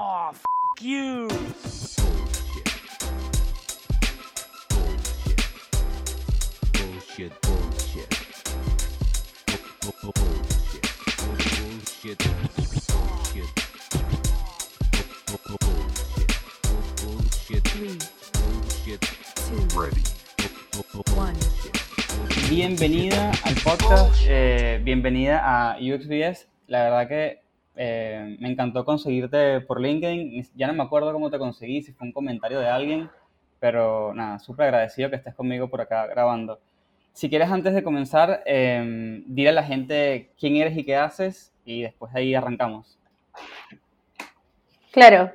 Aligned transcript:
Oh, 0.00 0.30
f 0.30 0.38
you. 0.80 1.26
Bullshit. 1.26 1.42
Bullshit. 7.42 8.06
Bullshit. 9.82 10.46
Bullshit. 11.90 12.22
Bullshit. 17.48 17.64
Bullshit. 17.66 18.46
Bullshit. 18.46 19.02
Ready. 19.74 20.06
Bienvenida 22.48 23.32
al 23.42 23.56
podcast, 23.64 24.14
eh, 24.28 24.80
bienvenida 24.84 25.42
a 25.42 25.76
UXBS. 25.80 26.46
La 26.68 26.84
verdad 26.84 27.08
que 27.08 27.47
eh, 27.80 28.36
me 28.40 28.50
encantó 28.50 28.84
conseguirte 28.84 29.60
por 29.60 29.80
LinkedIn. 29.80 30.44
Ya 30.56 30.66
no 30.66 30.74
me 30.74 30.82
acuerdo 30.82 31.12
cómo 31.12 31.30
te 31.30 31.38
conseguí, 31.38 31.80
si 31.80 31.92
fue 31.92 32.08
un 32.08 32.12
comentario 32.12 32.58
de 32.58 32.68
alguien, 32.68 33.08
pero 33.60 34.12
nada, 34.14 34.40
súper 34.40 34.66
agradecido 34.66 35.10
que 35.10 35.16
estés 35.16 35.34
conmigo 35.34 35.68
por 35.68 35.80
acá 35.80 36.06
grabando. 36.06 36.58
Si 37.12 37.28
quieres, 37.28 37.50
antes 37.50 37.74
de 37.74 37.82
comenzar, 37.82 38.42
eh, 38.46 39.22
a 39.48 39.52
la 39.52 39.62
gente 39.62 40.30
quién 40.38 40.56
eres 40.56 40.76
y 40.76 40.84
qué 40.84 40.96
haces 40.96 41.52
y 41.64 41.82
después 41.82 42.12
ahí 42.14 42.34
arrancamos. 42.34 42.98
Claro. 44.90 45.30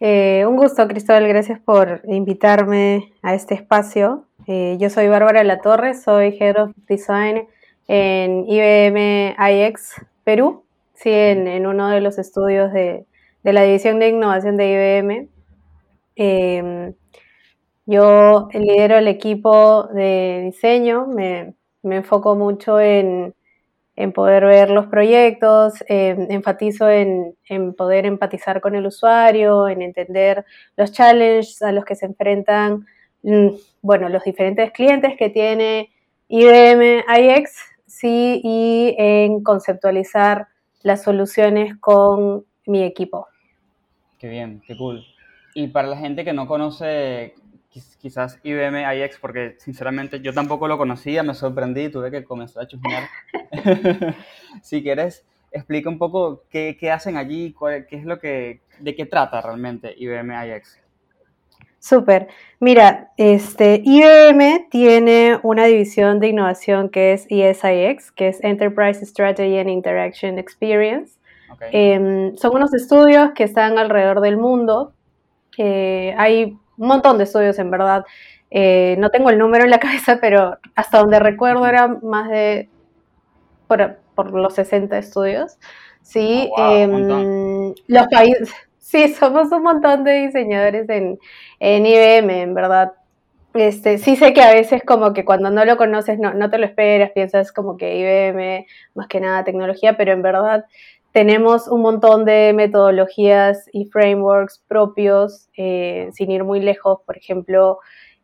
Eh, 0.00 0.44
un 0.46 0.56
gusto, 0.56 0.86
Cristóbal. 0.88 1.26
Gracias 1.26 1.58
por 1.60 2.02
invitarme 2.04 3.12
a 3.22 3.34
este 3.34 3.54
espacio. 3.54 4.26
Eh, 4.46 4.76
yo 4.80 4.90
soy 4.90 5.08
Bárbara 5.08 5.44
Latorre, 5.44 5.94
soy 5.94 6.36
Head 6.38 6.60
of 6.60 6.72
Design 6.88 7.46
en 7.88 8.44
IBM 8.48 9.36
iX 9.38 9.94
Perú, 10.24 10.64
sí, 11.02 11.10
en, 11.10 11.66
uno 11.66 11.88
de 11.88 12.00
los 12.00 12.18
estudios 12.18 12.72
de, 12.72 13.06
la 13.42 13.62
División 13.62 13.98
de 13.98 14.08
Innovación 14.08 14.56
de 14.56 14.70
IBM. 14.70 15.28
Em, 16.14 16.94
yo 17.86 18.48
lidero 18.52 18.98
el 18.98 19.08
equipo 19.08 19.88
de 19.94 20.42
diseño, 20.44 21.06
me, 21.06 21.54
enfoco 21.82 22.36
mucho 22.36 22.78
en, 22.80 23.34
poder 24.14 24.44
ver 24.46 24.70
los 24.70 24.86
proyectos, 24.86 25.74
em, 25.88 26.28
enfatizo 26.30 26.88
en, 26.88 27.34
poder 27.76 28.06
empatizar 28.06 28.60
con 28.60 28.74
el 28.76 28.86
usuario, 28.86 29.68
en 29.68 29.82
entender 29.82 30.44
los 30.76 30.92
challenges 30.92 31.62
a 31.62 31.72
los 31.72 31.84
que 31.84 31.96
se 31.96 32.06
enfrentan, 32.06 32.86
mm, 33.22 33.48
bueno, 33.82 34.08
los 34.08 34.24
diferentes 34.24 34.70
clientes 34.72 35.16
que 35.18 35.30
tiene 35.30 35.90
IBM 36.28 37.04
iX, 37.08 37.52
sí, 37.86 38.40
y 38.44 38.94
en 38.98 39.42
conceptualizar 39.42 40.48
las 40.82 41.02
soluciones 41.02 41.76
con 41.78 42.44
mi 42.66 42.82
equipo. 42.82 43.26
Qué 44.18 44.28
bien, 44.28 44.62
qué 44.66 44.76
cool. 44.76 45.04
Y 45.54 45.68
para 45.68 45.88
la 45.88 45.96
gente 45.96 46.24
que 46.24 46.32
no 46.32 46.46
conoce 46.46 47.34
quizás 47.98 48.38
IBM 48.42 48.82
iX, 48.96 49.18
porque 49.18 49.56
sinceramente 49.58 50.20
yo 50.20 50.32
tampoco 50.34 50.68
lo 50.68 50.76
conocía, 50.76 51.22
me 51.22 51.34
sorprendí, 51.34 51.88
tuve 51.88 52.10
que 52.10 52.24
comenzar 52.24 52.64
a 52.64 52.66
chusmear. 52.66 53.08
si 54.62 54.82
quieres, 54.82 55.24
explica 55.50 55.88
un 55.88 55.98
poco 55.98 56.44
qué, 56.50 56.76
qué 56.78 56.90
hacen 56.90 57.16
allí, 57.16 57.54
qué 57.88 57.96
es 57.96 58.04
lo 58.04 58.18
que, 58.18 58.60
de 58.78 58.94
qué 58.94 59.06
trata 59.06 59.40
realmente 59.40 59.94
IBM 59.96 60.32
iX. 60.56 60.81
Súper. 61.82 62.28
Mira, 62.60 63.10
este, 63.16 63.82
IBM 63.84 64.68
tiene 64.70 65.40
una 65.42 65.64
división 65.64 66.20
de 66.20 66.28
innovación 66.28 66.88
que 66.90 67.12
es 67.12 67.26
ESIX, 67.28 68.12
que 68.12 68.28
es 68.28 68.44
Enterprise 68.44 69.04
Strategy 69.04 69.58
and 69.58 69.68
Interaction 69.68 70.38
Experience. 70.38 71.18
Em, 71.72 72.36
son 72.36 72.54
unos 72.54 72.72
estudios 72.72 73.32
que 73.34 73.42
están 73.42 73.78
alrededor 73.78 74.20
del 74.20 74.36
mundo. 74.36 74.92
hay 75.58 76.56
un 76.76 76.86
montón 76.86 77.18
de 77.18 77.24
estudios, 77.24 77.58
en 77.58 77.72
verdad. 77.72 78.04
Eh, 78.48 78.94
no 79.00 79.10
tengo 79.10 79.30
el 79.30 79.38
número 79.38 79.64
en 79.64 79.70
la 79.70 79.80
cabeza, 79.80 80.18
pero 80.20 80.58
hasta 80.76 81.00
donde 81.00 81.18
recuerdo 81.18 81.66
eran 81.66 81.98
más 82.04 82.28
de 82.30 82.68
por, 83.66 84.32
los 84.32 84.54
60 84.54 84.96
estudios. 84.98 85.58
Sí, 86.00 86.48
oh, 86.56 86.76
em, 86.76 87.74
los 87.88 88.06
países 88.06 88.54
Sí, 88.92 89.08
somos 89.14 89.50
un 89.52 89.62
montón 89.62 90.04
de 90.04 90.26
diseñadores 90.26 90.86
en, 90.90 91.18
IBM, 91.60 92.42
en 92.42 92.52
verdad. 92.52 92.92
Este, 93.54 93.96
sí 93.96 94.16
sé 94.16 94.34
que 94.34 94.42
a 94.42 94.52
veces 94.52 94.82
como 94.84 95.14
que 95.14 95.24
cuando 95.24 95.50
no 95.50 95.64
lo 95.64 95.78
conoces 95.78 96.18
no, 96.18 96.34
no 96.34 96.50
te 96.50 96.58
lo 96.58 96.66
esperas, 96.66 97.10
piensas 97.12 97.52
como 97.52 97.78
que 97.78 97.96
IBM, 97.96 98.66
más 98.94 99.08
que 99.08 99.20
nada 99.20 99.44
tecnología, 99.44 99.96
pero 99.96 100.12
en 100.12 100.20
verdad 100.20 100.66
tenemos 101.10 101.68
un 101.68 101.80
montón 101.80 102.26
de 102.26 102.52
metodologías 102.54 103.64
y 103.72 103.86
frameworks 103.86 104.62
propios, 104.68 105.48
eh, 105.56 106.10
sin 106.12 106.30
ir 106.30 106.44
muy 106.44 106.60
lejos. 106.60 106.98
Por 107.06 107.16
ejemplo, 107.16 107.78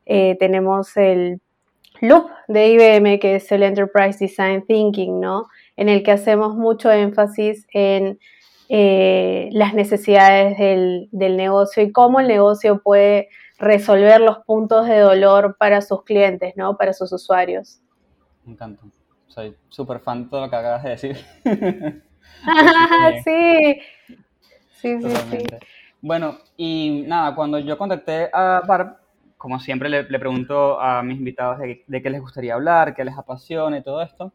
eh, 0.04 0.36
tenemos 0.38 0.98
el 0.98 1.40
Loop 2.02 2.28
de 2.46 2.68
IBM, 2.72 3.18
que 3.20 3.36
es 3.36 3.50
el 3.52 3.62
Enterprise 3.62 4.18
Design 4.18 4.66
Thinking, 4.66 5.18
¿no? 5.18 5.46
En 5.78 5.88
el 5.88 6.02
que 6.02 6.12
hacemos 6.12 6.56
mucho 6.56 6.92
énfasis 6.92 7.66
en 7.72 8.18
eh, 8.68 9.48
las 9.52 9.72
necesidades 9.72 10.58
del, 10.58 11.08
negocio 11.10 11.82
y 11.82 11.90
cómo 11.90 12.20
el 12.20 12.28
negocio 12.28 12.82
puede 12.82 13.28
resolver 13.58 14.20
los 14.20 14.38
puntos 14.40 14.86
de 14.86 14.98
dolor 14.98 15.56
para 15.58 15.80
sus 15.80 16.04
clientes, 16.04 16.54
¿no? 16.56 16.76
Para 16.76 16.92
sus 16.92 17.12
usuarios. 17.12 17.80
Me 18.44 18.52
encanta. 18.52 18.82
Soy 19.26 19.56
súper 19.68 20.00
fan 20.00 20.24
de 20.24 20.30
todo 20.30 20.42
lo 20.42 20.50
que 20.50 20.56
acabas 20.56 20.82
de 20.82 20.90
decir. 20.90 21.16
sí. 23.24 23.80
Sí, 24.72 25.02
sí, 25.02 25.16
sí. 25.30 25.46
Bueno, 26.00 26.38
y 26.56 27.04
nada, 27.06 27.34
cuando 27.34 27.58
yo 27.58 27.76
contacté 27.76 28.30
a 28.32 28.62
Barb, 28.66 28.96
como 29.36 29.58
siempre 29.58 29.88
le, 29.88 30.04
pregunto 30.04 30.80
a 30.80 31.02
mis 31.02 31.18
invitados 31.18 31.58
de, 31.58 31.84
de, 31.86 32.02
qué 32.02 32.10
les 32.10 32.20
gustaría 32.20 32.54
hablar, 32.54 32.94
qué 32.94 33.04
les 33.04 33.16
apasiona 33.16 33.78
y 33.78 33.82
todo 33.82 34.02
esto, 34.02 34.32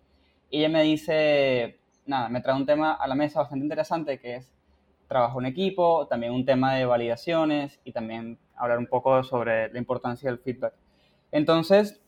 y 0.50 0.60
ella 0.60 0.70
me 0.70 0.84
dice, 0.84 1.80
nada, 2.06 2.30
me 2.30 2.41
trae 2.41 2.56
un 2.56 2.66
tema 2.66 2.94
a 2.94 3.08
la 3.08 3.16
mesa 3.16 3.40
bastante 3.40 3.64
interesante 3.64 4.19
que 4.19 4.36
es 4.36 4.52
trabajo 5.08 5.40
en 5.40 5.46
equipo, 5.46 6.08
también 6.08 6.34
un 6.34 6.46
tema 6.46 6.75
de 6.75 6.86
validaciones 6.86 7.80
y 7.84 7.91
también 7.91 8.40
hablar 8.56 8.80
un 8.80 8.88
poco 8.88 9.24
sobre 9.24 9.72
la 9.72 9.80
importancia 9.80 10.30
del 10.30 10.40
feedback. 10.40 10.74
Entonces, 11.31 12.02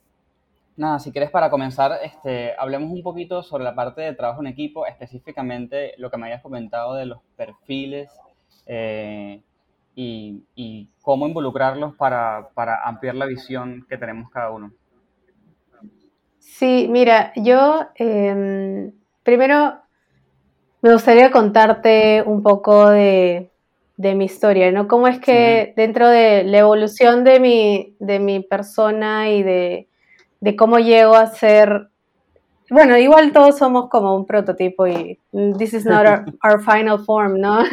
nada, 0.76 1.00
si 1.00 1.12
quieres 1.12 1.30
para 1.30 1.50
comenzar, 1.50 2.00
este, 2.04 2.54
hablemos 2.58 2.92
un 2.92 3.04
poquito 3.04 3.44
sobre 3.44 3.64
la 3.64 3.76
parte 3.76 4.02
de 4.02 4.14
trabajo 4.14 4.42
en 4.42 4.48
equipo, 4.48 4.86
específicamente 4.86 5.94
lo 5.98 6.10
que 6.10 6.18
me 6.18 6.26
habías 6.26 6.42
comentado 6.42 6.96
de 6.96 7.06
los 7.06 7.20
perfiles 7.36 8.12
eh, 8.66 9.42
y, 9.96 10.90
cómo 11.02 11.28
involucrarlos 11.28 11.96
para, 11.96 12.50
ampliar 12.84 13.16
la 13.16 13.28
visión 13.28 13.86
que 13.88 13.98
tenemos 13.98 14.32
cada 14.32 14.50
uno. 14.50 14.72
Sí, 16.40 16.88
mira, 16.90 17.32
yo 17.36 17.88
em, 17.96 18.92
primero 19.22 19.85
me 20.86 20.94
gustaría 20.94 21.32
contarte 21.32 22.22
un 22.22 22.44
poco 22.44 22.92
de, 22.92 23.50
mi 23.98 24.26
historia, 24.26 24.72
¿no? 24.72 24.88
Cómo 24.88 25.08
es 25.08 25.20
que 25.20 25.74
dentro 25.76 26.08
de 26.08 26.44
la 26.44 26.60
evolución 26.60 27.24
de 27.24 27.40
mi, 27.40 27.96
de 27.98 28.20
mi 28.20 28.42
persona 28.42 29.32
y 29.32 29.42
de, 29.42 29.88
cómo 30.56 30.78
llego 30.78 31.16
a 31.16 31.26
ser 31.26 31.90
bueno, 32.70 33.00
igual 33.00 33.32
todos 33.32 33.58
somos 33.58 33.90
como 33.90 34.16
un 34.16 34.28
prototipo 34.28 34.86
y 34.86 35.20
this 35.58 35.74
is 35.74 35.86
not 35.86 36.06
our, 36.44 36.62
final 36.64 37.00
form, 37.00 37.40
¿no? 37.40 37.64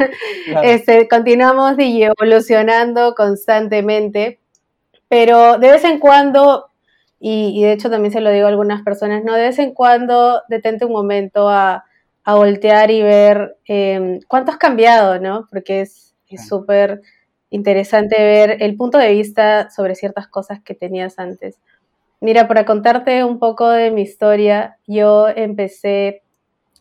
Este, 0.63 1.07
continuamos 1.07 1.75
evolucionando 1.77 3.13
constantemente, 3.13 4.39
pero 5.07 5.59
de 5.59 5.69
vez 5.69 5.83
en 5.83 5.99
cuando, 5.99 6.65
y, 7.19 7.59
y, 7.59 7.61
de 7.61 7.73
hecho 7.73 7.91
también 7.91 8.11
se 8.11 8.21
lo 8.21 8.31
digo 8.31 8.47
a 8.47 8.49
algunas 8.49 8.81
personas, 8.81 9.23
¿no? 9.23 9.33
De 9.33 9.43
vez 9.43 9.59
en 9.59 9.75
cuando 9.75 10.41
detente 10.49 10.85
un 10.85 10.93
momento 10.93 11.47
a, 11.47 11.85
a 12.23 12.35
voltear 12.35 12.91
y 12.91 13.01
ver 13.01 13.57
em, 13.65 14.19
cuánto 14.27 14.51
has 14.51 14.57
cambiado, 14.57 15.19
¿no? 15.19 15.47
Porque 15.51 15.81
es 15.81 16.15
súper 16.47 17.01
interesante 17.49 18.15
ver 18.17 18.57
el 18.63 18.75
punto 18.75 18.97
de 18.97 19.11
vista 19.11 19.69
sobre 19.69 19.95
ciertas 19.95 20.27
cosas 20.27 20.61
que 20.63 20.73
tenías 20.73 21.19
antes. 21.19 21.59
Mira, 22.21 22.47
para 22.47 22.65
contarte 22.65 23.23
un 23.23 23.37
poco 23.37 23.69
de 23.69 23.91
mi 23.91 24.01
historia, 24.01 24.77
yo 24.87 25.27
empecé 25.27 26.23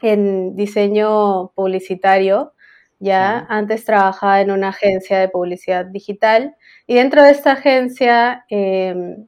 en 0.00 0.56
diseño 0.56 1.50
publicitario, 1.54 2.52
ya 3.00 3.46
antes 3.48 3.84
trabajaba 3.84 4.40
en 4.40 4.52
una 4.52 4.68
agencia 4.68 5.18
de 5.18 5.28
publicidad 5.28 5.84
digital 5.86 6.54
y 6.86 6.94
dentro 6.94 7.22
de 7.22 7.32
esta 7.32 7.52
agencia 7.52 8.44
em, 8.48 9.26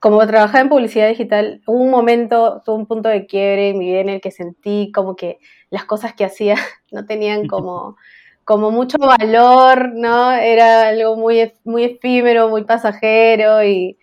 como 0.00 0.26
trabajaba 0.26 0.60
en 0.60 0.68
publicidad 0.70 1.08
digital, 1.08 1.62
hubo 1.66 1.78
un 1.78 1.90
momento, 1.90 2.62
tuve 2.64 2.76
un 2.76 2.86
punto 2.86 3.08
de 3.08 3.26
quiebre 3.26 3.70
en 3.70 3.78
mi 3.78 3.86
vida 3.86 4.00
en 4.00 4.08
el 4.08 4.20
que 4.20 4.30
sentí 4.30 4.90
como 4.92 5.14
que 5.14 5.38
las 5.70 5.84
cosas 5.84 6.14
que 6.14 6.24
hacía 6.24 6.56
no 6.90 7.06
tenían 7.06 7.46
como, 7.46 7.96
como 8.44 8.70
mucho 8.70 8.98
valor, 8.98 9.92
¿no? 9.94 10.32
Era 10.32 10.88
algo 10.88 11.16
muy, 11.16 11.52
muy 11.64 11.84
efímero, 11.84 12.48
muy 12.48 12.64
pasajero 12.64 13.62
y 13.64 13.98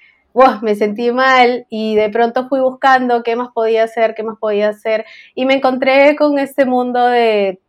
me 0.61 0.75
sentí 0.75 1.11
mal 1.11 1.65
y 1.69 1.95
de 1.95 2.09
pronto 2.09 2.47
fui 2.47 2.59
buscando 2.59 3.23
qué 3.23 3.35
más 3.35 3.49
podía 3.55 3.83
hacer, 3.83 4.13
qué 4.13 4.21
más 4.21 4.37
podía 4.39 4.69
hacer 4.69 5.03
y 5.33 5.45
me 5.45 5.55
encontré 5.55 6.15
con 6.15 6.37
este 6.37 6.65
mundo 6.65 7.07
de 7.07 7.59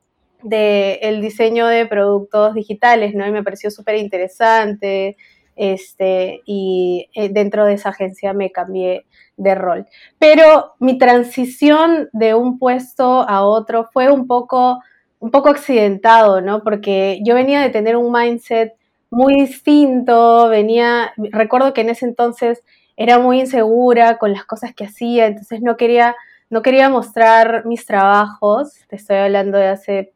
de 0.43 0.95
el 1.03 1.21
diseño 1.21 1.67
de 1.67 1.87
productos 1.87 2.55
digitales, 2.55 3.15
¿no? 3.15 3.27
Y 3.27 3.33
me 3.33 3.43
pareció 3.43 3.71
súper 3.71 3.97
interesante, 3.97 5.17
este, 5.59 6.43
y 6.47 7.11
eh, 7.15 7.29
dentro 7.29 7.67
de 7.67 7.75
esa 7.75 7.91
agencia 7.91 8.33
me 8.33 8.53
cambié 8.53 9.05
de 9.37 9.55
rol. 9.55 9.87
Pero 10.19 10.75
mi 10.79 10.99
transición 10.99 12.09
de 12.13 12.35
un 12.35 12.59
puesto 12.59 13.29
a 13.29 13.45
otro 13.45 13.89
fue 13.93 14.11
un 14.11 14.27
poco, 14.27 14.81
un 15.19 15.31
poco 15.31 15.49
accidentado, 15.49 16.41
¿no? 16.41 16.63
Porque 16.63 17.21
yo 17.25 17.35
venía 17.35 17.61
de 17.61 17.71
tener 17.71 17.97
un 17.97 18.13
mindset 18.13 18.75
muy 19.11 19.35
distinto, 19.41 20.49
venía, 20.49 21.13
recuerdo 21.17 21.73
que 21.75 21.81
en 21.81 21.91
ese 21.91 22.05
entonces 22.05 22.63
era 22.97 23.19
muy 23.19 23.41
insegura 23.41 24.19
con 24.19 24.33
las 24.33 24.45
cosas 24.45 24.75
que 24.75 24.85
hacía, 24.85 25.27
entonces 25.27 25.63
no 25.63 25.77
quería, 25.77 26.15
no 26.51 26.63
quería 26.63 26.89
mostrar 26.89 27.65
mis 27.65 27.87
trabajos, 27.87 28.75
te 28.89 28.97
estoy 28.97 29.17
hablando 29.17 29.57
de 29.57 29.69
hace 29.69 30.13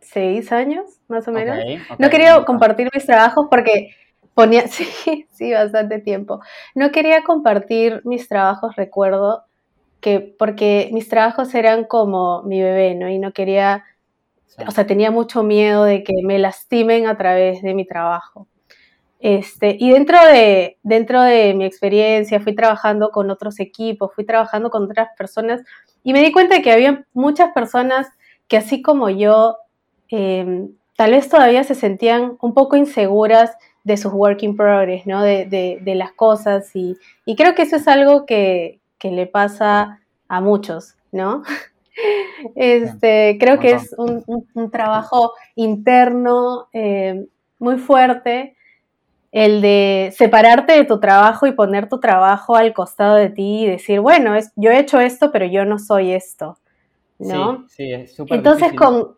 seis 0.00 0.52
años, 0.52 0.84
más 1.08 1.26
o 1.28 1.32
menos. 1.32 1.58
no 1.98 2.10
quería 2.10 2.44
compartir 2.44 2.90
mis 2.92 3.06
trabajos 3.06 3.46
porque 3.50 3.90
ponía, 4.34 4.66
sí, 4.68 5.26
sí, 5.30 5.52
bastante 5.52 5.98
tiempo. 5.98 6.40
No 6.74 6.90
quería 6.90 7.22
compartir 7.24 8.02
mis 8.04 8.28
trabajos, 8.28 8.76
recuerdo, 8.76 9.44
que 10.00 10.34
porque 10.38 10.90
mis 10.92 11.08
trabajos 11.08 11.54
eran 11.54 11.84
como 11.84 12.42
mi 12.42 12.60
bebé, 12.60 12.94
¿no? 12.94 13.08
Y 13.08 13.18
no 13.18 13.32
quería, 13.32 13.84
o 14.66 14.70
sea, 14.72 14.86
tenía 14.86 15.10
mucho 15.10 15.42
miedo 15.42 15.84
de 15.84 16.02
que 16.02 16.14
me 16.24 16.38
lastimen 16.38 17.06
a 17.06 17.16
través 17.16 17.62
de 17.62 17.74
mi 17.74 17.86
trabajo. 17.86 18.48
Este, 19.20 19.76
y 19.78 19.92
dentro 19.92 20.18
de, 20.26 20.78
dentro 20.82 21.22
de 21.22 21.54
mi 21.54 21.64
experiencia 21.64 22.40
fui 22.40 22.56
trabajando 22.56 23.10
con 23.10 23.30
otros 23.30 23.60
equipos, 23.60 24.12
fui 24.12 24.26
trabajando 24.26 24.68
con 24.68 24.82
otras 24.82 25.10
personas 25.16 25.62
y 26.02 26.12
me 26.12 26.22
di 26.22 26.32
cuenta 26.32 26.56
de 26.56 26.62
que 26.62 26.72
había 26.72 27.06
muchas 27.14 27.52
personas 27.52 28.08
que 28.48 28.56
así 28.56 28.82
como 28.82 29.10
yo, 29.10 29.58
em, 30.08 30.74
tal 30.96 31.12
vez 31.12 31.28
todavía 31.28 31.62
se 31.62 31.76
sentían 31.76 32.36
un 32.40 32.52
poco 32.52 32.76
inseguras 32.76 33.52
de 33.84 33.96
sus 33.96 34.12
work 34.12 34.42
in 34.42 34.56
progress, 34.56 35.06
¿no? 35.06 35.22
De, 35.22 35.80
las 35.84 36.12
cosas 36.12 36.70
y, 36.74 36.96
creo 37.36 37.54
que 37.54 37.62
eso 37.62 37.76
es 37.76 37.88
algo 37.88 38.26
que, 38.26 38.80
le 39.02 39.26
pasa 39.26 40.00
a 40.28 40.40
muchos, 40.40 40.94
¿no? 41.10 41.42
Este, 42.54 43.36
creo 43.38 43.60
que 43.60 43.72
es 43.72 43.94
un, 43.98 44.70
trabajo 44.70 45.34
interno 45.54 46.68
eh, 46.72 47.26
muy 47.58 47.76
fuerte 47.76 48.56
el 49.32 49.62
de 49.62 50.12
separarte 50.16 50.74
de 50.74 50.84
tu 50.84 51.00
trabajo 51.00 51.46
y 51.46 51.52
poner 51.52 51.88
tu 51.88 52.00
trabajo 52.00 52.54
al 52.56 52.72
costado 52.74 53.16
de 53.16 53.30
ti 53.30 53.64
y 53.64 53.66
decir, 53.66 54.00
bueno, 54.00 54.34
es, 54.34 54.52
yo 54.56 54.70
he 54.70 54.78
hecho 54.78 55.00
esto, 55.00 55.32
pero 55.32 55.46
yo 55.46 55.64
no 55.64 55.78
soy 55.78 56.12
esto, 56.12 56.58
¿no? 57.18 57.66
Sí, 57.68 57.76
sí 57.76 57.92
es 57.92 58.14
súper 58.14 58.36
Entonces, 58.38 58.72
con, 58.74 59.16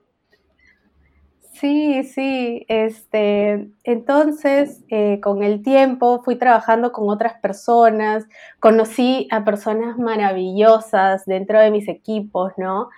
Sí, 1.55 2.03
sí, 2.03 2.65
este, 2.69 3.69
entonces 3.85 4.83
eh, 4.89 5.21
con 5.21 5.45
el 5.45 5.63
tiempo 5.63 6.21
fui 6.25 6.35
trabajando 6.37 6.91
con 6.91 7.09
otras 7.09 7.35
personas, 7.41 8.27
conocí 8.59 9.29
a 9.31 9.45
personas 9.45 9.97
maravillosas 9.97 11.25
dentro 11.27 11.61
de 11.61 11.71
mis 11.71 11.87
equipos, 11.87 12.53
¿no? 12.57 12.89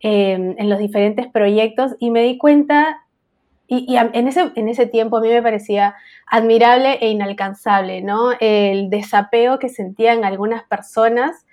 Em, 0.00 0.56
en 0.58 0.68
los 0.68 0.80
diferentes 0.80 1.28
proyectos 1.28 1.94
y 2.00 2.10
me 2.10 2.22
di 2.24 2.36
cuenta, 2.36 3.06
y, 3.68 3.96
en, 3.96 4.28
ese, 4.28 4.50
en 4.56 4.68
ese 4.68 4.86
tiempo 4.86 5.18
a 5.18 5.20
mí 5.20 5.28
me 5.28 5.42
parecía 5.42 5.94
admirable 6.26 6.94
e 7.00 7.10
inalcanzable, 7.10 8.02
¿no? 8.02 8.32
El 8.40 8.90
desapego 8.90 9.60
que 9.60 9.68
sentían 9.68 10.24
algunas 10.24 10.64
personas 10.64 11.46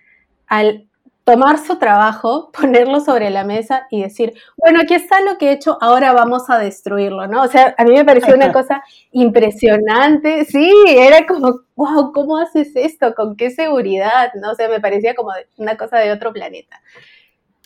al 0.47 0.87
tomar 1.27 1.59
su 1.59 1.77
trabajo, 1.77 2.51
ponerlo 2.57 3.01
sobre 3.01 3.29
la 3.29 3.43
mesa 3.43 3.85
y 3.91 4.01
decir, 4.01 4.33
bueno, 4.55 4.79
aquí 4.81 4.93
está 4.93 5.19
lo 5.19 5.37
que 5.37 5.49
he 5.49 5.51
hecho, 5.51 5.77
ahora 5.81 6.13
vamos 6.13 6.49
a 6.49 6.57
destruirlo, 6.57 7.27
¿no? 7.27 7.43
O 7.43 7.47
sea, 7.47 7.75
a 7.77 7.83
mí 7.83 7.91
me 7.91 8.05
pareció 8.05 8.33
una 8.33 8.53
cosa 8.53 8.81
impresionante, 9.11 10.45
sí, 10.45 10.71
era 10.87 11.27
como, 11.27 11.59
wow, 11.75 12.13
¿cómo 12.13 12.37
haces 12.37 12.71
esto? 12.75 13.13
¿Con 13.13 13.35
qué 13.35 13.49
seguridad? 13.49 14.31
¿No? 14.41 14.51
O 14.51 14.55
sea, 14.55 14.69
me 14.69 14.79
parecía 14.79 15.15
como 15.15 15.31
una 15.57 15.75
cosa 15.75 15.97
de 15.97 16.13
otro 16.13 16.31
planeta. 16.31 16.81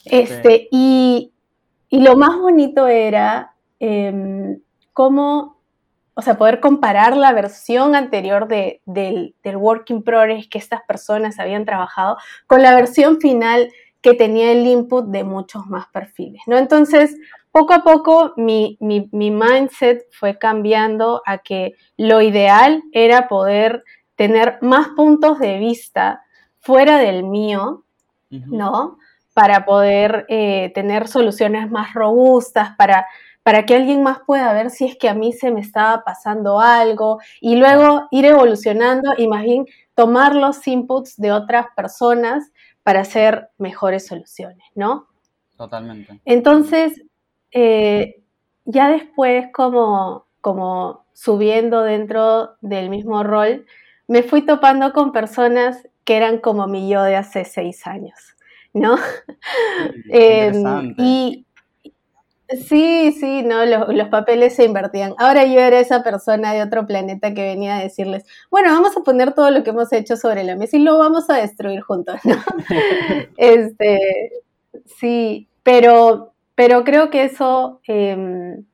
Este, 0.06 0.68
y, 0.72 1.32
lo 1.92 2.16
más 2.16 2.40
bonito 2.40 2.88
era 2.88 3.54
em, 3.80 4.60
cómo 4.94 5.61
o 6.14 6.22
sea, 6.22 6.38
poder 6.38 6.60
comparar 6.60 7.16
la 7.16 7.32
versión 7.34 7.96
anterior 7.96 8.48
de, 8.48 8.82
del, 8.86 9.36
del 9.44 9.58
Working 9.58 10.04
Progress 10.04 10.48
que 10.48 10.58
estas 10.58 10.82
personas 10.84 11.40
habían 11.40 11.66
trabajado 11.66 12.18
con 12.48 12.62
la 12.62 12.76
versión 12.76 13.20
final 13.20 13.70
que 14.02 14.14
tenía 14.14 14.52
el 14.52 14.66
input 14.66 15.06
de 15.08 15.24
muchos 15.24 15.68
más 15.68 15.88
perfiles, 15.88 16.42
¿no? 16.48 16.58
Entonces, 16.58 17.16
poco 17.52 17.74
a 17.74 17.84
poco 17.84 18.34
mi, 18.36 18.78
mi, 18.80 19.10
mi 19.12 19.30
mindset 19.30 20.04
fue 20.12 20.38
cambiando 20.38 21.22
a 21.26 21.40
que 21.40 21.74
lo 21.98 22.22
ideal 22.22 22.82
era 22.92 23.28
poder 23.28 23.84
tener 24.16 24.58
más 24.62 24.90
puntos 24.90 25.40
de 25.40 25.58
vista 25.58 26.24
fuera 26.60 26.98
del 26.98 27.24
mío, 27.24 27.84
¿no? 28.30 28.98
Para 29.34 29.66
poder 29.66 30.26
eh, 30.30 30.72
tener 30.74 31.08
soluciones 31.08 31.70
más 31.70 31.94
robustas, 31.94 32.76
para 32.78 33.08
para 33.44 33.66
que 33.66 33.76
alguien 33.76 34.04
más 34.04 34.20
pueda 34.26 34.54
ver 34.54 34.70
si 34.70 34.86
es 34.86 34.98
que 34.98 35.10
a 35.10 35.14
mí 35.14 35.34
se 35.34 35.52
me 35.52 35.62
estaba 35.62 36.04
pasando 36.04 36.60
algo 36.60 37.20
y 37.40 37.56
luego 37.56 38.08
ir 38.12 38.26
evolucionando 38.26 39.12
y 39.18 39.28
más 39.28 39.44
bien 39.44 39.66
tomar 39.96 40.36
los 40.36 40.68
inputs 40.68 41.18
de 41.18 41.32
otras 41.32 41.68
personas 41.76 42.52
para 42.84 43.02
hacer 43.02 43.50
mejores 43.58 44.06
soluciones, 44.08 44.66
¿no? 44.76 45.08
Totalmente. 45.58 46.20
Entonces, 46.26 47.02
eh, 47.52 48.24
ya 48.66 48.90
después 48.90 49.48
como, 49.54 50.28
como 50.40 51.06
subiendo 51.14 51.84
dentro 51.84 52.56
del 52.62 52.90
mismo 52.90 53.24
rol, 53.24 53.66
me 54.08 54.24
fui 54.24 54.42
topando 54.44 54.94
con 54.94 55.12
personas 55.12 55.88
que 56.04 56.18
eran 56.18 56.40
como 56.40 56.68
mi 56.68 56.90
yo 56.90 57.04
de 57.04 57.16
hace 57.16 57.46
seis 57.46 57.86
años, 57.88 58.20
¿no? 58.74 58.96
Eh, 60.14 60.52
y 60.98 61.46
Sí, 62.68 63.16
sí, 63.18 63.44
no, 63.44 63.66
los, 63.66 64.10
papeles 64.10 64.56
se 64.56 64.66
invertían. 64.66 65.14
Ahora 65.18 65.46
yo 65.46 65.60
era 65.60 65.80
esa 65.80 66.04
persona 66.04 66.54
de 66.54 66.62
otro 66.62 66.86
planeta 66.86 67.34
que 67.34 67.44
venía 67.44 67.78
a 67.78 67.82
decirles, 67.82 68.26
bueno, 68.50 68.72
vamos 68.72 68.96
a 68.98 69.02
poner 69.02 69.34
todo 69.34 69.52
lo 69.52 69.64
que 69.64 69.70
hemos 69.70 69.92
hecho 69.94 70.18
sobre 70.18 70.44
la 70.44 70.56
mesa 70.56 70.76
y 70.76 70.82
lo 70.82 70.98
vamos 70.98 71.30
a 71.30 71.36
destruir 71.36 71.82
juntos, 71.82 72.20
¿no? 72.26 72.36
este, 73.38 74.32
sí, 74.86 75.48
pero, 75.64 76.34
pero 76.56 76.84
creo 76.84 77.10
que 77.10 77.24
eso 77.24 77.80
em, 77.88 78.66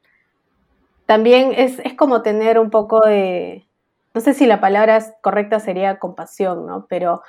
también 1.05 1.53
es, 1.55 1.79
como 1.97 2.23
tener 2.23 2.57
un 2.57 2.71
poco 2.71 3.01
de, 3.01 3.67
no 4.13 4.21
sé 4.21 4.33
si 4.33 4.47
la 4.47 4.59
palabra 4.59 4.99
correcta 5.21 5.59
sería 5.59 5.99
compasión, 5.99 6.65
¿no? 6.65 6.87
Pero 6.89 7.21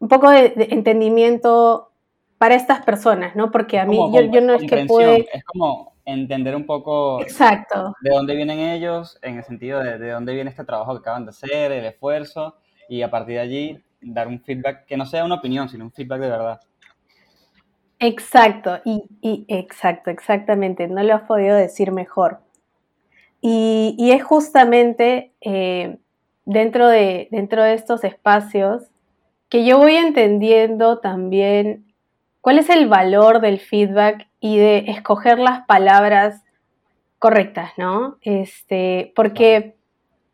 un 0.00 0.08
poco 0.08 0.30
de, 0.30 0.52
entendimiento 0.70 1.90
para 2.38 2.56
estas 2.56 2.84
personas, 2.84 3.36
¿no? 3.36 3.52
Porque 3.52 3.78
a 3.78 3.84
mí, 3.84 3.98
yo, 4.32 4.40
no 4.40 4.54
es 4.54 4.68
que 4.68 4.84
puede... 4.86 5.28
Es 5.32 5.44
como 5.44 5.91
entender 6.04 6.56
un 6.56 6.66
poco 6.66 7.20
Exacto. 7.22 7.94
de 8.00 8.10
dónde 8.10 8.34
vienen 8.34 8.58
ellos, 8.58 9.18
en 9.22 9.38
el 9.38 9.44
sentido 9.44 9.80
de, 9.80 9.98
de 9.98 10.10
dónde 10.10 10.34
viene 10.34 10.50
este 10.50 10.64
trabajo 10.64 10.94
que 10.94 11.00
acaban 11.00 11.24
de 11.24 11.30
hacer, 11.30 11.72
el 11.72 11.84
esfuerzo, 11.84 12.56
y 12.88 13.02
a 13.02 13.10
partir 13.10 13.34
de 13.34 13.40
allí 13.40 13.84
dar 14.00 14.26
un 14.28 14.40
feedback 14.40 14.84
que 14.86 14.96
no 14.96 15.06
sea 15.06 15.24
una 15.24 15.36
opinión, 15.36 15.68
sino 15.68 15.84
un 15.84 15.92
feedback 15.92 16.20
de 16.20 16.28
verdad. 16.28 16.60
Exacto, 17.98 18.80
y, 18.84 19.04
y 19.20 19.44
exacto, 19.48 20.10
exactamente, 20.10 20.88
no 20.88 21.02
lo 21.02 21.14
has 21.14 21.22
podido 21.22 21.56
decir 21.56 21.92
mejor. 21.92 22.40
Y, 23.40 23.94
y 23.98 24.12
es 24.12 24.22
justamente 24.24 25.32
eh, 25.40 25.98
dentro, 26.44 26.88
de, 26.88 27.28
dentro 27.30 27.62
de 27.62 27.74
estos 27.74 28.04
espacios 28.04 28.84
que 29.48 29.64
yo 29.64 29.78
voy 29.78 29.96
entendiendo 29.96 30.98
también 30.98 31.92
cuál 32.40 32.58
es 32.58 32.70
el 32.70 32.88
valor 32.88 33.40
del 33.40 33.60
feedback 33.60 34.28
y 34.42 34.58
de 34.58 34.78
escoger 34.88 35.38
las 35.38 35.64
palabras 35.66 36.42
correctas, 37.20 37.70
¿no? 37.76 38.18
Este, 38.22 39.12
porque 39.14 39.76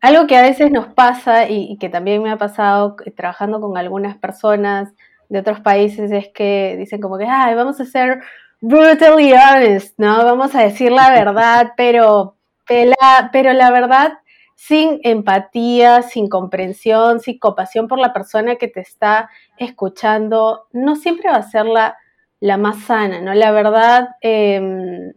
algo 0.01 0.25
que 0.25 0.35
a 0.35 0.41
veces 0.41 0.71
nos 0.71 0.87
pasa 0.87 1.47
y, 1.47 1.77
que 1.77 1.89
también 1.89 2.23
me 2.23 2.31
ha 2.31 2.37
pasado 2.37 2.95
trabajando 3.15 3.61
con 3.61 3.77
algunas 3.77 4.17
personas 4.17 4.91
de 5.29 5.37
otros 5.37 5.59
países 5.59 6.11
es 6.11 6.27
que 6.29 6.75
dicen 6.75 6.99
como 7.01 7.19
que, 7.19 7.25
ay, 7.25 7.53
vamos 7.53 7.79
a 7.79 7.85
ser 7.85 8.21
brutally 8.61 9.31
honest, 9.31 9.93
¿no? 9.99 10.25
Vamos 10.25 10.55
a 10.55 10.63
decir 10.63 10.91
la 10.91 11.11
verdad, 11.11 11.73
pero, 11.77 12.35
pero 12.65 13.53
la 13.53 13.71
verdad 13.71 14.13
sin 14.55 14.99
empatía, 15.03 16.01
sin 16.01 16.27
comprensión, 16.27 17.19
sin 17.19 17.37
compasión 17.37 17.87
por 17.87 17.99
la 17.99 18.11
persona 18.11 18.55
que 18.55 18.67
te 18.67 18.81
está 18.81 19.29
escuchando, 19.57 20.65
no 20.71 20.95
siempre 20.95 21.29
va 21.29 21.37
a 21.37 21.43
ser 21.43 21.65
la, 21.65 21.95
la 22.39 22.57
más 22.57 22.83
sana, 22.83 23.21
¿no? 23.21 23.33
La 23.33 23.51
verdad, 23.51 24.09
em, 24.21 25.13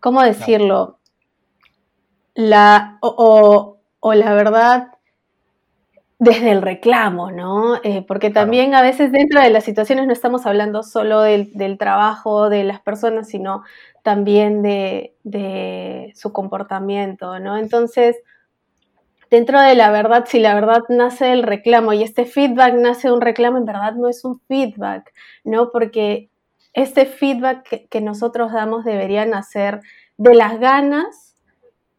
¿cómo 0.00 0.22
decirlo? 0.22 0.98
La, 2.34 2.98
o, 3.00 3.78
la 4.14 4.34
verdad, 4.34 4.88
desde 6.18 6.50
el 6.52 6.62
reclamo, 6.62 7.30
¿no? 7.30 7.76
Eh, 7.82 8.04
porque 8.06 8.30
también 8.30 8.74
a 8.74 8.82
veces 8.82 9.12
dentro 9.12 9.40
de 9.40 9.50
las 9.50 9.64
situaciones 9.64 10.06
no 10.06 10.12
estamos 10.12 10.46
hablando 10.46 10.82
solo 10.82 11.20
del, 11.22 11.52
del 11.54 11.78
trabajo 11.78 12.48
de 12.48 12.64
las 12.64 12.80
personas, 12.80 13.28
sino 13.28 13.62
también 14.02 14.62
de, 14.62 15.14
de, 15.22 16.12
su 16.14 16.32
comportamiento, 16.32 17.38
¿no? 17.40 17.56
Entonces, 17.56 18.16
dentro 19.30 19.60
de 19.60 19.74
la 19.74 19.90
verdad, 19.90 20.24
si 20.26 20.40
la 20.40 20.54
verdad 20.54 20.82
nace 20.88 21.26
del 21.26 21.42
reclamo 21.42 21.92
y 21.92 22.02
este 22.02 22.26
feedback 22.26 22.74
nace 22.74 23.08
de 23.08 23.14
un 23.14 23.20
reclamo, 23.20 23.58
en 23.58 23.64
verdad 23.64 23.94
no 23.94 24.08
es 24.08 24.24
un 24.24 24.40
feedback, 24.48 25.12
¿no? 25.44 25.70
Porque 25.72 26.30
este 26.74 27.06
feedback 27.06 27.68
que, 27.68 27.86
que 27.86 28.00
nosotros 28.00 28.52
damos 28.52 28.84
debería 28.84 29.24
nacer 29.24 29.80
de 30.16 30.34
las 30.34 30.60
ganas 30.60 31.34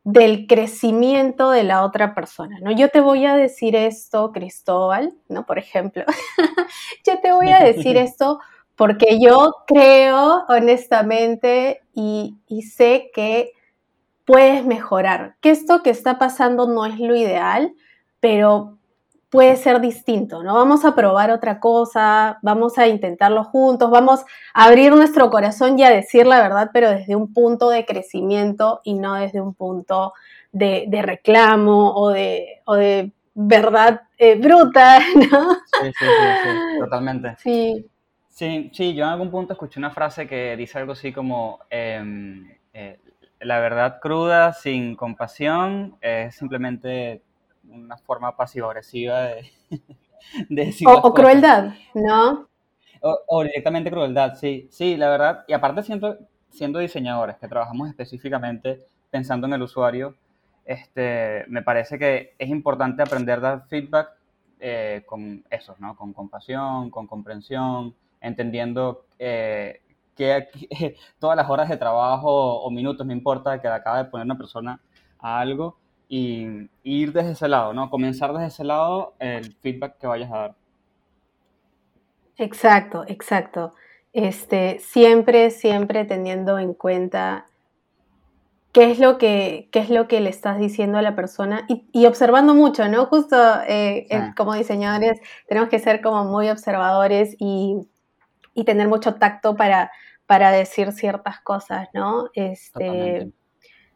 del 0.05 0.45
crecimiento 0.45 1.49
de 1.49 1.63
la 1.63 1.83
otra 1.83 2.13
persona, 2.13 2.59
¿no? 2.61 2.71
Yo 2.71 2.89
te 2.89 3.01
voy 3.01 3.25
a 3.25 3.35
decir 3.35 3.75
esto, 3.75 4.31
Cristóbal, 4.31 5.11
¿no? 5.29 5.47
Por 5.47 5.57
ejemplo, 5.57 6.03
yo 7.05 7.19
te 7.21 7.33
voy 7.33 7.49
a 7.49 7.59
decir 7.59 7.97
esto 7.97 8.39
porque 8.75 9.19
yo 9.19 9.55
creo 9.65 10.45
honestamente 10.47 11.81
y, 11.93 12.35
y, 12.47 12.61
sé 12.63 13.09
que 13.15 13.53
puedes 14.25 14.63
mejorar, 14.63 15.37
que 15.41 15.49
esto 15.49 15.81
que 15.81 15.89
está 15.89 16.19
pasando 16.19 16.67
no 16.67 16.85
es 16.85 16.99
lo 16.99 17.15
ideal, 17.15 17.73
pero 18.19 18.74
puede 19.35 19.57
ser 19.57 19.81
distinto, 19.81 20.43
¿no? 20.43 20.53
Vamos 20.53 20.85
a 20.85 20.95
probar 20.95 21.29
otra 21.29 21.59
cosa, 21.59 22.39
vamos 22.41 22.77
a 22.77 22.87
intentarlo 22.87 23.43
juntos, 23.43 23.91
vamos 23.91 24.21
a 24.53 24.65
abrir 24.65 24.93
nuestro 24.95 25.29
corazón 25.29 25.77
y 25.77 25.83
a 25.83 25.89
decir 25.89 26.25
la 26.25 26.41
verdad, 26.41 26.69
pero 26.71 26.89
desde 26.89 27.17
un 27.17 27.33
punto 27.33 27.69
de 27.69 27.85
crecimiento 27.85 28.79
y 28.85 28.93
no 28.93 29.15
desde 29.15 29.41
un 29.41 29.53
punto 29.53 30.13
de, 30.53 30.85
de 30.87 31.01
reclamo 31.01 31.93
o 31.95 32.11
de, 32.11 32.61
o 32.63 32.75
de 32.75 33.11
verdad 33.33 34.03
eh, 34.17 34.35
bruta, 34.35 34.99
¿no? 35.15 35.55
Sí, 35.55 35.87
sí, 35.87 36.05
sí, 36.05 36.05
sí, 36.43 36.79
totalmente. 36.79 37.35
Sí. 37.39 37.85
Sí, 38.29 38.69
sí, 38.73 38.93
yo 38.93 39.03
en 39.03 39.11
algún 39.11 39.31
punto 39.31 39.53
escuché 39.53 39.79
una 39.79 39.91
frase 39.91 40.27
que 40.27 40.55
dice 40.55 40.77
algo 40.79 40.93
así 40.93 41.11
como, 41.11 41.59
eh, 41.69 42.03
eh, 42.73 42.99
la 43.41 43.59
verdad 43.59 43.99
cruda 44.01 44.53
sin 44.53 44.95
compasión 44.95 45.97
es 46.01 46.35
simplemente 46.35 47.21
una 47.69 47.97
forma 47.97 48.35
pasivo-agresiva 48.35 49.21
de, 49.21 49.51
de, 50.49 50.65
decir 50.65 50.87
o, 50.87 50.93
o 50.93 51.13
crueldad, 51.13 51.73
¿no? 51.93 52.47
O, 53.01 53.19
o, 53.27 53.43
directamente 53.43 53.91
crueldad, 53.91 54.35
sí, 54.35 54.67
sí, 54.71 54.97
la 54.97 55.09
verdad. 55.09 55.45
Y 55.47 55.53
aparte 55.53 55.83
siento, 55.83 56.17
siendo 56.49 56.79
diseñadores 56.79 57.37
que 57.37 57.47
trabajamos 57.47 57.89
específicamente 57.89 58.85
pensando 59.11 59.47
en 59.47 59.53
el 59.53 59.61
usuario, 59.61 60.15
este, 60.65 61.45
me 61.47 61.61
parece 61.61 61.99
que 61.99 62.33
es 62.39 62.49
importante 62.49 63.03
aprender 63.03 63.37
a 63.37 63.41
dar 63.41 63.67
feedback 63.67 64.09
eh, 64.59 65.03
con 65.05 65.43
eso, 65.49 65.75
¿no? 65.79 65.95
Con 65.95 66.13
compasión, 66.13 66.89
con 66.89 67.05
comprensión, 67.05 67.93
entendiendo 68.19 69.05
eh, 69.19 69.81
que, 70.15 70.47
que 70.51 70.95
todas 71.19 71.37
las 71.37 71.49
horas 71.49 71.69
de 71.69 71.77
trabajo 71.77 72.61
o 72.61 72.71
minutos, 72.71 73.05
no 73.05 73.13
importa, 73.13 73.61
que 73.61 73.67
acaba 73.67 74.03
de 74.03 74.09
poner 74.09 74.25
una 74.25 74.37
persona 74.37 74.79
a 75.19 75.39
algo, 75.39 75.77
y, 76.07 76.69
ir 76.83 77.13
desde 77.13 77.31
ese 77.31 77.47
lado, 77.47 77.73
¿no? 77.73 77.89
Comenzar 77.89 78.31
desde 78.33 78.47
ese 78.47 78.63
lado 78.63 79.15
el 79.19 79.53
feedback 79.55 79.97
que 79.97 80.07
vayas 80.07 80.31
a 80.31 80.37
dar. 80.37 80.55
Exacto, 82.37 83.03
exacto. 83.07 83.73
Este, 84.13 84.79
siempre, 84.79 85.51
siempre 85.51 86.05
teniendo 86.05 86.59
en 86.59 86.73
cuenta 86.73 87.45
qué 88.71 88.91
es 88.91 88.99
lo 88.99 89.17
que, 89.17 89.69
qué 89.71 89.79
es 89.79 89.89
lo 89.89 90.07
que 90.07 90.19
le 90.19 90.29
estás 90.29 90.59
diciendo 90.59 90.97
a 90.97 91.01
la 91.01 91.15
persona 91.15 91.65
y, 91.67 91.85
y 91.91 92.05
observando 92.05 92.53
mucho, 92.53 92.87
¿no? 92.87 93.05
Justo 93.05 93.35
eh, 93.67 94.05
sí. 94.09 94.17
como 94.35 94.53
diseñadores 94.53 95.19
tenemos 95.47 95.69
que 95.69 95.79
ser 95.79 96.01
como 96.01 96.25
muy 96.25 96.49
observadores 96.49 97.35
y, 97.39 97.77
y 98.53 98.63
tener 98.65 98.87
mucho 98.87 99.15
tacto 99.15 99.55
para, 99.55 99.91
para 100.25 100.51
decir 100.51 100.91
ciertas 100.91 101.39
cosas, 101.41 101.87
¿no? 101.93 102.29
Este, 102.33 102.71
Totalmente. 102.73 103.37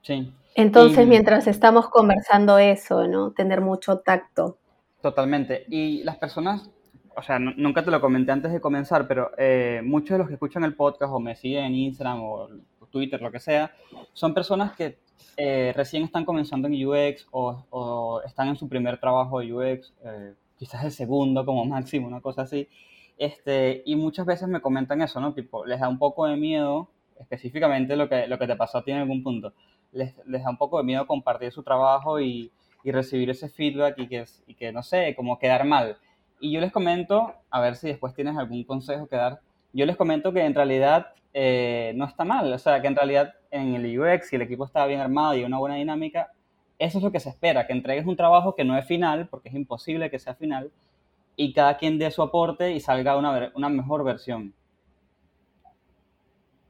Sí. 0.02 0.34
Entonces, 0.56 1.06
y, 1.06 1.10
mientras 1.10 1.48
estamos 1.48 1.90
conversando 1.90 2.58
eso, 2.58 3.08
¿no? 3.08 3.32
Tener 3.32 3.62
mucho 3.62 4.00
tacto. 4.00 4.58
Totalmente. 5.02 5.66
Y 5.70 6.04
las 6.04 6.18
personas, 6.18 6.70
o 7.16 7.22
sea, 7.22 7.40
nunca 7.40 7.84
te 7.84 7.92
lo 7.92 8.02
comenté 8.02 8.32
antes 8.32 8.52
de 8.52 8.60
comenzar, 8.60 9.08
pero 9.08 9.32
eh, 9.38 9.82
muchos 9.84 10.16
de 10.16 10.18
los 10.20 10.28
que 10.28 10.34
escuchan 10.34 10.64
el 10.64 10.76
podcast 10.76 11.14
o 11.14 11.20
me 11.20 11.36
siguen 11.36 11.66
en 11.66 11.76
Instagram 11.76 12.22
o 12.22 12.50
Twitter, 12.92 13.22
lo 13.22 13.32
que 13.32 13.40
sea, 13.40 13.72
son 14.14 14.34
personas 14.34 14.76
que 14.76 14.98
eh, 15.38 15.74
recién 15.76 16.04
están 16.04 16.26
comenzando 16.26 16.68
en 16.68 16.86
UX 16.86 17.28
o, 17.32 17.66
o, 17.70 18.22
están 18.26 18.50
en 18.50 18.56
su 18.56 18.68
primer 18.68 19.00
trabajo 19.00 19.40
de 19.40 19.54
UX, 19.54 19.94
eh, 20.04 20.34
quizás 20.58 20.84
el 20.84 20.92
segundo 20.92 21.46
como 21.46 21.64
máximo, 21.66 22.08
una 22.08 22.22
cosa 22.22 22.42
así. 22.42 22.68
Este, 23.18 23.84
y 23.86 23.96
muchas 23.96 24.26
veces 24.26 24.48
me 24.48 24.62
comentan 24.62 25.02
eso, 25.02 25.20
¿no? 25.20 25.34
Tipo, 25.34 25.66
les 25.66 25.80
da 25.80 25.88
un 25.88 26.00
poco 26.00 26.26
de 26.26 26.36
miedo, 26.36 26.90
específicamente 27.20 27.96
lo 27.96 28.10
que, 28.10 28.28
lo 28.28 28.40
que 28.40 28.48
te 28.48 28.56
pasó 28.56 28.80
a 28.80 28.84
ti 28.84 28.92
en 28.92 28.98
algún 28.98 29.24
punto 29.24 29.54
les, 29.92 30.16
les 30.26 30.44
da 30.44 30.50
un 30.50 30.58
poco 30.58 30.78
de 30.78 30.84
miedo 30.84 31.06
compartir 31.08 31.52
su 31.52 31.64
trabajo 31.64 32.20
y, 32.20 32.52
recibir 32.84 33.30
ese 33.30 33.50
feedback 33.50 34.00
y 34.00 34.08
que, 34.08 34.26
y 34.48 34.56
que, 34.56 34.72
no 34.72 34.82
sé, 34.82 35.14
como 35.16 35.38
quedar 35.38 35.64
mal. 35.64 35.98
Y 36.40 36.52
yo 36.52 36.60
les 36.60 36.72
comento, 36.72 37.36
a 37.52 37.62
ver 37.62 37.76
si 37.76 37.88
después 37.88 38.16
tienes 38.16 38.36
algún 38.36 38.64
consejo 38.64 39.06
que 39.08 39.16
dar, 39.16 39.42
yo 39.74 39.86
les 39.86 39.96
comento 39.96 40.34
que 40.34 40.44
en 40.44 40.56
realidad 40.56 41.14
eh, 41.32 41.94
no 41.96 42.06
está 42.06 42.26
mal, 42.26 42.52
o 42.52 42.58
sea, 42.58 42.82
que 42.82 42.88
en 42.88 42.96
realidad 42.96 43.36
en 43.52 43.76
el 43.76 44.00
UX, 44.00 44.30
si 44.30 44.38
el 44.38 44.42
equipo 44.42 44.66
está 44.66 44.88
bien 44.88 45.02
armado 45.02 45.36
y 45.36 45.44
una 45.44 45.60
buena 45.60 45.76
dinámica, 45.76 46.32
eso 46.80 46.98
es 46.98 47.04
lo 47.04 47.12
que 47.12 47.20
se 47.20 47.30
espera, 47.30 47.68
que 47.68 47.74
entregues 47.74 48.08
un 48.08 48.16
trabajo 48.16 48.56
que 48.56 48.64
no 48.64 48.76
es 48.76 48.88
final, 48.88 49.28
porque 49.28 49.50
es 49.50 49.56
imposible 49.56 50.10
que 50.10 50.18
sea 50.18 50.34
final, 50.34 50.72
y 51.36 51.54
cada 51.54 51.78
quien 51.78 52.00
dé 52.00 52.10
su 52.10 52.24
aporte 52.24 52.72
y 52.72 52.80
salga 52.80 53.18
una, 53.18 53.52
una 53.54 53.70
mejor 53.70 54.04
versión. 54.04 54.54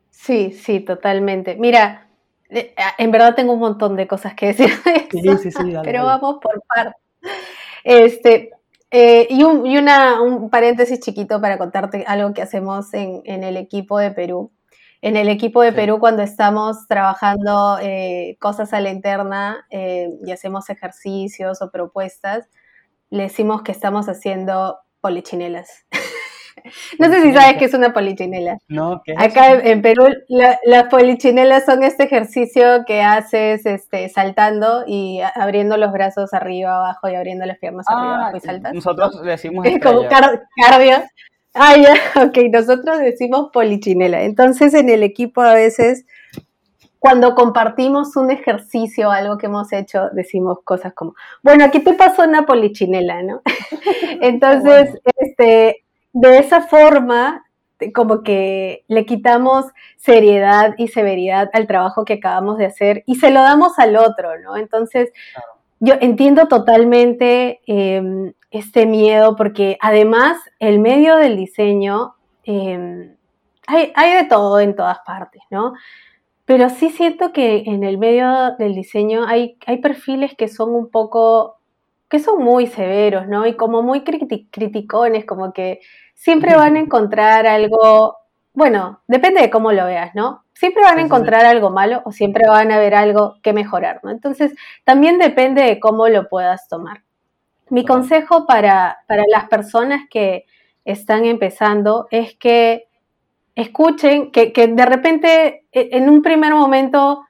Sí, 0.10 0.52
sí, 0.52 0.82
totalmente. 0.82 1.56
Mira, 1.56 2.09
en 2.50 3.12
verdad 3.12 3.36
tengo 3.36 3.54
un 3.54 3.60
montón 3.60 3.96
de 3.96 4.08
cosas 4.08 4.34
que 4.34 4.48
decir. 4.48 4.70
Sí, 5.12 5.22
sí, 5.42 5.52
sí, 5.52 5.72
dale, 5.72 5.82
pero 5.84 6.06
vamos 6.06 6.38
por 6.42 6.62
partes. 6.64 7.02
Este, 7.84 8.52
eh, 8.92 9.28
y 9.30 9.44
un, 9.44 9.66
y 9.66 9.78
una, 9.78 10.22
un 10.22 10.50
paréntesis 10.50 11.00
chiquito 11.00 11.40
para 11.40 11.58
contarte 11.58 12.04
algo 12.08 12.34
que 12.34 12.42
hacemos 12.42 12.94
en, 12.94 13.22
en 13.26 13.44
el 13.44 13.58
equipo 13.58 14.00
de 14.00 14.12
Perú. 14.12 14.52
En 15.02 15.16
el 15.16 15.30
equipo 15.30 15.62
de 15.62 15.70
sí. 15.70 15.76
Perú, 15.76 16.00
cuando 16.00 16.24
estamos 16.24 16.88
trabajando 16.88 17.78
eh, 17.82 18.36
cosas 18.40 18.74
a 18.74 18.82
la 18.82 18.90
interna 18.90 19.66
eh, 19.70 20.10
y 20.26 20.32
hacemos 20.32 20.70
ejercicios 20.70 21.62
o 21.62 21.72
propuestas, 21.72 22.50
le 23.10 23.24
decimos 23.24 23.62
que 23.62 23.72
estamos 23.72 24.10
haciendo 24.10 24.80
polichinelas. 25.02 25.86
No 26.98 27.08
sé 27.08 27.22
si 27.22 27.34
sabes 27.34 27.58
qué 27.58 27.66
es 27.66 27.74
una 27.74 27.94
polichinela. 27.94 28.60
No, 28.68 29.02
¿qué 29.04 29.14
es 29.14 29.18
Acá 29.20 29.54
eso? 29.54 29.66
en 29.66 29.82
Perú 29.82 30.08
la, 30.28 30.60
las 30.66 30.86
polichinelas 30.86 31.66
son 31.66 31.84
este 31.84 32.04
ejercicio 32.04 32.86
que 32.86 33.02
haces 33.02 33.66
este, 33.66 34.10
saltando 34.10 34.84
y 34.88 35.22
abriendo 35.36 35.78
los 35.78 35.92
brazos 35.92 36.34
arriba, 36.34 36.78
abajo 36.78 37.10
y 37.10 37.16
abriendo 37.16 37.46
las 37.46 37.58
piernas 37.58 37.86
ah, 37.90 37.98
arriba, 37.98 38.16
abajo 38.16 38.38
y 38.38 38.40
saltas. 38.40 38.74
Nosotros 38.74 39.24
decimos 39.24 39.66
como 39.84 40.08
car 40.08 40.44
cardio. 40.56 41.04
Ah, 41.54 41.76
ya, 41.76 41.94
ok, 42.24 42.38
nosotros 42.52 43.00
decimos 43.00 43.50
polichinela. 43.52 44.22
Entonces 44.24 44.74
en 44.74 44.90
el 44.90 45.04
equipo 45.04 45.42
a 45.42 45.54
veces 45.54 46.06
cuando 47.00 47.34
compartimos 47.34 48.16
un 48.18 48.30
ejercicio, 48.30 49.10
algo 49.10 49.38
que 49.38 49.46
hemos 49.46 49.72
hecho, 49.72 50.10
decimos 50.12 50.60
cosas 50.66 50.94
como, 50.94 51.16
bueno, 51.42 51.64
aquí 51.64 51.80
te 51.80 51.94
pasó 51.94 52.24
una 52.24 52.46
polichinela, 52.46 53.24
¿no? 53.24 53.42
Entonces, 54.22 54.90
bueno. 54.90 55.00
este, 55.16 55.86
de 56.14 56.40
esa 56.40 56.62
forma, 56.62 57.46
como 57.94 58.24
que 58.24 58.84
le 58.88 59.06
quitamos 59.06 59.66
seriedad 59.98 60.76
y 60.78 60.90
severidad 60.90 61.50
al 61.54 61.68
trabajo 61.68 62.06
que 62.06 62.14
acabamos 62.14 62.58
de 62.58 62.66
hacer 62.66 63.04
y 63.06 63.16
se 63.16 63.32
lo 63.32 63.42
damos 63.42 63.80
al 63.80 63.96
otro, 63.96 64.40
¿no? 64.40 64.58
Entonces, 64.58 65.12
claro. 65.34 65.48
yo 65.80 65.94
entiendo 66.02 66.48
totalmente 66.48 67.62
eh, 67.68 68.34
este 68.52 68.86
miedo 68.86 69.36
porque 69.36 69.78
además 69.82 70.38
el 70.60 70.80
medio 70.80 71.16
del 71.16 71.38
diseño, 71.38 72.16
eh, 72.44 73.16
hay, 73.68 73.94
hay 73.96 74.14
de 74.16 74.24
todo 74.26 74.60
en 74.60 74.76
todas 74.76 75.00
partes, 75.06 75.44
¿no? 75.50 75.74
Pero 76.50 76.70
sí 76.70 76.90
siento 76.90 77.32
que 77.32 77.64
en 77.68 77.84
el 77.84 78.00
medio 78.00 78.56
del 78.58 78.74
diseño 78.74 79.24
hay, 79.28 79.56
hay 79.68 79.78
perfiles 79.78 80.34
que 80.36 80.48
son 80.48 80.74
un 80.74 80.90
poco 80.90 81.59
que 82.10 82.20
son 82.20 82.44
muy 82.44 82.68
severos, 82.68 83.28
¿no? 83.28 83.46
Y 83.46 83.56
como 83.56 83.84
muy 83.84 84.04
criticones, 84.04 85.26
como 85.26 85.54
que 85.54 85.80
siempre 86.16 86.56
van 86.56 86.76
a 86.76 86.80
encontrar 86.80 87.46
algo, 87.46 88.18
bueno, 88.54 89.02
depende 89.08 89.42
de 89.42 89.50
cómo 89.50 89.72
lo 89.72 89.86
veas, 89.86 90.16
¿no? 90.16 90.44
Siempre 90.54 90.84
van 90.84 90.98
a 90.98 91.02
encontrar 91.02 91.46
algo 91.46 91.70
malo 91.70 92.02
o 92.06 92.12
siempre 92.12 92.50
van 92.50 92.72
a 92.72 92.80
ver 92.80 92.96
algo 92.96 93.36
que 93.44 93.54
mejorar, 93.54 94.02
¿no? 94.04 94.10
Entonces, 94.10 94.54
también 94.84 95.20
depende 95.20 95.62
de 95.64 95.80
cómo 95.80 96.08
lo 96.10 96.28
puedas 96.28 96.68
tomar. 96.68 97.04
Mi 97.70 97.86
consejo 97.86 98.48
para, 98.48 98.98
para 99.08 99.24
las 99.32 99.48
personas 99.48 100.02
que 100.10 100.46
están 100.86 101.26
empezando 101.26 102.08
es 102.10 102.36
que 102.36 102.88
escuchen, 103.54 104.32
que, 104.32 104.52
que 104.52 104.68
de 104.68 104.86
repente 104.86 105.66
e, 105.72 105.90
en 105.92 106.10
un 106.10 106.24
primer 106.24 106.56
momento 106.56 107.24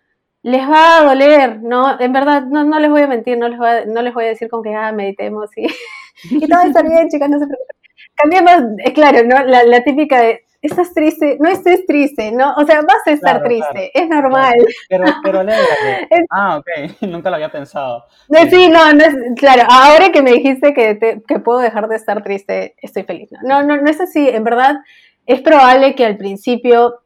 les 0.43 0.61
va 0.69 0.99
a 0.99 1.03
doler, 1.05 1.61
¿no? 1.61 1.99
En 1.99 2.13
verdad, 2.13 2.43
no, 2.43 2.63
no 2.63 2.79
les 2.79 2.89
voy 2.89 3.01
a 3.01 3.07
mentir, 3.07 3.37
no 3.37 3.47
les, 3.49 3.57
voy 3.57 3.67
a, 3.67 3.85
no 3.85 4.01
les 4.01 4.13
voy 4.13 4.25
a 4.25 4.29
decir 4.29 4.49
con 4.49 4.63
que 4.63 4.73
ah, 4.73 4.91
meditemos 4.91 5.49
y, 5.57 5.67
Y 6.31 6.47
todo 6.47 6.59
va 6.61 6.67
estar 6.67 6.87
bien, 6.87 7.09
chicas, 7.09 7.29
no 7.29 7.39
se 7.39 7.47
preocupen. 7.47 7.75
Cambiemos, 8.15 8.53
eh, 8.83 8.93
claro, 8.93 9.23
¿no? 9.23 9.43
La, 9.45 9.63
la 9.63 9.83
típica 9.83 10.19
de, 10.21 10.43
estás 10.61 10.93
triste, 10.93 11.37
no 11.39 11.49
estés 11.49 11.85
triste, 11.85 12.31
¿no? 12.31 12.53
O 12.57 12.65
sea, 12.65 12.81
vas 12.81 13.05
a 13.05 13.11
estar 13.11 13.41
Claro, 13.41 13.45
triste, 13.45 13.91
es 13.93 14.09
normal. 14.09 14.53
Pero, 14.89 15.05
pero. 15.23 15.41
Es- 16.09 16.25
Ah, 16.29 16.57
ok, 16.57 16.67
nunca 17.01 17.29
lo 17.29 17.35
había 17.35 17.51
pensado. 17.51 18.05
No, 18.27 18.39
sí, 18.49 18.69
no, 18.69 18.91
no 18.93 19.03
es, 19.05 19.15
claro, 19.37 19.63
ahora 19.69 20.11
que 20.11 20.21
me 20.21 20.31
dijiste 20.31 20.73
que, 20.73 20.95
te- 20.95 21.21
que 21.27 21.39
puedo 21.39 21.59
dejar 21.59 21.87
de 21.87 21.95
estar 21.95 22.21
triste, 22.23 22.75
estoy 22.81 23.03
feliz. 23.03 23.29
No, 23.43 23.63
no, 23.63 23.77
no 23.77 23.89
es 23.89 23.99
así, 24.01 24.27
en 24.27 24.43
verdad 24.43 24.77
es 25.25 25.41
probable 25.41 25.95
que 25.95 26.05
al 26.05 26.17
principio 26.17 27.01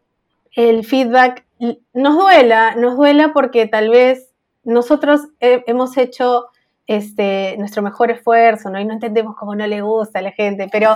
el 0.56 0.86
feedback 0.86 1.44
nos 1.93 2.15
duela, 2.15 2.75
nos 2.75 2.96
duela 2.98 3.32
porque 3.34 3.67
tal 3.67 3.89
vez 3.89 4.32
nosotros 4.63 5.22
he- 5.39 5.63
hemos 5.67 5.98
hecho 5.98 6.46
este, 6.88 7.55
nuestro 7.58 7.82
mejor 7.82 8.12
esfuerzo, 8.12 8.70
¿no? 8.70 8.79
Y 8.79 8.86
no 8.86 8.93
entendemos 8.93 9.36
cómo 9.36 9.55
no 9.55 9.65
le 9.67 9.82
gusta 9.82 10.20
a 10.20 10.22
la 10.22 10.32
gente, 10.32 10.67
pero 10.72 10.96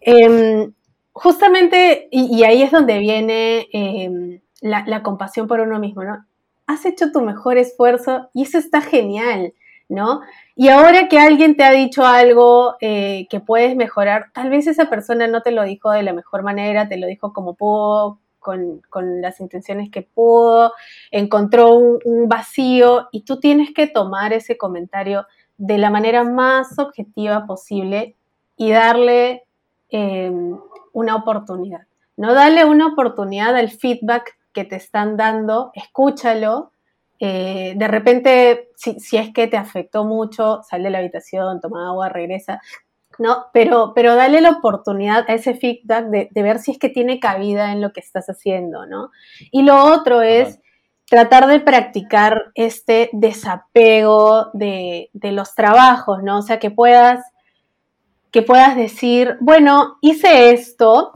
em, 0.00 0.72
justamente, 1.12 2.08
y, 2.10 2.42
ahí 2.44 2.62
es 2.62 2.70
donde 2.70 2.98
viene 2.98 3.66
em, 3.72 4.40
la, 4.60 4.84
la 4.86 5.02
compasión 5.02 5.46
por 5.46 5.60
uno 5.60 5.78
mismo, 5.78 6.04
¿no? 6.04 6.24
Has 6.66 6.84
hecho 6.84 7.12
tu 7.12 7.20
mejor 7.22 7.56
esfuerzo 7.58 8.28
y 8.34 8.42
eso 8.42 8.58
está 8.58 8.80
genial, 8.80 9.54
¿no? 9.88 10.20
Y 10.54 10.68
ahora 10.68 11.08
que 11.08 11.18
alguien 11.18 11.56
te 11.56 11.64
ha 11.64 11.70
dicho 11.72 12.04
algo 12.04 12.74
eh, 12.80 13.26
que 13.30 13.40
puedes 13.40 13.74
mejorar, 13.76 14.26
tal 14.34 14.50
vez 14.50 14.66
esa 14.66 14.90
persona 14.90 15.26
no 15.28 15.42
te 15.42 15.50
lo 15.50 15.62
dijo 15.64 15.90
de 15.90 16.02
la 16.02 16.12
mejor 16.12 16.42
manera, 16.42 16.88
te 16.88 16.98
lo 16.98 17.06
dijo 17.06 17.32
como 17.32 17.54
pudo, 17.54 18.18
con, 18.38 18.82
las 19.20 19.40
intenciones 19.40 19.90
que 19.90 20.02
pudo, 20.02 20.72
encontró 21.10 21.74
un, 21.74 22.28
vacío 22.28 23.08
y 23.12 23.22
tú 23.22 23.40
tienes 23.40 23.72
que 23.74 23.86
tomar 23.86 24.32
ese 24.32 24.56
comentario 24.56 25.26
de 25.56 25.78
la 25.78 25.90
manera 25.90 26.24
más 26.24 26.78
objetiva 26.78 27.46
posible 27.46 28.16
y 28.56 28.70
darle 28.70 29.44
eh, 29.90 30.32
una 30.92 31.16
oportunidad. 31.16 31.82
No 32.16 32.34
darle 32.34 32.64
una 32.64 32.88
oportunidad 32.88 33.54
al 33.56 33.70
feedback 33.70 34.36
que 34.52 34.64
te 34.64 34.76
están 34.76 35.16
dando, 35.16 35.70
escúchalo. 35.74 36.72
eh, 37.20 37.74
de 37.76 37.88
repente, 37.88 38.70
si, 38.76 39.00
si 39.00 39.16
es 39.16 39.32
que 39.32 39.48
te 39.48 39.56
afectó 39.56 40.04
mucho, 40.04 40.62
sal 40.62 40.82
de 40.82 40.90
la 40.90 40.98
habitación, 40.98 41.60
toma 41.60 41.88
agua, 41.88 42.08
regresa. 42.08 42.60
No, 43.18 43.46
pero, 43.52 43.92
pero 43.94 44.14
dale 44.14 44.40
la 44.40 44.50
oportunidad 44.50 45.24
a 45.28 45.34
ese 45.34 45.54
feedback 45.54 46.06
de, 46.06 46.28
de 46.30 46.42
ver 46.42 46.60
si 46.60 46.70
es 46.70 46.78
que 46.78 46.88
tiene 46.88 47.18
cabida 47.18 47.72
en 47.72 47.80
lo 47.80 47.92
que 47.92 48.00
estás 48.00 48.26
haciendo, 48.28 48.86
¿no? 48.86 49.10
Y 49.50 49.62
lo 49.62 49.84
otro 49.84 50.22
es 50.22 50.60
tratar 51.08 51.46
de 51.46 51.60
practicar 51.60 52.52
este 52.54 53.10
desapego 53.12 54.50
de, 54.52 55.10
de 55.14 55.32
los 55.32 55.54
trabajos, 55.54 56.22
¿no? 56.22 56.38
O 56.38 56.42
sea, 56.42 56.58
que 56.58 56.70
puedas, 56.70 57.24
que 58.30 58.42
puedas 58.42 58.76
decir, 58.76 59.36
bueno, 59.40 59.96
hice 60.00 60.52
esto, 60.52 61.12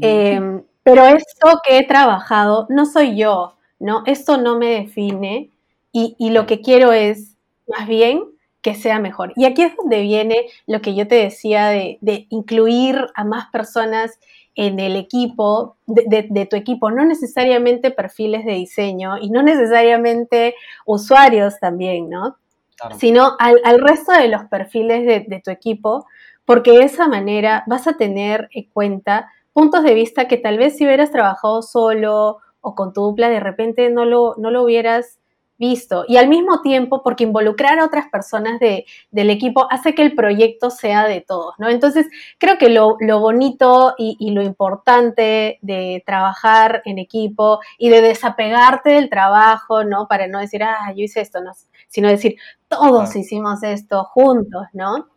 eh, 0.00 0.60
pero 0.82 1.04
esto 1.04 1.60
que 1.64 1.78
he 1.78 1.86
trabajado 1.86 2.66
no 2.70 2.86
soy 2.86 3.16
yo, 3.16 3.56
¿no? 3.78 4.02
Esto 4.06 4.38
no 4.38 4.58
me 4.58 4.80
define 4.80 5.50
y, 5.92 6.16
y 6.18 6.30
lo 6.30 6.46
que 6.46 6.60
quiero 6.60 6.92
es, 6.92 7.36
más 7.68 7.86
bien, 7.86 8.24
que 8.66 8.74
sea 8.74 8.98
mejor. 8.98 9.32
Y 9.36 9.44
aquí 9.44 9.62
es 9.62 9.76
donde 9.76 10.00
viene 10.02 10.46
lo 10.66 10.80
que 10.80 10.96
yo 10.96 11.06
te 11.06 11.14
decía 11.14 11.68
de, 11.68 11.98
de 12.00 12.26
incluir 12.30 13.06
a 13.14 13.22
más 13.22 13.46
personas 13.52 14.18
en 14.56 14.80
el 14.80 14.96
equipo, 14.96 15.76
de, 15.86 16.02
de- 16.08 16.26
de 16.28 16.46
tu 16.46 16.56
equipo, 16.56 16.90
no 16.90 17.04
necesariamente 17.04 17.92
perfiles 17.92 18.44
de 18.44 18.54
diseño 18.54 19.18
y 19.20 19.30
no 19.30 19.42
necesariamente 19.44 20.56
usuarios 20.84 21.60
también, 21.60 22.10
¿no? 22.10 22.36
Claro. 22.78 22.96
sino 22.98 23.36
al, 23.38 23.60
al 23.64 23.78
resto 23.80 24.12
de 24.12 24.28
los 24.28 24.44
perfiles 24.46 25.06
de, 25.06 25.24
de 25.28 25.40
tu 25.40 25.50
equipo, 25.52 26.06
porque 26.44 26.72
de 26.72 26.82
esa 26.84 27.06
manera 27.08 27.62
vas 27.68 27.86
a 27.86 27.96
tener 27.96 28.48
en 28.52 28.64
cuenta 28.72 29.30
puntos 29.52 29.82
de 29.84 29.94
vista 29.94 30.26
que 30.28 30.36
tal 30.38 30.58
vez 30.58 30.76
si 30.76 30.84
hubieras 30.84 31.10
trabajado 31.12 31.62
solo 31.62 32.38
o 32.60 32.74
con 32.74 32.92
tu 32.92 33.00
dupla, 33.02 33.28
de 33.30 33.40
repente 33.40 33.88
no 33.90 34.04
lo, 34.04 34.34
no 34.38 34.50
lo 34.50 34.62
hubieras 34.64 35.15
visto. 35.58 36.04
Y 36.08 36.16
al 36.16 36.28
mismo 36.28 36.60
tiempo, 36.60 37.02
porque 37.02 37.24
involucrar 37.24 37.78
a 37.78 37.84
otras 37.84 38.08
personas 38.08 38.60
de, 38.60 38.84
del 39.10 39.30
equipo 39.30 39.66
hace 39.70 39.94
que 39.94 40.02
el 40.02 40.14
proyecto 40.14 40.70
sea 40.70 41.06
de 41.06 41.20
todos, 41.20 41.54
¿no? 41.58 41.68
Entonces, 41.68 42.06
creo 42.38 42.58
que 42.58 42.68
lo, 42.68 42.96
lo 43.00 43.20
bonito 43.20 43.94
y, 43.98 44.16
y 44.18 44.30
lo 44.30 44.42
importante 44.42 45.58
de 45.62 46.02
trabajar 46.06 46.82
en 46.84 46.98
equipo 46.98 47.60
y 47.78 47.88
de 47.88 48.02
desapegarte 48.02 48.90
del 48.90 49.08
trabajo, 49.08 49.84
¿no? 49.84 50.06
Para 50.08 50.26
no 50.26 50.38
decir, 50.38 50.62
ah, 50.62 50.92
yo 50.94 51.02
hice 51.02 51.20
esto, 51.20 51.40
no, 51.40 51.52
sino 51.88 52.08
decir, 52.08 52.36
todos 52.68 53.14
hicimos 53.16 53.62
esto 53.62 54.04
juntos, 54.04 54.66
¿no? 54.72 55.08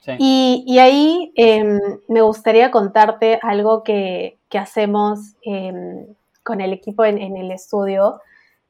Sí. 0.00 0.12
Y, 0.18 0.64
y 0.66 0.78
ahí 0.78 1.32
em, 1.36 1.78
me 2.08 2.22
gustaría 2.22 2.70
contarte 2.70 3.38
algo 3.42 3.82
que, 3.82 4.38
que 4.48 4.58
hacemos 4.58 5.34
em, 5.42 6.06
con 6.42 6.60
el 6.60 6.72
equipo 6.72 7.04
en, 7.04 7.18
en 7.18 7.36
el 7.36 7.50
estudio. 7.50 8.20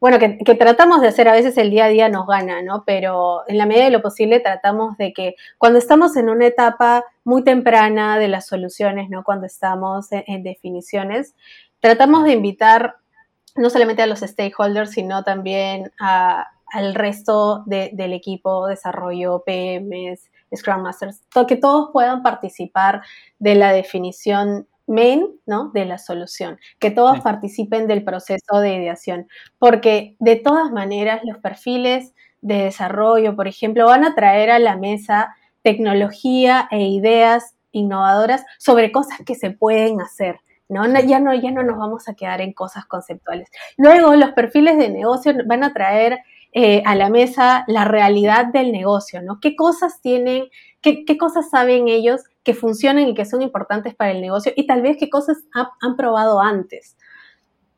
Bueno, 0.00 0.20
que, 0.20 0.38
que 0.38 0.54
tratamos 0.54 1.00
de 1.00 1.08
hacer, 1.08 1.26
a 1.28 1.32
veces 1.32 1.56
el 1.58 1.70
día 1.70 1.87
a 1.87 1.88
día 1.88 2.08
nos 2.08 2.26
gana, 2.26 2.62
¿no? 2.62 2.84
Pero 2.87 3.42
en 3.48 3.58
la 3.58 3.66
medida 3.66 3.84
de 3.84 3.90
lo 3.90 4.00
posible 4.00 4.38
tratamos 4.38 4.96
de 4.96 5.12
que 5.12 5.34
cuando 5.58 5.78
estamos 5.80 6.16
en 6.16 6.28
una 6.28 6.46
etapa 6.46 7.04
muy 7.24 7.42
temprana 7.42 8.16
de 8.18 8.28
las 8.28 8.46
soluciones, 8.46 9.11
¿no? 9.11 9.24
Cuando 9.24 9.46
estamos 9.46 10.06
en, 10.12 10.44
definiciones, 10.44 11.34
tratamos 11.80 12.22
de 12.24 12.32
invitar 12.32 12.96
no 13.56 13.70
solamente 13.70 14.02
a 14.02 14.06
los 14.06 14.20
stakeholders, 14.20 14.90
sino 14.92 15.24
también 15.24 15.90
a, 15.98 16.46
al 16.72 16.94
resto 16.94 17.64
de- 17.66 17.90
del 17.92 18.12
equipo, 18.12 18.68
desarrollo, 18.68 19.42
PMs, 19.44 20.30
Scrum 20.54 20.82
Masters, 20.82 21.22
que 21.48 21.56
todos 21.56 21.90
puedan 21.92 22.22
participar 22.22 23.02
de 23.40 23.56
la 23.56 23.72
definición 23.72 24.68
main, 24.88 25.27
¿no? 25.46 25.70
De 25.72 25.85
la 25.85 25.98
solución, 25.98 26.59
que 26.79 26.90
todos 26.90 27.16
Sí. 27.16 27.22
participen 27.22 27.87
del 27.87 28.05
proceso 28.05 28.61
de 28.61 28.74
ideación, 28.74 29.29
porque 29.59 30.16
de 30.18 30.37
todas 30.37 30.70
maneras 30.72 31.20
los 31.24 31.38
perfiles 31.38 32.14
de 32.40 32.64
desarrollo, 32.64 33.37
por 33.37 33.48
ejemplo, 33.48 33.87
van 33.87 34.05
a 34.05 34.14
traer 34.14 34.51
a 34.51 34.59
la 34.59 34.77
mesa 34.77 35.35
tecnología 35.62 36.68
e 36.70 36.83
ideas 36.88 37.55
innovadoras 37.72 38.44
sobre 38.59 38.90
cosas 38.92 39.18
que 39.27 39.35
se 39.35 39.51
pueden 39.51 40.01
hacer. 40.01 40.40
¿no? 40.68 40.87
No, 40.87 41.01
ya, 41.01 41.18
no, 41.18 41.35
ya 41.35 41.51
no 41.51 41.62
nos 41.62 41.79
vamos 41.79 42.09
a 42.09 42.14
quedar 42.14 42.40
en 42.42 42.53
cosas 42.53 42.85
conceptuales. 42.85 43.48
Luego, 43.79 44.14
los 44.16 44.33
perfiles 44.33 44.77
de 44.77 44.90
negocio 44.90 45.33
van 45.46 45.64
a 45.64 45.72
traer 45.72 46.20
eh, 46.53 46.83
a 46.85 46.94
la 46.94 47.09
mesa 47.09 47.64
la 47.68 47.85
realidad 47.87 48.46
del 48.46 48.72
negocio, 48.72 49.22
¿no? 49.22 49.38
¿Qué 49.40 49.57
cosas 49.57 50.01
tienen, 50.03 50.44
qué, 50.83 51.05
qué 51.07 51.16
cosas 51.18 51.48
saben 51.51 51.88
ellos 51.88 52.22
que 52.48 52.54
funcionan 52.54 53.08
y 53.08 53.14
que 53.14 53.26
son 53.26 53.42
importantes 53.42 53.94
para 53.94 54.11
el 54.12 54.22
negocio 54.22 54.52
y 54.56 54.66
tal 54.66 54.80
vez 54.80 54.96
qué 54.98 55.11
cosas 55.11 55.37
ha- 55.54 55.72
han 55.82 55.96
probado 55.96 56.40
antes? 56.40 56.96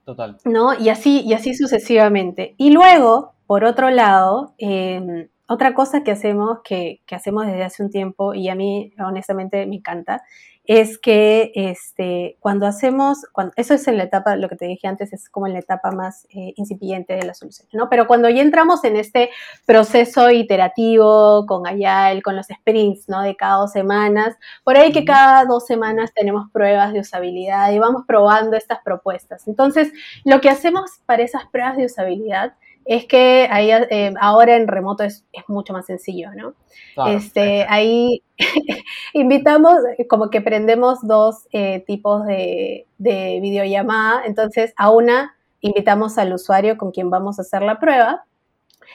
Total. 0.04 0.36
¿no? 0.44 0.74
Y 0.78 0.90
así, 0.90 1.22
y 1.26 1.32
así 1.32 1.54
sucesivamente. 1.54 2.54
Y 2.56 2.70
luego, 2.70 3.32
por 3.48 3.64
otro 3.64 3.90
lado, 3.90 4.54
eh, 4.58 5.28
otra 5.48 5.74
cosa 5.74 6.04
que 6.04 6.12
hacemos, 6.12 6.58
que, 6.62 7.00
que 7.04 7.16
hacemos 7.16 7.46
desde 7.46 7.64
hace 7.64 7.82
un 7.82 7.90
tiempo, 7.90 8.32
y 8.34 8.48
a 8.48 8.54
mí 8.54 8.92
honestamente 9.04 9.66
me 9.66 9.76
encanta, 9.76 10.22
es 10.64 10.98
que 10.98 11.52
este, 11.54 12.36
cuando 12.40 12.66
hacemos, 12.66 13.18
cuando, 13.32 13.52
eso 13.56 13.74
es 13.74 13.88
en 13.88 13.96
la 13.96 14.04
etapa, 14.04 14.36
lo 14.36 14.48
que 14.48 14.56
te 14.56 14.66
dije 14.66 14.86
antes, 14.86 15.12
es 15.12 15.28
como 15.28 15.46
en 15.46 15.54
la 15.54 15.58
etapa 15.58 15.90
más 15.90 16.26
eh, 16.30 16.52
incipiente 16.56 17.14
de 17.14 17.24
la 17.24 17.34
solución, 17.34 17.68
¿no? 17.72 17.88
Pero 17.88 18.06
cuando 18.06 18.28
ya 18.28 18.42
entramos 18.42 18.84
en 18.84 18.96
este 18.96 19.30
proceso 19.66 20.30
iterativo 20.30 21.44
con 21.46 21.66
Agile, 21.66 22.22
con 22.22 22.36
los 22.36 22.46
sprints, 22.46 23.08
¿no? 23.08 23.22
De 23.22 23.36
cada 23.36 23.56
dos 23.56 23.72
semanas, 23.72 24.36
por 24.62 24.76
ahí 24.76 24.92
que 24.92 25.04
cada 25.04 25.44
dos 25.44 25.66
semanas 25.66 26.12
tenemos 26.14 26.50
pruebas 26.52 26.92
de 26.92 27.00
usabilidad 27.00 27.72
y 27.72 27.78
vamos 27.78 28.04
probando 28.06 28.56
estas 28.56 28.80
propuestas. 28.82 29.48
Entonces, 29.48 29.92
lo 30.24 30.40
que 30.40 30.50
hacemos 30.50 30.90
para 31.06 31.22
esas 31.22 31.46
pruebas 31.46 31.76
de 31.76 31.86
usabilidad 31.86 32.54
es 32.90 33.06
que 33.06 33.46
ahí, 33.52 33.70
eh, 33.70 34.12
ahora 34.20 34.56
en 34.56 34.66
remoto 34.66 35.04
es, 35.04 35.24
es 35.32 35.48
mucho 35.48 35.72
más 35.72 35.86
sencillo, 35.86 36.30
¿no? 36.34 36.54
Claro. 36.94 37.12
Este, 37.12 37.64
ahí 37.68 38.24
invitamos, 39.14 39.74
como 40.08 40.28
que 40.28 40.40
prendemos 40.40 40.98
dos 41.06 41.46
eh, 41.52 41.84
tipos 41.86 42.26
de, 42.26 42.86
de 42.98 43.38
videollamada. 43.40 44.24
Entonces, 44.26 44.74
a 44.76 44.90
una 44.90 45.36
invitamos 45.60 46.18
al 46.18 46.32
usuario 46.32 46.76
con 46.76 46.90
quien 46.90 47.10
vamos 47.10 47.38
a 47.38 47.42
hacer 47.42 47.62
la 47.62 47.78
prueba 47.78 48.24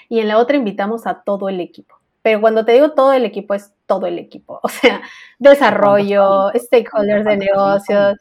y 0.09 0.19
en 0.19 0.27
la 0.27 0.39
otra 0.39 0.57
invitamos 0.57 1.07
a 1.07 1.21
todo 1.23 1.47
el 1.47 1.61
equipo. 1.61 1.95
Pero 2.21 2.41
cuando 2.41 2.65
te 2.65 2.73
digo 2.73 2.91
todo 2.91 3.13
el 3.13 3.23
equipo, 3.23 3.53
es 3.53 3.71
todo 3.85 4.07
el 4.07 4.19
equipo. 4.19 4.59
O 4.63 4.67
sea, 4.67 5.03
desarrollo, 5.39 6.51
stakeholders 6.53 7.23
de 7.23 7.37
negocios. 7.37 8.17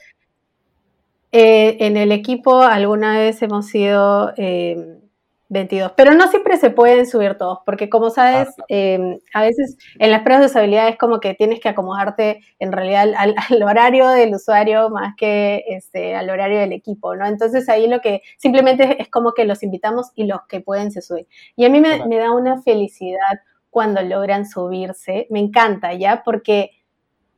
Eh, 1.33 1.79
en 1.81 1.97
el 1.97 2.13
equipo 2.13 2.63
alguna 2.63 3.19
vez 3.19 3.43
hemos 3.43 3.67
sido 3.67 4.33
eh, 4.37 5.01
22, 5.49 5.93
pero 5.97 6.15
no 6.15 6.29
siempre 6.29 6.57
se 6.57 6.71
pueden 6.71 7.07
subir 7.07 7.37
todos, 7.37 7.59
porque 7.67 7.89
como 7.89 8.11
sabes, 8.11 8.49
Ah, 8.49 8.53
claro. 8.55 8.67
eh, 8.69 9.19
a 9.35 9.43
veces 9.43 9.77
en 9.99 10.11
las 10.11 10.23
pruebas 10.23 10.41
de 10.41 10.47
usabilidad 10.47 10.89
es 10.89 10.97
como 10.97 11.21
que 11.21 11.35
tienes 11.35 11.61
que 11.61 11.69
acomodarte 11.69 12.41
en 12.59 12.73
realidad 12.73 13.09
al, 13.51 13.63
horario 13.63 14.09
del 14.09 14.35
usuario 14.35 14.91
más 14.91 15.15
que 15.17 15.65
este, 15.69 16.15
al 16.17 16.31
horario 16.31 16.59
del 16.59 16.73
equipo, 16.73 17.15
¿no? 17.15 17.27
Entonces 17.27 17.69
ahí 17.69 17.87
lo 17.87 18.01
que 18.01 18.23
simplemente 18.39 19.01
es 19.01 19.09
como 19.11 19.33
que 19.33 19.45
los 19.45 19.63
invitamos 19.63 20.11
y 20.15 20.25
los 20.25 20.41
que 20.49 20.61
pueden 20.61 20.91
se 20.91 21.03
suben. 21.03 21.27
Y 21.57 21.65
a 21.65 21.69
mí 21.71 21.81
me 21.81 22.17
da 22.17 22.33
una 22.33 22.63
felicidad 22.63 23.41
cuando 23.75 24.01
logran 24.03 24.47
subirse. 24.47 25.27
Me 25.31 25.41
encanta, 25.41 25.93
¿ya? 25.95 26.23
Porque 26.25 26.71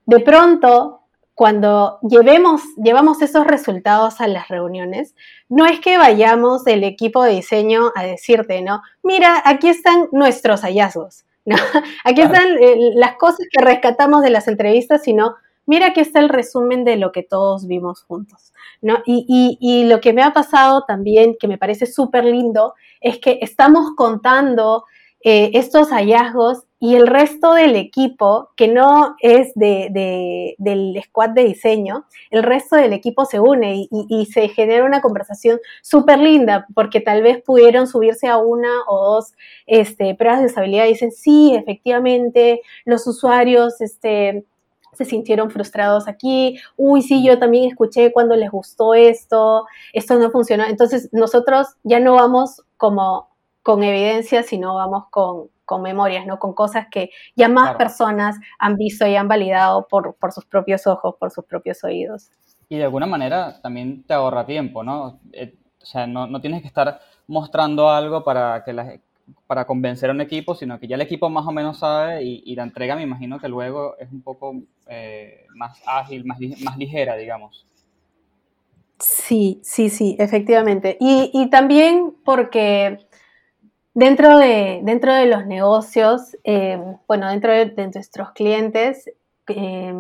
de 0.05 0.21
pronto, 0.21 0.96
cuando 1.37 1.99
llevemos, 2.01 2.63
llevamos 2.83 3.21
esos 3.21 3.47
resultados 3.47 4.23
a 4.23 4.27
las 4.27 4.49
reuniones, 4.49 5.15
no 5.51 5.67
es 5.67 5.81
que 5.81 5.99
vayamos 5.99 6.65
del 6.65 6.83
equipo 6.83 7.23
de 7.23 7.33
diseño 7.33 7.93
a 7.95 8.05
decirte, 8.05 8.63
¿no? 8.63 8.81
Mira, 9.03 9.43
aquí 9.45 9.69
están 9.69 10.09
nuestros 10.13 10.63
hallazgos. 10.63 11.25
¿no? 11.45 11.55
Aquí 12.05 12.23
están 12.23 12.57
eh, 12.59 12.91
las 12.95 13.17
cosas 13.19 13.47
que 13.53 13.63
rescatamos 13.63 14.23
de 14.23 14.31
las 14.31 14.49
entrevistas, 14.49 15.03
sino 15.05 15.37
mira, 15.67 15.89
aquí 15.89 16.01
está 16.01 16.19
el 16.19 16.29
resumen 16.29 16.85
de 16.85 16.97
lo 16.97 17.13
que 17.13 17.23
todos 17.23 17.69
vimos 17.69 18.03
juntos. 18.03 18.53
¿no? 18.81 19.03
Y, 19.05 19.59
y 19.61 19.85
lo 19.85 20.01
que 20.01 20.13
me 20.13 20.23
ha 20.23 20.33
pasado 20.33 20.85
también, 20.89 21.37
que 21.39 21.47
me 21.47 21.59
parece 21.59 21.87
súper 21.87 22.25
lindo, 22.25 22.75
es 23.01 23.19
que 23.19 23.39
estamos 23.43 23.91
contando 23.95 24.87
eh, 25.21 25.51
estos 25.55 25.91
hallazgos 25.91 26.66
y 26.79 26.95
el 26.95 27.07
resto 27.07 27.55
del 27.55 27.75
equipo, 27.75 28.51
que 28.55 28.69
no 28.69 29.17
es 29.21 29.53
de, 29.55 30.55
del 30.59 31.01
squad 31.05 31.31
de 31.31 31.45
diseño, 31.45 32.05
el 32.31 32.43
resto 32.43 32.77
del 32.77 32.93
equipo 32.93 33.25
se 33.25 33.41
une 33.41 33.89
y, 33.91 34.27
se 34.27 34.49
genera 34.49 34.85
una 34.85 35.01
conversación 35.01 35.59
súper 35.81 36.19
linda, 36.19 36.67
porque 36.75 37.01
tal 37.01 37.23
vez 37.23 37.43
pudieron 37.43 37.87
subirse 37.87 38.29
a 38.29 38.37
una 38.37 38.83
o 38.89 39.15
dos 39.15 39.33
este, 39.67 40.15
pruebas 40.15 40.41
de 40.41 40.47
estabilidad 40.47 40.85
y 40.85 40.89
dicen, 40.89 41.13
sí, 41.13 41.55
efectivamente, 41.55 42.61
los 42.85 43.07
usuarios 43.07 43.81
este, 43.81 44.45
se 44.93 45.05
sintieron 45.07 45.51
frustrados 45.51 46.09
aquí, 46.09 46.59
uy, 46.77 47.01
sí, 47.01 47.25
yo 47.25 47.39
también 47.39 47.71
escuché 47.71 48.13
cuando 48.13 48.37
les 48.37 48.51
gustó 48.51 48.93
esto, 48.93 49.67
esto 49.95 50.19
no 50.19 50.31
funcionó. 50.31 50.65
Entonces 50.65 51.09
nosotros 51.13 51.69
ya 51.85 52.01
no 52.01 52.15
vamos 52.15 52.63
como 52.77 53.29
con 53.63 53.83
evidencia, 53.83 54.43
sino 54.43 54.75
vamos 54.75 55.05
con, 55.11 55.49
memorias, 55.83 56.27
¿no? 56.27 56.39
Con 56.39 56.55
cosas 56.55 56.87
que 56.91 57.11
ya 57.35 57.49
más 57.49 57.77
personas 57.77 58.37
han 58.59 58.77
visto 58.77 59.07
y 59.07 59.17
han 59.17 59.29
validado 59.29 59.87
por, 59.89 60.17
sus 60.33 60.45
propios 60.45 60.87
ojos, 60.87 61.15
por 61.19 61.31
sus 61.31 61.45
propios 61.45 61.83
oídos. 61.85 62.31
Y 62.69 62.77
de 62.77 62.85
alguna 62.85 63.07
manera 63.07 63.61
también 63.63 64.03
te 64.05 64.15
ahorra 64.15 64.47
tiempo, 64.47 64.83
¿no? 64.83 65.21
Eh, 65.33 65.55
o 65.81 65.85
sea, 65.85 66.07
no, 66.07 66.41
tienes 66.41 66.63
que 66.63 66.69
estar 66.69 67.01
mostrando 67.29 67.91
algo 67.91 68.25
para, 68.25 68.65
que 68.65 69.01
para 69.47 69.67
convencer 69.67 70.11
a 70.11 70.13
un 70.13 70.21
equipo, 70.21 70.55
sino 70.55 70.79
que 70.81 70.89
ya 70.89 70.97
el 70.97 71.03
equipo 71.03 71.29
más 71.29 71.47
o 71.47 71.53
menos 71.53 71.79
sabe 71.79 72.25
y, 72.25 72.55
la 72.57 72.65
entrega 72.65 72.97
me 72.97 73.03
imagino 73.03 73.39
que 73.39 73.49
luego 73.49 73.97
es 73.99 74.11
un 74.11 74.23
poco 74.23 74.55
eh, 74.89 75.47
más 75.55 75.81
ágil, 75.87 76.25
más, 76.25 76.39
más 76.63 76.77
ligera, 76.77 77.17
digamos. 77.17 77.67
Sí, 78.99 79.61
sí, 79.63 79.91
sí, 79.91 80.17
efectivamente. 80.19 80.97
Y, 81.01 81.31
y 81.33 81.51
también 81.51 82.15
porque 82.25 83.06
Dentro 83.97 84.37
de, 84.37 84.81
dentro 84.83 85.15
de 85.15 85.25
los 85.25 85.47
negocios, 85.47 86.37
eh, 86.45 86.79
bueno, 87.09 87.31
dentro 87.31 87.51
de, 87.51 87.91
nuestros 87.95 88.33
clientes, 88.33 89.11
eh, 89.49 89.91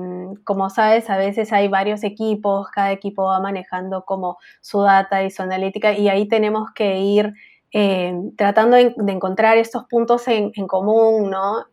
como 0.44 0.68
sabes, 0.68 1.09
a 1.09 1.16
veces 1.16 1.50
hay 1.50 1.68
varios 1.68 2.04
equipos, 2.04 2.68
cada 2.68 2.92
equipo 2.92 3.24
va 3.24 3.40
manejando 3.40 4.04
como 4.04 4.37
su 4.61 4.82
data 4.82 5.24
y 5.24 5.30
su 5.30 5.40
analítica 5.40 5.94
y 5.94 6.11
ahí 6.11 6.28
tenemos 6.28 6.72
que 6.74 6.98
ir 6.98 7.32
eh, 7.72 8.12
tratando 8.37 8.76
de, 8.76 8.94
encontrar 9.09 9.56
estos 9.56 9.85
puntos 9.85 10.28
en, 10.28 10.52
común, 10.66 11.30
¿no? 11.30 11.64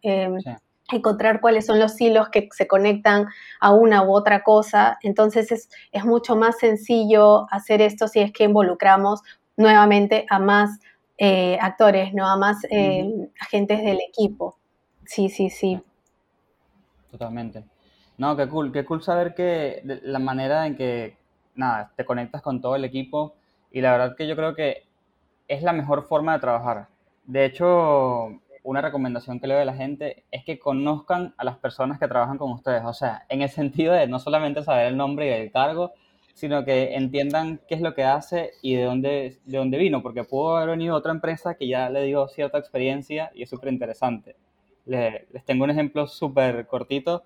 Encontrar 0.94 1.42
cuáles 1.42 1.66
son 1.66 1.78
los 1.78 2.00
hilos 2.00 2.30
que 2.30 2.48
se 2.54 2.68
conectan 2.68 3.28
a 3.60 3.74
una 3.74 4.02
u 4.02 4.16
otra 4.16 4.44
cosa. 4.44 4.98
Entonces 5.02 5.52
es, 5.52 5.70
es 5.92 6.06
mucho 6.06 6.38
más 6.38 6.58
sencillo 6.58 7.48
hacer 7.52 7.82
esto 7.82 8.08
si 8.08 8.22
es 8.22 8.32
que 8.32 8.46
involucramos 8.46 9.24
nuevamente 9.58 10.26
a 10.30 10.40
más 10.40 10.80
eh, 11.26 11.58
actores, 11.62 12.14
no 12.14 12.28
a 12.28 12.36
más 12.36 12.66
eh, 12.70 13.30
agentes 13.40 13.82
del 13.82 14.02
equipo. 14.02 14.58
Sí, 15.06 15.30
sí, 15.30 15.50
sí. 15.50 15.82
Totalmente. 17.10 17.64
No, 18.18 18.36
qué 18.36 18.50
cool, 18.50 18.74
qué 18.74 18.84
cool 18.84 19.02
saber 19.02 19.34
que 19.34 19.82
la 20.04 20.20
manera 20.20 20.68
en 20.68 20.76
que, 20.76 21.16
nada, 21.56 21.94
te 21.96 22.04
conectas 22.04 22.42
con 22.42 22.60
todo 22.60 22.76
el 22.76 22.84
equipo 22.84 23.36
y 23.72 23.80
la 23.80 23.94
verdad 23.94 24.18
que 24.18 24.28
yo 24.28 24.36
creo 24.36 24.54
que 24.54 24.84
es 25.48 25.64
la 25.64 25.72
mejor 25.72 26.04
forma 26.04 26.34
de 26.34 26.40
trabajar. 26.42 26.90
De 27.24 27.46
hecho, 27.46 28.42
una 28.64 28.82
recomendación 28.82 29.40
que 29.40 29.48
le 29.48 29.54
doy 29.54 29.64
a 29.64 29.66
la 29.66 29.76
gente 29.76 30.26
es 30.30 30.44
que 30.44 30.60
conozcan 30.60 31.34
a 31.38 31.46
las 31.46 31.58
personas 31.58 32.00
que 32.00 32.10
trabajan 32.10 32.38
con 32.38 32.52
ustedes. 32.52 32.84
O 32.84 32.94
sea, 32.94 33.26
en 33.30 33.42
el 33.42 33.50
sentido 33.50 33.94
de 33.94 34.08
no 34.08 34.20
solamente 34.20 34.62
saber 34.62 34.88
el 34.88 34.98
nombre 34.98 35.28
y 35.28 35.42
el 35.42 35.54
cargo, 35.54 35.94
sino 36.34 36.66
que 36.66 36.96
entiendan 36.96 37.60
qué 37.68 37.76
es 37.76 37.82
lo 37.82 37.94
que 37.94 38.04
hace 38.04 38.52
y 38.62 38.76
de 38.76 38.84
dónde, 38.84 39.40
de 39.46 39.58
dónde 39.58 39.78
vino, 39.78 40.02
porque 40.02 40.24
pudo 40.24 40.58
haber 40.58 40.70
venido 40.70 40.96
otra 40.96 41.12
empresa 41.12 41.56
que 41.56 41.68
ya 41.68 41.90
le 41.90 42.04
dio 42.04 42.28
cierta 42.28 42.58
experiencia 42.58 43.32
y 43.36 43.44
es 43.44 43.50
súper 43.50 43.72
interesante. 43.72 44.36
Les, 44.86 45.26
tengo 45.46 45.64
un 45.64 45.70
ejemplo 45.70 46.08
súper 46.08 46.66
cortito. 46.68 47.24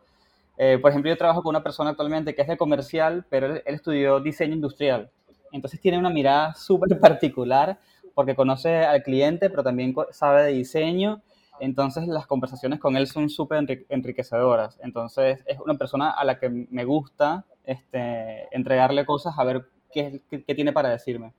Eh, 0.58 0.78
por 0.82 0.92
ejemplo, 0.92 1.10
yo 1.10 1.18
trabajo 1.18 1.42
con 1.42 1.52
una 1.52 1.64
persona 1.64 1.92
actualmente 1.92 2.36
que 2.36 2.42
es 2.42 2.48
de 2.48 2.58
comercial, 2.58 3.26
pero 3.30 3.48
él, 3.48 3.64
estudió 3.66 4.20
diseño 4.20 4.54
industrial. 4.54 5.10
Entonces 5.52 5.80
tiene 5.80 5.98
una 5.98 6.10
mirada 6.10 6.54
súper 6.56 7.00
particular 7.00 7.80
porque 8.14 8.36
conoce 8.36 8.84
al 8.84 9.04
cliente, 9.04 9.50
pero 9.50 9.64
también 9.64 9.96
sabe 10.12 10.44
de 10.44 10.52
diseño. 10.52 11.22
Entonces 11.60 12.08
las 12.08 12.28
conversaciones 12.28 12.80
con 12.80 12.98
él 12.98 13.08
son 13.08 13.30
súper 13.30 13.66
enriquecedoras. 13.90 14.78
Entonces 14.84 15.44
es 15.46 15.60
una 15.60 15.76
persona 15.76 16.12
a 16.12 16.26
la 16.26 16.40
que 16.40 16.50
me 16.50 16.84
gusta 16.84 17.46
este, 17.68 18.48
entregarle 18.56 19.06
cosas 19.06 19.36
a 19.38 19.44
ver 19.44 19.66
qué, 19.92 20.22
tiene 20.56 20.74
para 20.74 20.90
decirme. 20.90 21.34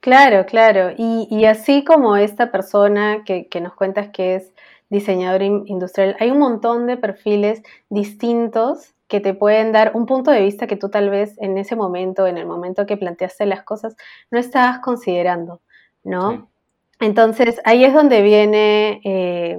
Claro, 0.00 0.44
claro. 0.44 0.92
Y, 0.96 1.44
así 1.44 1.84
como 1.84 2.16
esta 2.16 2.50
persona 2.50 3.22
que, 3.24 3.48
nos 3.60 3.74
cuentas 3.74 4.08
que 4.08 4.34
es 4.34 4.52
diseñador 4.88 5.42
industrial, 5.42 6.16
hay 6.18 6.30
un 6.30 6.38
montón 6.38 6.86
de 6.86 6.96
perfiles 6.96 7.62
distintos 7.88 8.94
que 9.06 9.20
te 9.20 9.34
pueden 9.34 9.72
dar 9.72 9.92
un 9.94 10.06
punto 10.06 10.30
de 10.30 10.42
vista 10.42 10.66
que 10.66 10.76
tú 10.76 10.88
tal 10.88 11.10
vez 11.10 11.36
en 11.38 11.58
ese 11.58 11.76
momento, 11.76 12.26
en 12.26 12.38
el 12.38 12.46
momento 12.46 12.86
que 12.86 12.96
planteaste 12.96 13.46
las 13.46 13.62
cosas, 13.62 13.96
no 14.30 14.38
estabas 14.38 14.80
considerando, 14.80 15.60
¿no? 16.02 16.48
Entonces 16.98 17.60
ahí 17.64 17.84
es 17.84 17.92
donde 17.92 18.22
viene 18.22 19.00
eh, 19.04 19.58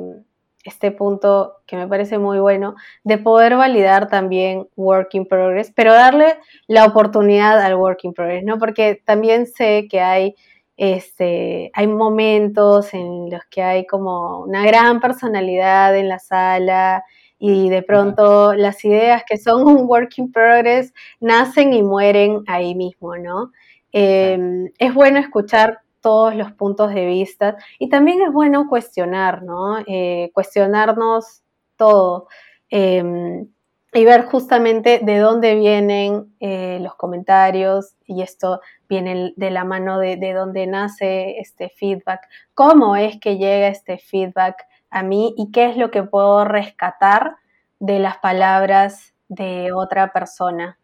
este 0.66 0.92
punto 0.92 1.58
que 1.66 1.76
me 1.76 1.88
parece 1.88 2.18
muy 2.18 2.40
bueno, 2.40 2.76
de 3.04 3.18
poder 3.18 3.56
validar 3.56 4.08
también 4.08 4.68
work 4.76 5.10
in 5.14 5.26
progress, 5.26 5.72
pero 5.76 5.94
darle 5.94 6.38
la 6.68 6.86
oportunidad 6.86 7.60
al 7.60 7.76
work 7.76 8.00
in 8.04 8.14
progress, 8.14 8.44
¿no? 8.44 8.58
Porque 8.60 9.02
también 9.06 9.48
sé 9.48 9.88
que 9.90 10.02
hay, 10.02 10.36
este, 10.78 11.72
hay 11.74 11.88
momentos 11.88 12.94
en 12.94 13.30
los 13.30 13.42
que 13.50 13.62
hay 13.64 13.86
como 13.86 14.42
una 14.42 14.66
gran 14.66 15.00
personalidad 15.00 15.96
en 15.98 16.10
la 16.10 16.20
sala 16.20 17.04
y 17.40 17.70
de 17.70 17.82
pronto 17.82 18.54
las 18.54 18.86
ideas 18.86 19.24
que 19.28 19.38
son 19.38 19.68
un 19.68 19.86
work 19.88 20.18
in 20.18 20.32
progress 20.32 20.94
nacen 21.20 21.74
y 21.74 21.82
mueren 21.82 22.44
ahí 22.48 22.76
mismo, 22.76 23.18
¿no? 23.18 23.52
Em, 23.92 24.72
es 24.78 24.94
bueno 24.94 25.20
escuchar 25.20 25.80
todos 26.02 26.36
los 26.36 26.52
puntos 26.52 26.94
de 26.94 27.06
vista 27.06 27.58
y 27.80 27.90
también 27.90 28.22
es 28.22 28.34
bueno 28.34 28.68
cuestionar, 28.68 29.44
¿no? 29.44 29.80
Eh, 29.88 30.32
cuestionarnos 30.34 31.44
todo 31.78 32.28
em, 32.70 33.48
y 33.94 34.06
ver 34.06 34.26
justamente 34.26 35.00
de 35.04 35.18
dónde 35.20 35.56
vienen 35.56 36.36
eh, 36.40 36.80
los 36.82 36.96
comentarios 36.96 37.96
y 38.06 38.22
esto 38.22 38.62
viene 38.90 39.34
de 39.36 39.52
la 39.52 39.64
mano 39.64 40.00
de, 40.00 40.18
de 40.18 40.34
dónde 40.34 40.68
nace 40.68 41.40
este 41.40 41.70
feedback, 41.70 42.28
cómo 42.54 42.96
es 42.96 43.20
que 43.20 43.38
llega 43.38 43.68
este 43.68 43.98
feedback 43.98 44.66
a 44.90 45.04
mí 45.04 45.34
y 45.38 45.52
qué 45.52 45.70
es 45.70 45.78
lo 45.78 45.92
que 45.92 46.04
puedo 46.04 46.46
rescatar 46.46 47.36
de 47.80 48.00
las 48.00 48.18
palabras 48.18 49.14
de 49.28 49.72
otra 49.74 50.12
persona. 50.12 50.78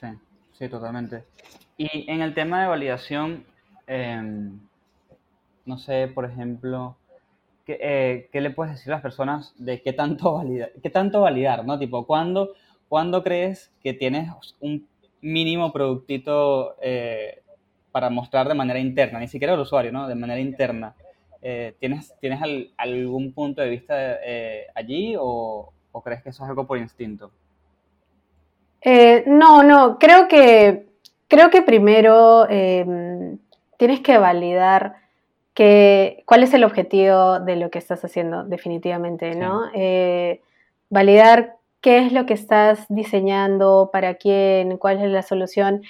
Sí, 0.00 0.06
sí, 0.52 0.68
totalmente. 0.68 1.24
Y 1.76 2.10
en 2.10 2.20
el 2.20 2.34
tema 2.34 2.62
de 2.62 2.68
validación, 2.68 3.44
Em, 3.86 4.58
no 5.66 5.78
sé, 5.78 6.08
por 6.08 6.24
ejemplo, 6.24 6.96
eh, 7.66 8.28
¿qué, 8.30 8.40
le 8.40 8.50
puedes 8.50 8.74
decir 8.74 8.92
a 8.92 8.96
las 8.96 9.02
personas 9.02 9.54
de 9.56 9.80
qué 9.82 9.92
tanto 9.92 10.34
validar, 10.34 10.72
qué 10.82 10.90
tanto 10.90 11.22
validar, 11.22 11.64
¿no? 11.64 11.78
Tipo, 11.78 12.06
¿cuándo, 12.06 12.54
crees 13.22 13.72
que 13.82 13.94
tienes 13.94 14.30
un 14.60 14.86
mínimo 15.20 15.72
productito 15.72 16.76
eh, 16.82 17.42
para 17.92 18.10
mostrar 18.10 18.48
de 18.48 18.54
manera 18.54 18.78
interna? 18.78 19.18
Ni 19.18 19.28
siquiera 19.28 19.54
al 19.54 19.60
usuario, 19.60 19.92
¿no? 19.92 20.08
De 20.08 20.14
manera 20.14 20.40
interna. 20.40 20.94
Eh, 21.40 21.74
¿Tienes, 21.78 22.14
tienes 22.20 22.40
algún 22.76 23.32
punto 23.32 23.60
de 23.60 23.68
vista 23.68 24.18
allí 24.74 25.14
o, 25.18 25.72
o, 25.92 26.02
crees 26.02 26.22
que 26.22 26.30
eso 26.30 26.42
es 26.44 26.48
algo 26.48 26.66
por 26.66 26.78
instinto? 26.78 27.30
no, 29.26 29.62
no, 29.62 29.98
creo 29.98 30.28
que, 30.28 30.88
creo 31.28 31.48
que 31.48 31.62
primero 31.62 32.46
em, 32.48 33.38
tienes 33.78 34.00
que 34.00 34.18
validar 34.18 34.96
que, 35.54 36.22
cuál 36.26 36.42
es 36.42 36.52
el 36.54 36.64
objetivo 36.64 37.40
de 37.40 37.56
lo 37.56 37.70
que 37.70 37.78
estás 37.78 38.04
haciendo 38.04 38.44
definitivamente, 38.44 39.34
¿no? 39.34 39.62
Eh, 39.74 40.40
validar 40.90 41.56
qué 41.80 41.98
es 41.98 42.12
lo 42.12 42.26
que 42.26 42.34
estás 42.34 42.86
diseñando, 42.88 43.90
para 43.92 44.14
quién, 44.14 44.78
cuál 44.78 45.02
es 45.02 45.10
la 45.10 45.22
solución 45.22 45.82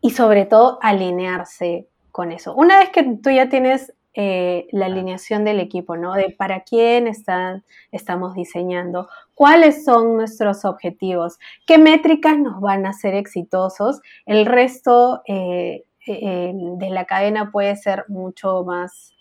y 0.00 0.10
sobre 0.10 0.46
todo 0.46 0.78
alinearse 0.82 1.86
con 2.12 2.32
eso. 2.32 2.54
Una 2.54 2.78
vez 2.78 2.90
que 2.90 3.02
tú 3.02 3.30
ya 3.30 3.48
tienes 3.48 3.92
eh, 4.14 4.66
la 4.72 4.86
alineación 4.86 5.44
del 5.44 5.60
equipo, 5.60 5.96
¿no? 5.96 6.14
De 6.14 6.34
para 6.36 6.60
quién 6.60 7.06
están, 7.06 7.62
estamos 7.92 8.34
diseñando, 8.34 9.08
cuáles 9.34 9.84
son 9.84 10.16
nuestros 10.16 10.64
objetivos, 10.64 11.38
qué 11.64 11.78
métricas 11.78 12.36
nos 12.36 12.60
van 12.60 12.86
a 12.86 12.90
hacer 12.90 13.14
exitosos. 13.14 14.00
El 14.26 14.46
resto 14.46 15.22
eh, 15.26 15.84
eh, 16.06 16.52
de 16.54 16.90
la 16.90 17.04
cadena 17.04 17.50
puede 17.50 17.76
ser 17.76 18.04
mucho 18.08 18.64
más 18.64 19.14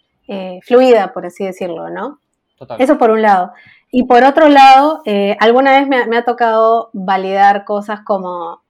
fluida, 0.62 1.12
por 1.12 1.26
así 1.26 1.44
decirlo, 1.44 1.90
¿no? 1.90 2.20
Eso 2.78 3.00
por 3.00 3.10
un 3.10 3.24
lado. 3.24 3.52
Y 3.90 4.04
por 4.04 4.24
otro 4.24 4.48
lado, 4.48 5.02
alguna 5.40 5.80
vez 5.80 5.88
me, 5.88 6.06
me 6.06 6.18
ha 6.18 6.24
tocado 6.24 6.92
validar 6.94 7.66
cosas 7.66 8.02
como 8.06 8.62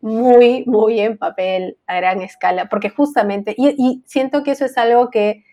muy, 0.00 0.64
muy 0.66 1.00
en 1.00 1.18
papel 1.18 1.78
a 1.86 1.96
gran 1.96 2.20
escala, 2.22 2.68
porque 2.68 2.90
justamente, 2.90 3.54
y, 3.56 4.02
siento 4.06 4.42
que 4.42 4.52
eso 4.52 4.64
es 4.64 4.78
algo 4.78 5.10
que, 5.10 5.44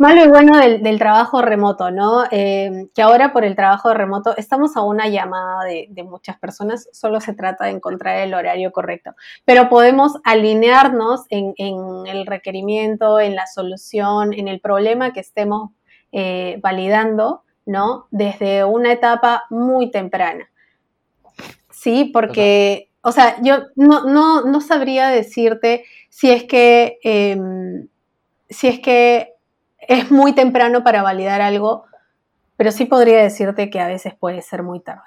malo 0.00 0.24
y 0.24 0.28
bueno 0.28 0.58
del, 0.58 0.98
trabajo 0.98 1.42
remoto, 1.42 1.90
¿no? 1.90 2.24
Eh, 2.30 2.88
que 2.94 3.02
ahora 3.02 3.34
por 3.34 3.44
el 3.44 3.54
trabajo 3.54 3.92
remoto 3.92 4.34
estamos 4.38 4.74
a 4.78 4.80
una 4.80 5.08
llamada 5.08 5.64
de, 5.64 6.02
muchas 6.04 6.38
personas, 6.38 6.88
solo 6.90 7.20
se 7.20 7.34
trata 7.34 7.66
de 7.66 7.72
encontrar 7.72 8.16
el 8.20 8.32
horario 8.32 8.72
correcto, 8.72 9.14
pero 9.44 9.68
podemos 9.68 10.14
alinearnos 10.24 11.26
en, 11.28 11.52
el 12.06 12.24
requerimiento, 12.24 13.20
en 13.20 13.36
la 13.36 13.46
solución, 13.46 14.32
en 14.32 14.48
el 14.48 14.60
problema 14.60 15.12
que 15.12 15.20
estemos 15.20 15.70
eh, 16.12 16.58
validando, 16.62 17.42
¿no? 17.66 18.06
Desde 18.10 18.64
una 18.64 18.92
etapa 18.92 19.44
muy 19.50 19.90
temprana. 19.90 20.50
Sí, 21.70 22.10
porque 22.10 22.88
o 23.02 23.12
sea, 23.12 23.36
yo 23.42 23.64
no, 23.76 24.04
no, 24.04 24.44
no 24.44 24.60
sabría 24.62 25.08
decirte 25.08 25.84
si 26.08 26.30
es 26.30 26.44
que 26.44 26.98
em, 27.02 27.88
si 28.48 28.66
es 28.66 28.80
que 28.80 29.34
es 29.88 30.10
muy 30.10 30.32
temprano 30.32 30.82
para 30.84 31.02
validar 31.02 31.40
algo, 31.40 31.84
pero 32.56 32.72
sí 32.72 32.84
podría 32.84 33.22
decirte 33.22 33.70
que 33.70 33.80
a 33.80 33.88
veces 33.88 34.14
puede 34.14 34.42
ser 34.42 34.62
muy 34.62 34.80
tarde. 34.80 35.00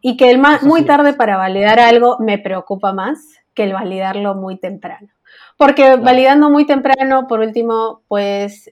Y 0.00 0.16
que 0.16 0.30
el 0.30 0.40
muy 0.62 0.84
tarde 0.84 1.12
para 1.12 1.36
validar 1.36 1.78
algo 1.78 2.16
me 2.18 2.38
preocupa 2.38 2.92
más 2.92 3.18
que 3.54 3.64
el 3.64 3.72
validarlo 3.72 4.34
muy 4.34 4.58
temprano. 4.58 5.08
Porque 5.56 5.96
validando 5.96 6.50
muy 6.50 6.66
temprano, 6.66 7.26
por 7.26 7.40
último, 7.40 8.02
pues, 8.08 8.70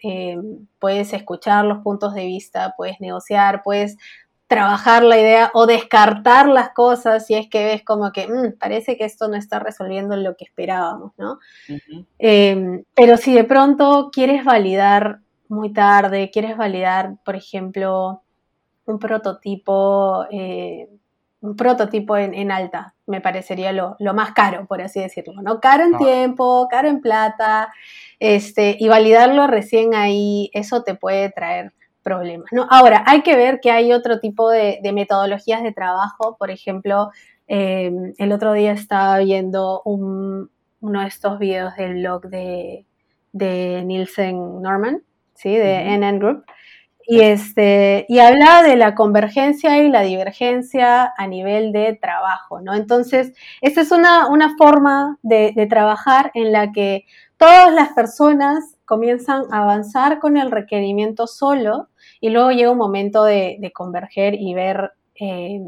puedes 0.78 1.12
escuchar 1.12 1.64
los 1.64 1.78
puntos 1.78 2.14
de 2.14 2.26
vista, 2.26 2.74
puedes 2.76 3.00
negociar, 3.00 3.62
puedes 3.62 3.96
trabajar 4.46 5.02
la 5.02 5.18
idea 5.18 5.50
o 5.54 5.66
descartar 5.66 6.46
las 6.48 6.70
cosas 6.70 7.26
si 7.26 7.34
es 7.34 7.48
que 7.48 7.64
ves 7.64 7.82
como 7.82 8.12
que 8.12 8.28
mm, 8.28 8.58
parece 8.58 8.96
que 8.96 9.04
esto 9.04 9.26
no 9.26 9.36
está 9.36 9.58
resolviendo 9.58 10.16
lo 10.16 10.36
que 10.36 10.44
esperábamos, 10.44 11.12
¿no? 11.16 11.38
Em, 12.18 12.84
pero 12.94 13.16
si 13.16 13.34
de 13.34 13.44
pronto 13.44 14.10
quieres 14.12 14.44
validar 14.44 15.20
muy 15.54 15.72
tarde, 15.72 16.30
quieres 16.30 16.56
validar, 16.56 17.16
por 17.24 17.36
ejemplo, 17.36 18.22
un 18.86 18.98
prototipo, 18.98 20.26
eh, 20.30 20.88
un 21.40 21.56
prototipo 21.56 22.16
en, 22.16 22.50
alta, 22.50 22.94
me 23.06 23.20
parecería 23.20 23.72
lo, 23.72 23.96
más 24.14 24.32
caro, 24.32 24.66
por 24.66 24.80
así 24.82 25.00
decirlo, 25.00 25.40
¿no? 25.42 25.60
Caro 25.60 25.84
en 25.84 25.96
tiempo, 25.98 26.68
caro 26.70 26.88
en 26.88 27.00
plata, 27.00 27.72
este, 28.18 28.76
y 28.78 28.88
validarlo 28.88 29.46
recién 29.46 29.94
ahí, 29.94 30.50
eso 30.54 30.82
te 30.82 30.94
puede 30.94 31.30
traer 31.30 31.72
problemas. 32.04 32.46
¿no? 32.52 32.68
Ahora, 32.70 33.02
hay 33.06 33.22
que 33.22 33.34
ver 33.34 33.58
que 33.60 33.72
hay 33.72 33.92
otro 33.92 34.20
tipo 34.20 34.48
de, 34.50 34.78
metodologías 34.94 35.64
de 35.64 35.72
trabajo. 35.72 36.36
Por 36.38 36.52
ejemplo, 36.52 37.10
em, 37.48 38.12
el 38.18 38.30
otro 38.30 38.52
día 38.52 38.72
estaba 38.72 39.18
viendo 39.18 39.82
uno 39.84 40.48
de 40.80 41.06
estos 41.08 41.40
videos 41.40 41.74
del 41.74 41.94
blog 41.94 42.28
de, 42.28 42.86
Nielsen 43.32 44.62
Norman, 44.62 45.02
¿sí? 45.34 45.56
de 45.56 45.96
NN 45.98 46.18
Group. 46.18 46.44
Y, 47.06 47.20
este, 47.20 48.06
y 48.08 48.18
habla 48.18 48.62
de 48.62 48.76
la 48.76 48.94
convergencia 48.94 49.76
y 49.82 49.90
la 49.90 50.00
divergencia 50.00 51.12
a 51.18 51.26
nivel 51.26 51.70
de 51.70 51.98
trabajo, 52.00 52.62
¿no? 52.62 52.74
Entonces, 52.74 53.34
esta 53.60 53.82
es 53.82 53.92
una, 53.92 54.26
forma 54.56 55.18
de, 55.20 55.52
de, 55.54 55.66
trabajar 55.66 56.30
en 56.32 56.50
la 56.50 56.72
que 56.72 57.04
todas 57.36 57.74
las 57.74 57.90
personas 57.90 58.78
comienzan 58.84 59.44
a 59.52 59.62
avanzar 59.62 60.18
con 60.18 60.36
el 60.36 60.50
requerimiento 60.50 61.26
solo 61.26 61.88
y 62.20 62.30
luego 62.30 62.50
llega 62.50 62.70
un 62.70 62.78
momento 62.78 63.24
de, 63.24 63.70
converger 63.74 64.34
y 64.34 64.54
ver 64.54 64.92
eh, 65.14 65.60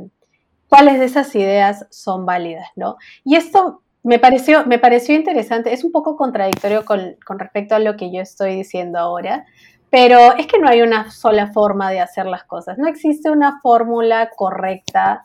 cuáles 0.68 0.98
de 0.98 1.07
esas 1.07 1.35
ideas 1.35 1.87
son 1.90 2.26
válidas, 2.26 2.68
¿no? 2.76 2.96
Y 3.24 3.37
esto 3.37 3.83
me 4.07 4.21
pareció, 4.21 4.64
me 4.66 4.79
pareció 4.79 5.16
interesante, 5.16 5.73
es 5.73 5.83
un 5.83 5.90
poco 5.90 6.16
contradictorio 6.16 6.85
con, 6.85 7.16
respecto 7.38 7.75
a 7.75 7.81
lo 7.81 7.97
que 7.97 8.12
yo 8.12 8.21
estoy 8.21 8.55
diciendo 8.55 9.01
ahora, 9.01 9.47
pero 9.90 10.33
es 10.38 10.47
que 10.47 10.61
no 10.61 10.69
hay 10.69 10.83
una 10.83 11.11
sola 11.11 11.49
forma 11.49 11.90
de 11.90 11.99
hacer 11.99 12.27
las 12.27 12.45
cosas, 12.45 12.79
no 12.79 12.87
existe 12.87 13.31
una 13.31 13.61
fórmula 13.61 14.31
correcta 14.37 15.25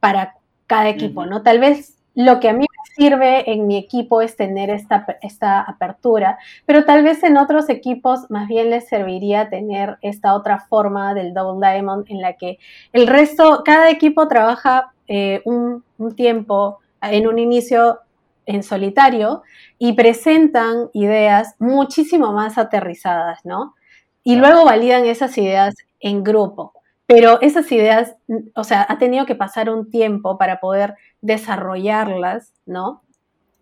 para 0.00 0.36
cada 0.66 0.88
equipo, 0.88 1.26
¿no? 1.26 1.42
Tal 1.42 1.58
vez 1.58 1.98
lo 2.14 2.40
que 2.40 2.48
a 2.48 2.54
mí 2.54 2.64
sirve 2.96 3.50
en 3.52 3.66
mi 3.66 3.76
equipo 3.76 4.22
es 4.22 4.36
tener 4.36 4.70
esta, 4.70 5.04
esta 5.20 5.60
apertura, 5.60 6.38
pero 6.64 6.86
tal 6.86 7.02
vez 7.02 7.22
en 7.24 7.36
otros 7.36 7.68
equipos 7.68 8.30
más 8.30 8.48
bien 8.48 8.70
les 8.70 8.88
serviría 8.88 9.50
tener 9.50 9.98
esta 10.00 10.34
otra 10.34 10.60
forma 10.60 11.12
del 11.12 11.34
Double 11.34 11.60
Diamond 11.60 12.06
en 12.08 12.22
la 12.22 12.34
que 12.34 12.58
el 12.94 13.06
resto, 13.06 13.62
cada 13.66 13.90
equipo 13.90 14.28
trabaja 14.28 14.92
eh, 15.08 15.42
un, 15.44 15.84
tiempo 16.16 16.78
en 17.02 17.26
un 17.26 17.38
inicio 17.38 18.00
en 18.46 18.62
solitario 18.62 19.42
y 19.78 19.94
presentan 19.94 20.88
ideas 20.92 21.54
muchísimo 21.58 22.32
más 22.32 22.58
aterrizadas, 22.58 23.44
¿no? 23.44 23.74
Y 24.22 24.36
luego 24.36 24.64
validan 24.64 25.04
esas 25.04 25.36
ideas 25.38 25.74
en 26.00 26.24
grupo. 26.24 26.72
Pero 27.06 27.40
esas 27.42 27.70
ideas, 27.70 28.16
o 28.54 28.64
sea, 28.64 28.86
ha 28.88 28.98
tenido 28.98 29.26
que 29.26 29.34
pasar 29.34 29.68
un 29.68 29.90
tiempo 29.90 30.38
para 30.38 30.58
poder 30.58 30.94
desarrollarlas, 31.20 32.52
¿no? 32.64 33.02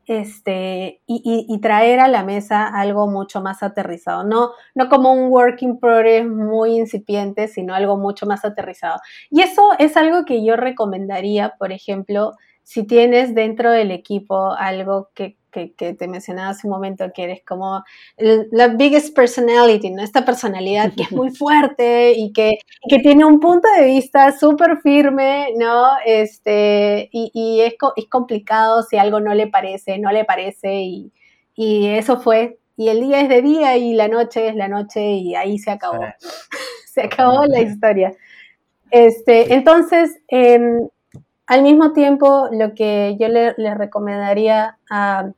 Este, 0.07 1.01
y, 1.07 1.59
traer 1.61 2.01
a 2.01 2.09
la 2.09 2.25
mesa 2.25 2.67
algo 2.67 3.07
mucho 3.07 3.41
más 3.41 3.63
aterrizado, 3.63 4.25
no, 4.25 4.51
no 4.75 4.89
como 4.89 5.13
un 5.13 5.31
working 5.31 5.79
progress 5.79 6.27
muy 6.27 6.77
incipiente, 6.77 7.47
sino 7.47 7.73
algo 7.73 7.97
mucho 7.97 8.27
más 8.27 8.45
aterrizado. 8.45 8.99
Y 9.31 9.43
eso 9.43 9.71
es 9.79 9.97
algo 9.97 10.25
que 10.25 10.45
yo 10.45 10.57
recomendaría, 10.57 11.55
por 11.57 11.71
ejemplo, 11.71 12.33
si 12.63 12.85
tienes 12.85 13.35
dentro 13.35 13.71
del 13.71 13.91
equipo 13.91 14.53
algo 14.53 15.11
que 15.15 15.37
que, 15.53 15.95
te 15.95 16.09
mencionaba 16.09 16.51
hace 16.51 16.67
un 16.67 16.73
momento, 16.73 17.05
que 17.15 17.25
eres 17.25 17.43
como 17.47 17.85
la 18.17 18.69
biggest 18.69 19.15
personality, 19.15 19.91
¿no? 19.91 20.03
Esta 20.03 20.25
personalidad 20.25 20.93
que 20.95 21.03
es 21.03 21.13
muy 21.13 21.31
fuerte 21.37 22.15
y 22.17 22.33
que, 22.33 22.53
que 22.89 22.99
tiene 22.99 23.25
un 23.25 23.39
punto 23.39 23.69
de 23.79 23.85
vista 23.85 24.33
súper 24.33 24.79
firme, 24.79 25.49
¿no? 25.57 25.85
Este, 26.05 27.09
y, 27.13 27.31
y 27.35 27.61
es, 27.61 27.75
es, 27.97 28.07
complicado 28.09 28.83
si 28.83 28.97
algo 28.97 29.21
no 29.21 29.35
le 29.35 29.47
parece, 29.47 29.99
no 29.99 30.11
le 30.11 30.25
parece 30.25 30.83
y, 30.83 31.13
y, 31.55 31.89
eso 31.89 32.21
fue. 32.21 32.59
Y 32.77 32.89
el 32.89 33.01
día 33.01 33.21
es 33.21 33.29
de 33.29 33.43
día 33.43 33.77
y 33.77 33.93
la 33.93 34.09
noche 34.09 34.49
es 34.49 34.57
la 34.57 34.69
noche 34.69 35.03
y 35.03 35.35
ahí 35.35 35.59
se 35.59 35.71
acabó. 35.71 36.01
se 36.87 37.03
acabó 37.03 37.45
la 37.45 37.61
historia. 37.61 38.15
Este, 38.91 39.55
entonces, 39.55 40.19
em, 40.29 40.89
al 41.47 41.63
mismo 41.63 41.93
tiempo, 41.93 42.49
lo 42.51 42.75
que 42.75 43.17
yo 43.19 43.29
le, 43.29 43.55
le 43.57 43.75
recomendaría 43.75 44.79
a, 44.91 45.33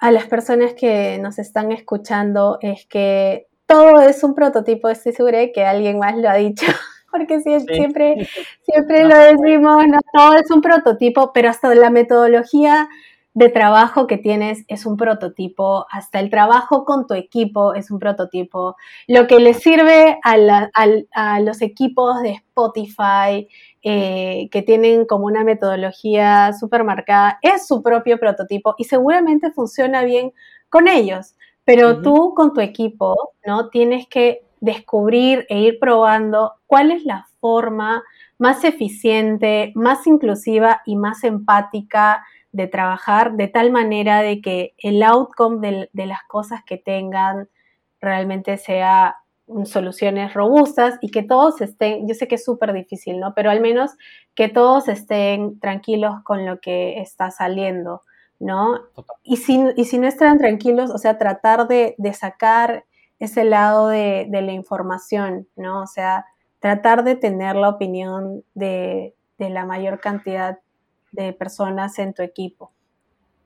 a 0.00 0.10
las 0.10 0.26
personas 0.26 0.74
que 0.74 1.18
nos 1.18 1.38
están 1.38 1.72
escuchando 1.72 2.58
es 2.60 2.86
que 2.86 3.46
todo 3.66 4.00
es 4.00 4.22
un 4.22 4.34
prototipo, 4.34 4.88
estoy 4.88 5.12
segura 5.12 5.38
de 5.38 5.52
que 5.52 5.64
alguien 5.64 5.98
más 5.98 6.16
lo 6.16 6.28
ha 6.28 6.34
dicho, 6.34 6.66
porque 7.10 7.40
siempre, 7.40 8.28
siempre 8.62 9.04
lo 9.04 9.16
decimos, 9.16 9.86
no, 9.86 9.98
todo 10.12 10.34
es 10.34 10.50
un 10.50 10.60
prototipo, 10.60 11.32
pero 11.32 11.48
hasta 11.48 11.74
la 11.74 11.90
metodología 11.90 12.88
de 13.32 13.48
trabajo 13.48 14.06
que 14.06 14.16
tienes 14.16 14.64
es 14.68 14.86
un 14.86 14.96
prototipo, 14.96 15.86
hasta 15.90 16.20
el 16.20 16.30
trabajo 16.30 16.84
con 16.84 17.06
tu 17.06 17.14
equipo 17.14 17.74
es 17.74 17.90
un 17.90 17.98
prototipo. 17.98 18.76
Lo 19.08 19.26
que 19.26 19.40
le 19.40 19.54
sirve 19.54 20.18
a, 20.22 20.70
a 21.12 21.40
los 21.40 21.60
equipos 21.60 22.22
de 22.22 22.30
Spotify, 22.30 23.48
eh, 23.86 24.48
que 24.50 24.62
tienen 24.62 25.04
como 25.04 25.26
una 25.26 25.44
metodología 25.44 26.54
súper 26.54 26.84
marcada, 26.84 27.38
es 27.42 27.66
su 27.66 27.82
propio 27.82 28.18
prototipo 28.18 28.74
y 28.78 28.84
seguramente 28.84 29.52
funciona 29.52 30.04
bien 30.04 30.32
con 30.70 30.88
ellos. 30.88 31.36
Pero 31.64 32.00
tú 32.00 32.32
con 32.34 32.54
tu 32.54 32.60
equipo, 32.60 33.32
¿no? 33.46 33.68
Tienes 33.68 34.06
que 34.08 34.46
descubrir 34.60 35.44
e 35.50 35.60
ir 35.60 35.78
probando 35.78 36.54
cuál 36.66 36.90
es 36.90 37.04
la 37.04 37.26
forma 37.40 38.02
más 38.38 38.64
eficiente, 38.64 39.72
más 39.74 40.06
inclusiva 40.06 40.80
y 40.86 40.96
más 40.96 41.22
empática 41.22 42.24
de 42.52 42.66
trabajar 42.66 43.34
de 43.34 43.48
tal 43.48 43.70
manera 43.70 44.22
de 44.22 44.40
que 44.40 44.74
el 44.78 45.02
outcome 45.02 45.88
de 45.92 46.06
las 46.06 46.22
cosas 46.26 46.62
que 46.64 46.78
tengan 46.78 47.48
realmente 48.00 48.56
sea 48.56 49.16
soluciones 49.64 50.34
robustas 50.34 50.98
y 51.00 51.10
que 51.10 51.22
todos 51.22 51.60
estén, 51.60 52.08
yo 52.08 52.14
sé 52.14 52.26
que 52.28 52.36
es 52.36 52.44
súper 52.44 52.72
difícil, 52.72 53.20
¿no? 53.20 53.34
Pero 53.34 53.50
al 53.50 53.60
menos 53.60 53.92
que 54.34 54.48
todos 54.48 54.88
estén 54.88 55.60
tranquilos 55.60 56.14
con 56.24 56.46
lo 56.46 56.60
que 56.60 57.00
está 57.00 57.30
saliendo, 57.30 58.02
¿no? 58.38 58.80
Y 59.22 59.36
si, 59.36 59.62
y 59.76 59.84
si 59.84 59.98
no 59.98 60.06
están 60.06 60.38
tranquilos, 60.38 60.90
o 60.90 60.98
sea, 60.98 61.18
tratar 61.18 61.68
de, 61.68 61.94
sacar 62.14 62.84
ese 63.18 63.44
lado 63.44 63.88
de, 63.88 64.26
de 64.28 64.42
la 64.42 64.52
información, 64.52 65.46
¿no? 65.56 65.82
O 65.82 65.86
sea, 65.86 66.26
tratar 66.58 67.04
de 67.04 67.14
tener 67.14 67.56
la 67.56 67.68
opinión 67.68 68.44
de, 68.54 69.14
de 69.38 69.50
la 69.50 69.66
mayor 69.66 70.00
cantidad 70.00 70.58
de 71.12 71.32
personas 71.32 71.98
en 71.98 72.14
tu 72.14 72.22
equipo. 72.22 72.72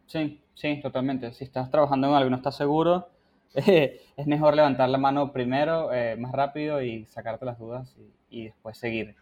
Sí, 0.06 0.40
sí, 0.54 0.80
totalmente. 0.80 1.32
Si 1.32 1.44
estás 1.44 1.70
trabajando 1.70 2.08
en 2.08 2.14
algo 2.14 2.28
y 2.28 2.30
no 2.30 2.36
estás 2.36 2.56
seguro, 2.56 3.08
es 3.54 4.26
mejor 4.26 4.54
levantar 4.54 4.88
la 4.88 4.98
mano 4.98 5.32
primero, 5.32 5.92
eh, 5.92 6.16
más 6.16 6.32
rápido 6.32 6.82
y 6.82 7.06
sacarte 7.06 7.44
las 7.44 7.58
dudas 7.58 7.94
y, 8.30 8.44
después 8.44 8.78
seguir. 8.78 9.14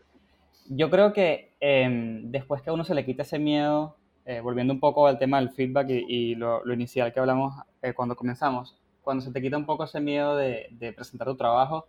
Yo 0.68 0.90
creo 0.90 1.12
que 1.12 1.52
em, 1.60 2.30
después 2.30 2.62
que 2.62 2.70
a 2.70 2.72
uno 2.72 2.84
se 2.84 2.94
le 2.94 3.04
quita 3.04 3.22
ese 3.22 3.38
miedo, 3.38 3.96
eh, 4.24 4.40
volviendo 4.40 4.72
un 4.72 4.80
poco 4.80 5.06
al 5.06 5.18
tema 5.18 5.38
del 5.38 5.50
feedback 5.50 5.88
y, 5.88 6.34
lo, 6.34 6.60
inicial 6.72 7.12
que 7.12 7.20
hablamos 7.20 7.54
eh, 7.82 7.92
cuando 7.94 8.16
comenzamos, 8.16 8.76
cuando 9.02 9.22
se 9.22 9.30
te 9.30 9.40
quita 9.40 9.56
un 9.56 9.66
poco 9.66 9.84
ese 9.84 10.00
miedo 10.00 10.36
de, 10.36 10.66
de 10.72 10.92
presentar 10.92 11.28
tu 11.28 11.36
trabajo, 11.36 11.86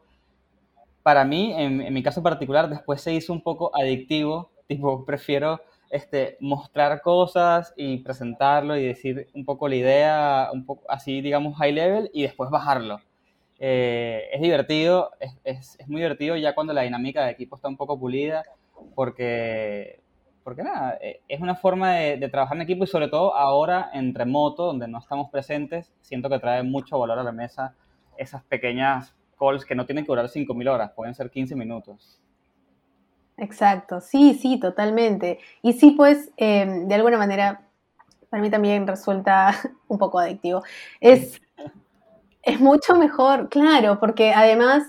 para 1.01 1.23
mí, 1.25 1.53
en, 1.53 1.81
en, 1.81 1.93
mi 1.93 2.03
caso 2.03 2.21
particular, 2.21 2.69
después 2.69 3.01
se 3.01 3.13
hizo 3.13 3.33
un 3.33 3.41
poco 3.41 3.71
adictivo, 3.75 4.51
tipo, 4.67 5.05
prefiero 5.05 5.61
este, 5.89 6.37
mostrar 6.39 7.01
cosas 7.01 7.73
y 7.77 7.99
presentarlo 7.99 8.77
y 8.77 8.85
decir 8.85 9.27
un 9.33 9.45
poco 9.45 9.67
la 9.67 9.75
idea, 9.75 10.49
un 10.53 10.65
poco 10.65 10.83
así, 10.89 11.21
digamos, 11.21 11.57
high 11.57 11.73
level 11.73 12.09
y 12.13 12.23
después 12.23 12.49
bajarlo. 12.49 12.99
Eh, 13.59 14.29
es 14.31 14.41
divertido, 14.41 15.11
es, 15.19 15.77
es, 15.79 15.87
muy 15.87 16.01
divertido 16.01 16.35
ya 16.37 16.53
cuando 16.53 16.73
la 16.73 16.83
dinámica 16.83 17.25
de 17.25 17.31
equipo 17.31 17.55
está 17.55 17.67
un 17.67 17.77
poco 17.77 17.99
pulida, 17.99 18.43
porque, 18.93 19.99
porque 20.43 20.63
nada, 20.63 20.97
eh, 21.01 21.21
es 21.27 21.41
una 21.41 21.55
forma 21.55 21.93
de, 21.95 22.17
de, 22.17 22.29
trabajar 22.29 22.57
en 22.57 22.63
equipo 22.63 22.83
y 22.83 22.87
sobre 22.87 23.07
todo 23.07 23.35
ahora 23.35 23.89
en 23.93 24.13
remoto, 24.13 24.65
donde 24.65 24.87
no 24.87 24.99
estamos 24.99 25.31
presentes, 25.31 25.91
siento 26.01 26.29
que 26.29 26.39
trae 26.39 26.61
mucho 26.63 26.99
valor 26.99 27.17
a 27.19 27.23
la 27.23 27.31
mesa 27.31 27.73
esas 28.17 28.43
pequeñas 28.43 29.15
calls 29.39 29.65
que 29.65 29.75
no 29.75 29.85
tienen 29.85 30.03
que 30.03 30.11
durar 30.11 30.27
5.000 30.27 30.69
horas, 30.69 30.91
pueden 30.95 31.15
ser 31.15 31.29
15 31.29 31.55
minutos. 31.55 32.21
Exacto, 33.37 34.01
sí, 34.01 34.33
sí, 34.33 34.59
totalmente. 34.59 35.39
Y 35.61 35.73
sí, 35.73 35.91
pues, 35.91 36.31
eh, 36.37 36.65
de 36.85 36.95
alguna 36.95 37.17
manera, 37.17 37.61
para 38.29 38.41
mí 38.41 38.49
también 38.49 38.87
resulta 38.87 39.51
un 39.87 39.97
poco 39.99 40.19
adictivo. 40.19 40.63
Es, 40.99 41.39
es 42.43 42.59
mucho 42.59 42.95
mejor, 42.95 43.49
claro, 43.49 43.99
porque 43.99 44.33
además, 44.33 44.83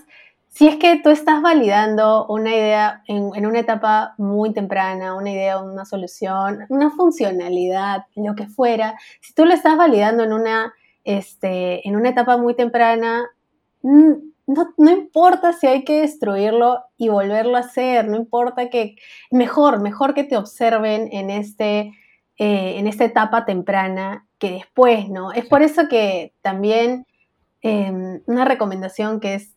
si 0.47 0.67
es 0.67 0.77
que 0.77 0.99
tú 1.03 1.09
estás 1.11 1.41
validando 1.41 2.25
una 2.27 2.51
idea 2.55 3.03
en, 3.07 3.29
en, 3.35 3.45
una 3.45 3.59
etapa 3.59 4.15
muy 4.17 4.51
temprana, 4.51 5.15
una 5.15 5.31
idea, 5.31 5.59
una 5.59 5.85
solución, 5.85 6.65
una 6.69 6.89
funcionalidad, 6.91 8.05
lo 8.15 8.33
que 8.35 8.47
fuera, 8.47 8.97
si 9.21 9.33
tú 9.33 9.45
lo 9.45 9.53
estás 9.53 9.77
validando 9.77 10.23
en 10.23 10.33
una, 10.33 10.73
este, 11.03 11.87
en 11.87 11.95
una 11.95 12.09
etapa 12.09 12.37
muy 12.37 12.55
temprana, 12.55 13.27
no, 14.49 14.73
no, 14.77 14.91
importa 14.91 15.53
si 15.53 15.67
hay 15.67 15.83
que 15.83 16.01
destruirlo 16.01 16.79
y 16.97 17.09
volverlo 17.09 17.55
a 17.55 17.61
hacer, 17.61 18.07
no 18.07 18.17
importa 18.17 18.69
que, 18.69 18.95
mejor, 19.29 19.79
mejor 19.79 20.15
que 20.15 20.23
te 20.23 20.37
observen 20.37 21.07
en, 21.11 21.29
este, 21.29 21.93
eh, 22.37 22.79
en 22.79 22.87
esta 22.87 23.05
etapa 23.05 23.45
temprana 23.45 24.27
que 24.39 24.51
después, 24.51 25.07
¿no? 25.07 25.31
Es 25.31 25.45
por 25.45 25.61
eso 25.61 25.87
que 25.87 26.33
también 26.41 27.05
eh, 27.61 28.21
una 28.25 28.43
recomendación 28.43 29.19
que 29.19 29.35
es 29.35 29.55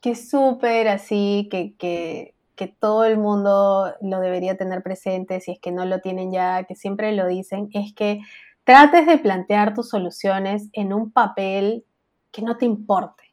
que 0.00 0.14
súper 0.14 0.88
así, 0.88 1.46
que, 1.50 1.74
que, 1.76 2.34
que 2.56 2.66
todo 2.68 3.04
el 3.04 3.18
mundo 3.18 3.92
lo 4.00 4.20
debería 4.20 4.56
tener 4.56 4.82
presente, 4.82 5.40
si 5.40 5.52
es 5.52 5.60
que 5.60 5.70
no 5.70 5.84
lo 5.84 6.00
tienen 6.00 6.32
ya, 6.32 6.64
que 6.64 6.76
siempre 6.76 7.12
lo 7.12 7.26
dicen, 7.26 7.68
es 7.74 7.92
que 7.92 8.20
trates 8.64 9.06
de 9.06 9.18
plantear 9.18 9.74
tus 9.74 9.90
soluciones 9.90 10.70
en 10.72 10.94
un 10.94 11.10
papel 11.12 11.84
que 12.30 12.40
no 12.40 12.56
te 12.56 12.64
importe. 12.64 13.29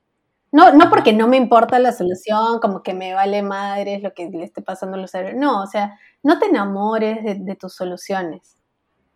No, 0.52 0.74
no 0.74 0.90
porque 0.90 1.14
no 1.14 1.28
me 1.28 1.38
importa 1.38 1.78
la 1.80 1.92
solución, 1.92 2.60
como 2.60 2.82
que 2.82 2.94
me 2.94 3.14
vale 3.14 3.42
madres 3.42 4.02
lo 4.02 4.14
que 4.14 4.30
le 4.30 4.44
esté 4.44 4.62
pasando 4.62 4.96
a 4.98 5.00
los 5.00 5.12
cerebros. 5.12 5.40
No, 5.40 5.62
o 5.62 5.68
sea, 5.68 6.00
no 6.24 6.40
te 6.40 6.46
enamores 6.46 7.24
de, 7.24 7.36
de 7.36 7.56
tus 7.56 7.74
soluciones. 7.74 8.58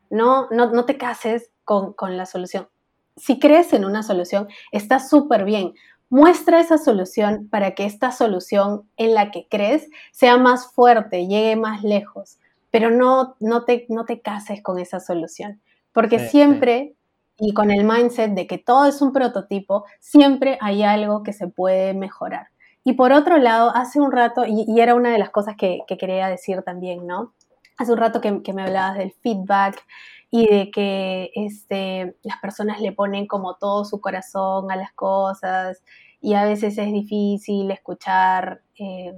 No, 0.10 0.48
no, 0.52 0.72
no 0.72 0.86
te 0.86 0.98
cases 0.98 1.52
con, 1.64 1.94
con, 1.94 2.18
la 2.18 2.26
solución. 2.26 2.68
Si 3.16 3.40
crees 3.40 3.72
en 3.72 3.86
una 3.86 4.04
solución, 4.04 4.50
está 4.74 5.00
súper 5.00 5.46
bien. 5.46 5.74
Muestra 6.10 6.60
esa 6.60 6.78
solución 6.78 7.48
para 7.50 7.76
que 7.76 7.86
esta 7.86 8.12
solución 8.12 8.90
en 8.98 9.14
la 9.14 9.32
que 9.32 9.48
crees 9.50 9.88
sea 10.12 10.38
más 10.38 10.74
fuerte, 10.74 11.28
llegue 11.28 11.56
más 11.56 11.84
lejos. 11.84 12.40
Pero 12.72 12.90
no, 12.90 13.36
no, 13.40 13.64
te, 13.64 13.86
no 13.88 14.04
te 14.04 14.20
cases 14.20 14.62
con 14.62 14.80
esa 14.80 15.00
solución. 15.00 15.62
Porque 15.94 16.20
sí, 16.20 16.28
siempre 16.28 16.94
sí 16.94 17.01
y 17.42 17.54
con 17.54 17.72
el 17.72 17.84
mindset 17.84 18.34
de 18.34 18.46
que 18.46 18.60
todo 18.60 18.86
es 18.86 19.02
un 19.02 19.12
prototipo, 19.12 19.86
siempre 20.00 20.60
hay 20.62 20.84
algo 20.84 21.24
que 21.24 21.34
se 21.34 21.48
puede 21.48 21.96
mejorar. 21.96 22.50
Y 22.84 22.94
por 22.94 23.12
otro 23.14 23.38
lado, 23.40 23.76
hace 23.76 24.00
un 24.00 24.12
rato, 24.12 24.46
y, 24.46 24.80
era 24.80 24.94
una 24.94 25.10
de 25.10 25.18
las 25.18 25.32
cosas 25.32 25.56
que, 25.58 25.80
que, 25.88 25.98
quería 25.98 26.28
decir 26.28 26.62
también, 26.62 27.08
¿no? 27.08 27.34
Hace 27.80 27.94
un 27.94 27.98
rato 27.98 28.22
que, 28.22 28.44
que, 28.44 28.54
me 28.54 28.62
hablabas 28.62 28.96
del 28.96 29.12
feedback 29.24 29.84
y 30.30 30.48
de 30.48 30.70
que 30.70 31.32
este, 31.34 32.16
las 32.22 32.38
personas 32.40 32.80
le 32.80 32.92
ponen 32.92 33.26
como 33.26 33.56
todo 33.56 33.86
su 33.86 34.00
corazón 34.02 34.72
a 34.72 34.76
las 34.76 34.94
cosas 34.94 35.82
y 36.22 36.36
a 36.36 36.46
veces 36.46 36.78
es 36.78 36.94
difícil 36.94 37.72
escuchar 37.72 38.62
eh, 38.78 39.14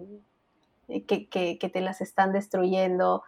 que, 1.07 1.27
que, 1.27 1.69
te 1.69 1.81
las 1.81 1.99
están 1.99 2.31
destruyendo. 2.31 3.23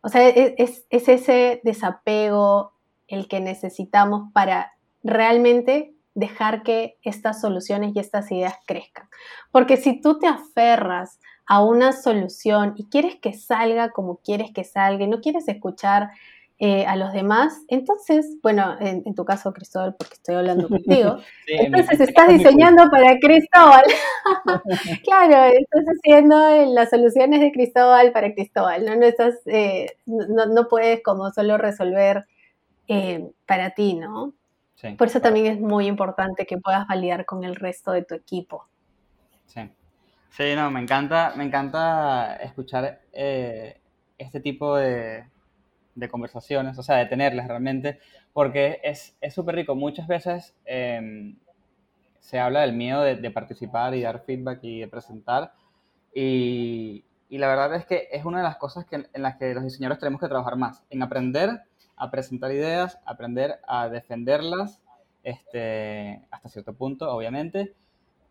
O 0.00 0.08
sea, 0.08 0.26
es, 0.26 0.54
es, 0.56 0.86
es 0.88 1.08
ese 1.08 1.60
desapego 1.64 2.72
el 3.08 3.26
que 3.26 3.40
necesitamos 3.40 4.30
para 4.32 4.72
realmente 5.02 5.94
dejar 6.14 6.62
que 6.62 6.98
estas 7.02 7.40
soluciones 7.40 7.92
y 7.94 8.00
estas 8.00 8.30
ideas 8.32 8.54
crezcan. 8.66 9.08
Porque 9.52 9.76
si 9.76 10.00
tú 10.00 10.18
te 10.18 10.26
aferras 10.26 11.20
a 11.46 11.64
una 11.64 11.92
solución 11.92 12.74
y 12.76 12.88
quieres 12.88 13.16
que 13.16 13.32
salga 13.32 13.90
como 13.90 14.18
quieres 14.18 14.50
que 14.52 14.64
salga 14.64 15.04
y 15.04 15.08
no 15.08 15.20
quieres 15.20 15.48
escuchar 15.48 16.10
eh, 16.58 16.84
a 16.86 16.96
los 16.96 17.12
demás, 17.12 17.62
entonces, 17.68 18.36
bueno, 18.42 18.76
en, 18.80 19.04
en, 19.06 19.14
tu 19.14 19.24
caso, 19.24 19.52
Cristóbal, 19.52 19.94
porque 19.96 20.14
estoy 20.14 20.34
hablando 20.34 20.68
contigo, 20.68 21.18
sí, 21.46 21.52
entonces 21.56 22.00
estás 22.00 22.28
diseñando 22.28 22.90
para 22.90 23.16
Cristóbal. 23.20 23.84
claro, 25.04 25.54
estás 25.56 25.84
haciendo 25.86 26.36
las 26.74 26.90
soluciones 26.90 27.40
de 27.40 27.52
Cristóbal 27.52 28.10
para 28.10 28.34
Cristóbal, 28.34 28.84
no, 28.84 28.96
no, 28.96 29.06
estás, 29.06 29.36
eh, 29.46 29.96
no, 30.06 30.46
no 30.46 30.66
puedes 30.66 31.00
como 31.04 31.30
solo 31.30 31.58
resolver 31.58 32.26
eh, 32.88 33.30
para 33.46 33.70
ti, 33.70 33.94
¿no? 33.94 34.32
Sí, 34.74 34.88
Por 34.92 35.08
eso 35.08 35.20
claro. 35.20 35.34
también 35.34 35.54
es 35.54 35.60
muy 35.60 35.86
importante 35.86 36.46
que 36.46 36.56
puedas 36.56 36.86
validar 36.86 37.26
con 37.26 37.44
el 37.44 37.54
resto 37.54 37.92
de 37.92 38.04
tu 38.04 38.14
equipo. 38.14 38.66
Sí, 39.44 39.70
sí 40.30 40.54
no, 40.56 40.70
me 40.70 40.80
encanta, 40.80 41.34
me 41.36 41.44
encanta 41.44 42.36
escuchar 42.36 43.02
eh, 43.12 43.80
este 44.16 44.40
tipo 44.40 44.76
de, 44.76 45.28
de, 45.94 46.08
conversaciones, 46.08 46.78
o 46.78 46.82
sea, 46.82 46.96
de 46.96 47.06
tenerlas 47.06 47.48
realmente, 47.48 47.98
porque 48.32 48.80
es 48.82 49.16
súper 49.34 49.56
rico. 49.56 49.74
Muchas 49.74 50.06
veces 50.06 50.56
eh, 50.64 51.34
se 52.20 52.38
habla 52.38 52.60
del 52.60 52.72
miedo 52.72 53.02
de, 53.02 53.16
de, 53.16 53.30
participar 53.30 53.94
y 53.94 54.02
dar 54.02 54.24
feedback 54.24 54.60
y 54.62 54.80
de 54.80 54.88
presentar, 54.88 55.52
y, 56.14 57.04
y, 57.28 57.38
la 57.38 57.48
verdad 57.48 57.74
es 57.74 57.84
que 57.84 58.08
es 58.12 58.24
una 58.24 58.38
de 58.38 58.44
las 58.44 58.56
cosas 58.56 58.86
que, 58.86 58.96
en 59.12 59.22
las 59.22 59.36
que 59.36 59.52
los 59.54 59.64
diseñadores 59.64 59.98
tenemos 59.98 60.20
que 60.20 60.28
trabajar 60.28 60.56
más, 60.56 60.84
en 60.88 61.02
aprender 61.02 61.62
a 61.98 62.10
presentar 62.10 62.52
ideas, 62.52 62.98
aprender 63.04 63.60
a 63.66 63.88
defenderlas, 63.88 64.80
este, 65.22 66.22
hasta 66.30 66.48
cierto 66.48 66.72
punto, 66.74 67.10
obviamente, 67.10 67.74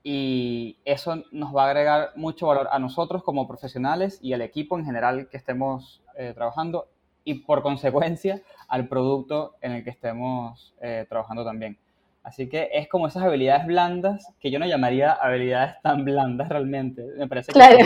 y 0.03 0.77
eso 0.86 1.23
nos 1.32 1.56
va 1.56 1.65
a 1.65 1.67
agregar 1.67 2.12
mucho 2.15 2.47
valor 2.47 2.69
a 2.71 2.80
nosotros 2.80 3.23
como 3.23 3.47
profesionales 3.47 4.19
y 4.21 4.34
al 4.34 4.41
equipo 4.41 4.77
en 4.77 4.86
general 4.86 5.27
que 5.30 5.38
estemos 5.38 6.01
eh, 6.17 6.32
trabajando 6.34 6.88
y 7.25 7.34
por 7.36 7.62
consecuencia 7.62 8.41
al 8.69 8.88
producto 8.88 9.56
en 9.60 9.73
el 9.73 9.84
que 9.84 9.89
estemos 9.89 10.73
eh, 10.82 11.06
trabajando 11.10 11.43
también. 11.43 11.77
Así 12.23 12.47
que 12.47 12.69
es 12.73 12.88
como 12.88 13.08
esas 13.08 13.23
habilidades 13.23 13.65
blandas 13.65 14.34
que 14.39 14.49
yo 14.49 14.60
no 14.60 14.65
llamaría 14.65 15.12
habilidades 15.12 15.82
tan 15.82 16.06
blandas 16.06 16.49
realmente. 16.49 17.03
Me 17.17 17.27
parece 17.27 17.47
que 17.47 17.53
claro. 17.53 17.77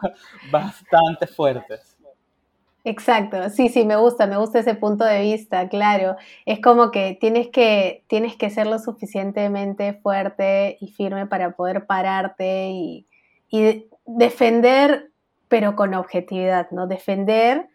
son 0.00 0.12
bastante 0.52 1.26
fuertes. 1.26 1.95
Exacto, 2.88 3.50
sí, 3.50 3.68
sí, 3.68 3.84
me 3.84 3.96
gusta, 3.96 4.28
me 4.28 4.36
gusta 4.36 4.60
ese 4.60 4.76
punto 4.76 5.04
de 5.04 5.20
vista, 5.20 5.68
claro. 5.68 6.14
Es 6.44 6.60
como 6.60 6.92
que 6.92 7.18
tienes 7.20 7.48
que, 7.48 8.04
tienes 8.06 8.36
que 8.36 8.48
ser 8.48 8.68
lo 8.68 8.78
suficientemente 8.78 9.94
fuerte 9.94 10.76
y 10.80 10.92
firme 10.92 11.26
para 11.26 11.56
poder 11.56 11.86
pararte 11.86 12.68
y, 12.68 13.08
y 13.50 13.88
defender, 14.04 15.10
pero 15.48 15.74
con 15.74 15.94
objetividad, 15.94 16.70
¿no? 16.70 16.86
Defender, 16.86 17.66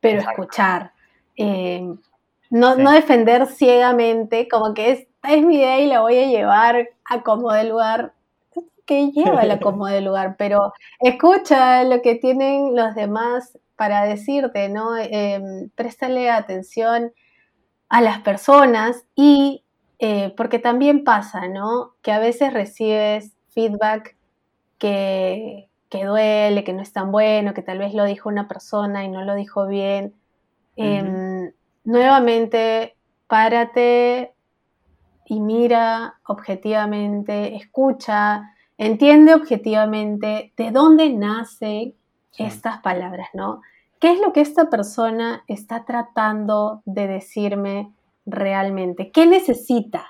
pero 0.00 0.20
Exacto. 0.20 0.40
escuchar. 0.40 0.92
Eh, 1.36 1.82
no, 2.48 2.74
sí. 2.74 2.82
no 2.82 2.92
defender 2.92 3.48
ciegamente, 3.48 4.48
como 4.48 4.72
que 4.72 4.92
es, 4.92 5.06
es 5.28 5.44
mi 5.44 5.56
idea 5.56 5.78
y 5.78 5.88
la 5.88 6.00
voy 6.00 6.16
a 6.20 6.26
llevar 6.26 6.88
a 7.04 7.22
como 7.22 7.52
de 7.52 7.64
lugar 7.64 8.14
que 8.86 9.10
lleva 9.10 9.44
la 9.44 9.60
como 9.60 9.86
de 9.88 10.00
lugar, 10.00 10.36
pero 10.38 10.72
escucha 11.00 11.84
lo 11.84 12.00
que 12.00 12.14
tienen 12.14 12.74
los 12.74 12.94
demás 12.94 13.58
para 13.78 14.04
decirte, 14.04 14.68
¿no? 14.68 14.96
Eh, 14.96 15.70
préstale 15.76 16.30
atención 16.30 17.12
a 17.88 18.00
las 18.00 18.18
personas 18.22 19.06
y 19.14 19.64
eh, 20.00 20.34
porque 20.36 20.58
también 20.58 21.04
pasa, 21.04 21.46
¿no? 21.46 21.94
Que 22.02 22.10
a 22.10 22.18
veces 22.18 22.52
recibes 22.52 23.36
feedback 23.50 24.16
que, 24.78 25.68
que 25.88 26.04
duele, 26.04 26.64
que 26.64 26.72
no 26.72 26.82
es 26.82 26.92
tan 26.92 27.12
bueno, 27.12 27.54
que 27.54 27.62
tal 27.62 27.78
vez 27.78 27.94
lo 27.94 28.04
dijo 28.04 28.28
una 28.28 28.48
persona 28.48 29.04
y 29.04 29.08
no 29.08 29.22
lo 29.22 29.36
dijo 29.36 29.68
bien. 29.68 30.12
Em, 30.74 31.52
nuevamente, 31.84 32.96
párate 33.28 34.34
y 35.24 35.38
mira 35.38 36.18
objetivamente, 36.26 37.54
escucha, 37.54 38.54
entiende 38.76 39.34
objetivamente 39.34 40.52
de 40.56 40.70
dónde 40.72 41.10
estas 42.36 42.80
palabras, 42.80 43.28
¿no? 43.32 43.62
¿Qué 44.00 44.12
es 44.12 44.20
lo 44.20 44.32
que 44.32 44.40
esta 44.40 44.70
persona 44.70 45.42
está 45.48 45.84
tratando 45.84 46.82
de 46.84 47.08
decirme 47.08 47.92
realmente? 48.26 49.10
¿Qué 49.10 49.26
necesita? 49.26 50.06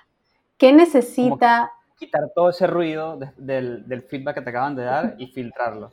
¿Qué 0.59 0.73
necesita? 0.73 1.73
quitar 1.99 2.31
todo 2.35 2.51
ese 2.51 2.67
ruido 2.67 3.19
del, 3.37 4.05
feedback 4.09 4.37
que 4.37 4.43
te 4.43 4.51
acaban 4.51 4.77
de 4.77 4.85
dar 4.85 5.17
y 5.19 5.27
filtrarlo. 5.27 5.93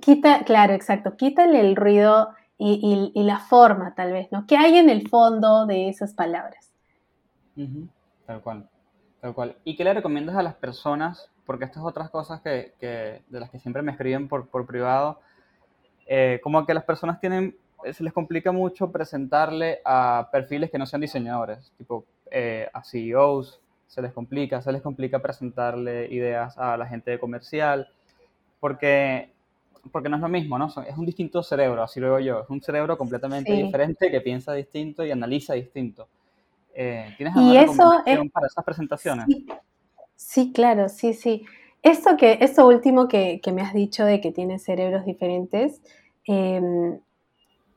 Quita, 0.00 0.44
claro, 0.44 0.74
exacto, 0.74 1.16
quítale 1.16 1.60
el 1.60 1.76
ruido 1.76 2.28
y, 2.58 3.10
la 3.14 3.38
forma 3.38 3.94
tal 3.94 4.12
vez, 4.12 4.30
¿no? 4.30 4.46
¿Qué 4.46 4.56
hay 4.56 4.76
en 4.76 4.90
el 4.90 5.08
fondo 5.08 5.66
de 5.66 5.88
esas 5.88 6.14
palabras? 6.14 6.70
Tal 8.26 8.40
cual, 8.42 8.68
tal 9.20 9.34
cual. 9.34 9.56
¿Y 9.64 9.76
qué 9.76 9.84
le 9.84 9.94
recomiendas 9.94 10.36
a 10.36 10.42
las 10.42 10.54
personas? 10.54 11.30
Porque 11.46 11.64
estas 11.64 11.82
otras 11.82 12.10
cosas 12.10 12.42
que, 12.42 12.74
de 13.26 13.40
las 13.40 13.50
que 13.50 13.58
siempre 13.58 13.82
me 13.82 13.92
escriben 13.92 14.28
por, 14.28 14.48
por 14.48 14.66
privado, 14.66 15.20
eh, 16.12 16.40
como 16.42 16.66
que 16.66 16.74
las 16.74 16.82
personas 16.82 17.20
tienen, 17.20 17.56
se 17.92 18.02
les 18.02 18.12
complica 18.12 18.50
mucho 18.50 18.90
presentarle 18.90 19.78
a 19.84 20.28
perfiles 20.32 20.68
que 20.68 20.76
no 20.76 20.84
sean 20.84 21.02
diseñadores, 21.02 21.72
tipo 21.78 22.04
eh, 22.32 22.68
a 22.72 22.82
CEOs, 22.82 23.60
se 23.86 24.02
les 24.02 24.12
complica, 24.12 24.60
se 24.60 24.72
les 24.72 24.82
complica 24.82 25.20
presentarle 25.20 26.12
ideas 26.12 26.58
a 26.58 26.76
la 26.76 26.86
gente 26.86 27.12
de 27.12 27.20
comercial, 27.20 27.86
porque, 28.58 29.30
porque 29.92 30.08
no 30.08 30.16
es 30.16 30.22
lo 30.22 30.28
mismo, 30.28 30.58
¿no? 30.58 30.66
Es 30.66 30.98
un 30.98 31.06
distinto 31.06 31.44
cerebro, 31.44 31.84
así 31.84 32.00
lo 32.00 32.16
veo 32.16 32.18
yo, 32.18 32.40
es 32.40 32.50
un 32.50 32.60
cerebro 32.60 32.98
completamente 32.98 33.52
diferente 33.52 34.10
que 34.10 34.20
piensa 34.20 34.52
distinto 34.52 35.04
y 35.04 35.12
analiza 35.12 35.54
distinto. 35.54 36.08
Eh, 36.74 37.14
¿Tienes 37.18 37.36
alguna 37.36 37.62
recomendación 37.62 38.30
para 38.30 38.46
esas 38.48 38.64
presentaciones? 38.64 39.26
Sí. 40.16 40.52
claro, 40.52 40.88
sí, 40.88 41.14
sí. 41.14 41.44
Esto, 41.82 42.16
que, 42.16 42.38
esto 42.40 42.66
último 42.66 43.06
que, 43.06 43.40
que, 43.40 43.52
me 43.52 43.62
has 43.62 43.72
dicho 43.72 44.04
de 44.04 44.20
que 44.20 44.32
tiene 44.32 44.58
cerebros 44.58 45.04
diferentes, 45.04 45.80
eh, 46.30 47.00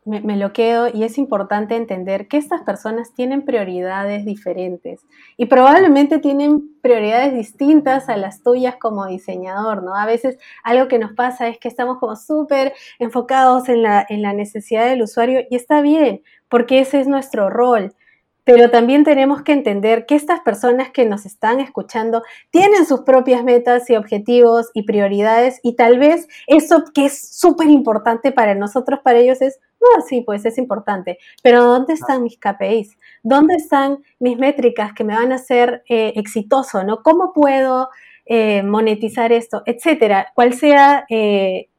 me, 0.05 0.37
lo 0.37 0.51
quedo 0.51 0.89
y 0.93 1.03
es 1.03 1.17
importante 1.17 1.75
entender 1.75 2.27
que 2.27 2.37
estas 2.37 2.61
personas 2.61 3.13
tienen 3.13 3.43
prioridades 3.43 4.25
diferentes 4.25 5.01
y 5.37 5.45
probablemente 5.45 6.19
tienen 6.19 6.61
prioridades 6.81 7.33
distintas 7.33 8.09
a 8.09 8.17
las 8.17 8.43
tuyas 8.43 8.75
como 8.75 9.07
diseñador, 9.07 9.81
¿no? 9.83 9.95
A 9.95 10.05
veces 10.05 10.37
algo 10.63 10.87
que 10.87 10.99
nos 10.99 11.13
pasa 11.13 11.47
es 11.47 11.57
que 11.57 11.69
estamos 11.69 11.99
como 11.99 12.15
súper 12.15 12.73
enfocados 12.99 13.69
en 13.69 13.83
la, 13.83 14.05
en 14.07 14.21
la 14.21 14.33
necesidad 14.33 14.87
del 14.87 15.03
usuario 15.03 15.41
y 15.49 15.55
está 15.55 15.81
bien, 15.81 16.21
porque 16.49 16.79
ese 16.79 16.99
es 16.99 17.07
nuestro 17.07 17.49
rol 17.49 17.95
pero 18.43 18.69
también 18.69 19.03
tenemos 19.03 19.41
que 19.41 19.53
entender 19.53 20.05
que 20.05 20.15
estas 20.15 20.41
personas 20.41 20.89
que 20.91 21.05
nos 21.05 21.25
están 21.25 21.59
escuchando 21.59 22.23
tienen 22.49 22.85
sus 22.85 23.01
propias 23.01 23.43
metas 23.43 23.89
y 23.89 23.95
objetivos 23.95 24.69
y 24.73 24.83
prioridades 24.83 25.59
y 25.63 25.75
tal 25.75 25.99
vez 25.99 26.27
eso 26.47 26.83
que 26.93 27.05
es 27.05 27.37
súper 27.37 27.67
importante 27.69 28.31
para 28.31 28.55
nosotros, 28.55 28.99
para 29.03 29.19
ellos 29.19 29.41
es, 29.41 29.59
no, 29.79 30.01
sí, 30.01 30.21
pues 30.21 30.45
es 30.45 30.57
importante, 30.57 31.17
pero 31.41 31.63
¿dónde 31.63 31.93
están 31.93 32.23
mis 32.23 32.37
KPIs? 32.37 32.97
¿Dónde 33.23 33.55
están 33.55 33.99
mis 34.19 34.37
métricas 34.37 34.93
que 34.93 35.03
me 35.03 35.15
van 35.15 35.31
a 35.31 35.35
hacer 35.35 35.83
eh, 35.87 36.13
exitoso? 36.15 36.83
¿no? 36.83 37.01
¿Cómo 37.01 37.31
puedo 37.33 37.89
eh, 38.25 38.63
monetizar 38.63 39.31
esto? 39.31 39.63
Etcétera, 39.65 40.31
cuál 40.35 40.53
sea... 40.53 41.05
Eh, 41.09 41.69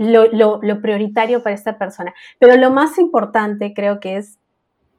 lo 0.00 0.80
prioritario 0.80 1.42
para 1.42 1.56
esta 1.56 1.76
persona. 1.76 2.14
Pero 2.38 2.56
lo 2.56 2.70
más 2.70 2.98
importante 2.98 3.72
creo 3.74 3.98
que 3.98 4.18
es 4.18 4.38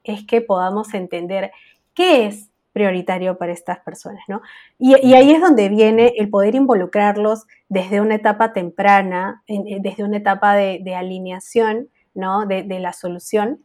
es 0.09 0.25
que 0.25 0.41
podamos 0.41 0.93
entender 0.93 1.51
qué 1.93 2.27
es 2.27 2.49
prioritario 2.73 3.37
para 3.37 3.51
estas 3.51 3.79
personas, 3.79 4.23
¿no? 4.27 4.41
Y, 4.77 4.93
ahí 5.13 5.31
es 5.31 5.41
donde 5.41 5.69
viene 5.69 6.13
el 6.17 6.29
poder 6.29 6.55
involucrarlos 6.55 7.45
desde 7.67 7.99
una 7.99 8.15
etapa 8.15 8.53
temprana, 8.53 9.43
desde 9.47 10.03
una 10.03 10.17
etapa 10.17 10.55
de, 10.55 10.95
alineación, 10.95 11.89
¿no? 12.13 12.45
De, 12.45 12.63
la 12.79 12.93
solución, 12.93 13.59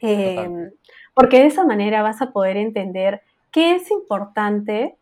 em, 0.00 0.70
porque 1.14 1.40
de 1.40 1.46
esa 1.46 1.64
manera 1.64 2.02
vas 2.02 2.20
a 2.20 2.32
poder 2.32 2.56
entender 2.56 3.22
qué 3.50 3.74
es 3.74 3.90
importante, 3.90 4.96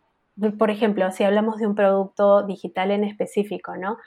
por 0.59 0.71
ejemplo, 0.71 1.11
si 1.11 1.25
hablamos 1.25 1.59
de 1.59 1.67
un 1.67 1.75
producto 1.75 2.45
digital 2.45 2.91
en 2.91 3.05
específico, 3.05 3.77
¿no? 3.77 3.99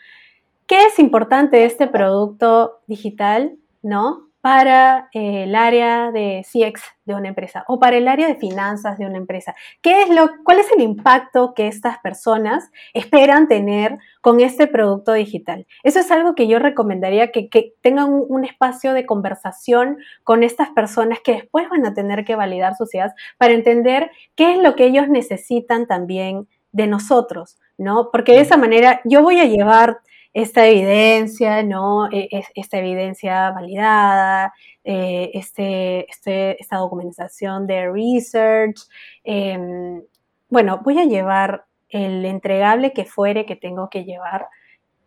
¿Qué 0.68 0.86
es 0.86 0.98
importante 0.98 1.58
de 1.58 1.66
este 1.66 1.88
producto 1.88 2.80
digital, 2.88 3.58
¿no? 3.84 4.28
Para 4.46 5.10
eh, 5.12 5.46
el 5.46 5.56
área 5.56 6.12
de 6.12 6.46
CX 6.46 6.80
de 7.06 7.16
una 7.16 7.30
empresa 7.30 7.66
o 7.68 7.80
para 7.80 7.98
el 7.98 8.08
área 8.08 8.28
de 8.28 8.36
finanzas 8.36 9.00
de 9.00 9.08
una 9.08 9.18
empresa. 9.18 9.56
¿Qué 9.82 10.04
es 10.04 10.10
lo, 10.12 10.30
¿Cuál 10.44 10.60
es 10.60 10.72
el 10.72 10.84
impacto 10.84 11.56
que 11.56 11.66
estas 11.66 11.98
personas 11.98 12.70
esperan 12.94 13.48
tener 13.48 13.98
con 14.22 14.40
este 14.42 14.68
producto 14.68 15.14
digital? 15.14 15.66
Eso 15.82 16.00
es 16.00 16.12
algo 16.12 16.36
que 16.36 16.48
yo 16.48 16.60
recomendaría 16.60 17.32
que, 17.32 17.50
tengan 17.82 18.10
un, 18.12 18.46
espacio 18.46 18.94
de 18.94 19.08
conversación 19.08 19.98
con 20.24 20.44
estas 20.44 20.70
personas 20.70 21.22
que 21.22 21.32
después 21.32 21.68
van 21.68 21.84
a 21.88 21.96
tener 21.96 22.24
que 22.24 22.36
validar 22.36 22.76
sus 22.76 22.94
ideas 22.94 23.14
para 23.40 23.54
entender 23.54 24.12
qué 24.36 24.52
es 24.52 24.60
lo 24.60 24.76
que 24.76 24.86
ellos 24.86 25.10
necesitan 25.10 25.88
también 25.88 26.48
de 26.72 26.86
nosotros, 26.86 27.58
¿no? 27.80 28.10
Porque 28.12 28.34
de 28.34 28.42
esa 28.42 28.58
manera 28.58 29.02
yo 29.06 29.24
voy 29.24 29.40
a 29.40 29.46
llevar 29.46 30.02
esta 30.36 30.68
evidencia, 30.68 31.64
¿no? 31.64 32.12
E, 32.12 32.28
esta 32.56 32.78
evidencia 32.78 33.52
validada, 33.52 34.54
eh, 34.84 35.32
este, 35.34 36.12
este, 36.12 36.62
esta 36.62 36.76
documentación 36.78 37.66
de 37.66 37.90
research. 37.90 38.82
Em, 39.24 40.04
bueno, 40.50 40.82
voy 40.84 41.00
a 41.00 41.06
llevar 41.06 41.66
el 41.90 42.26
entregable 42.26 42.92
que 42.92 43.06
fuere 43.06 43.46
que 43.46 43.56
tengo 43.56 43.90
que 43.90 44.04
llevar 44.04 44.48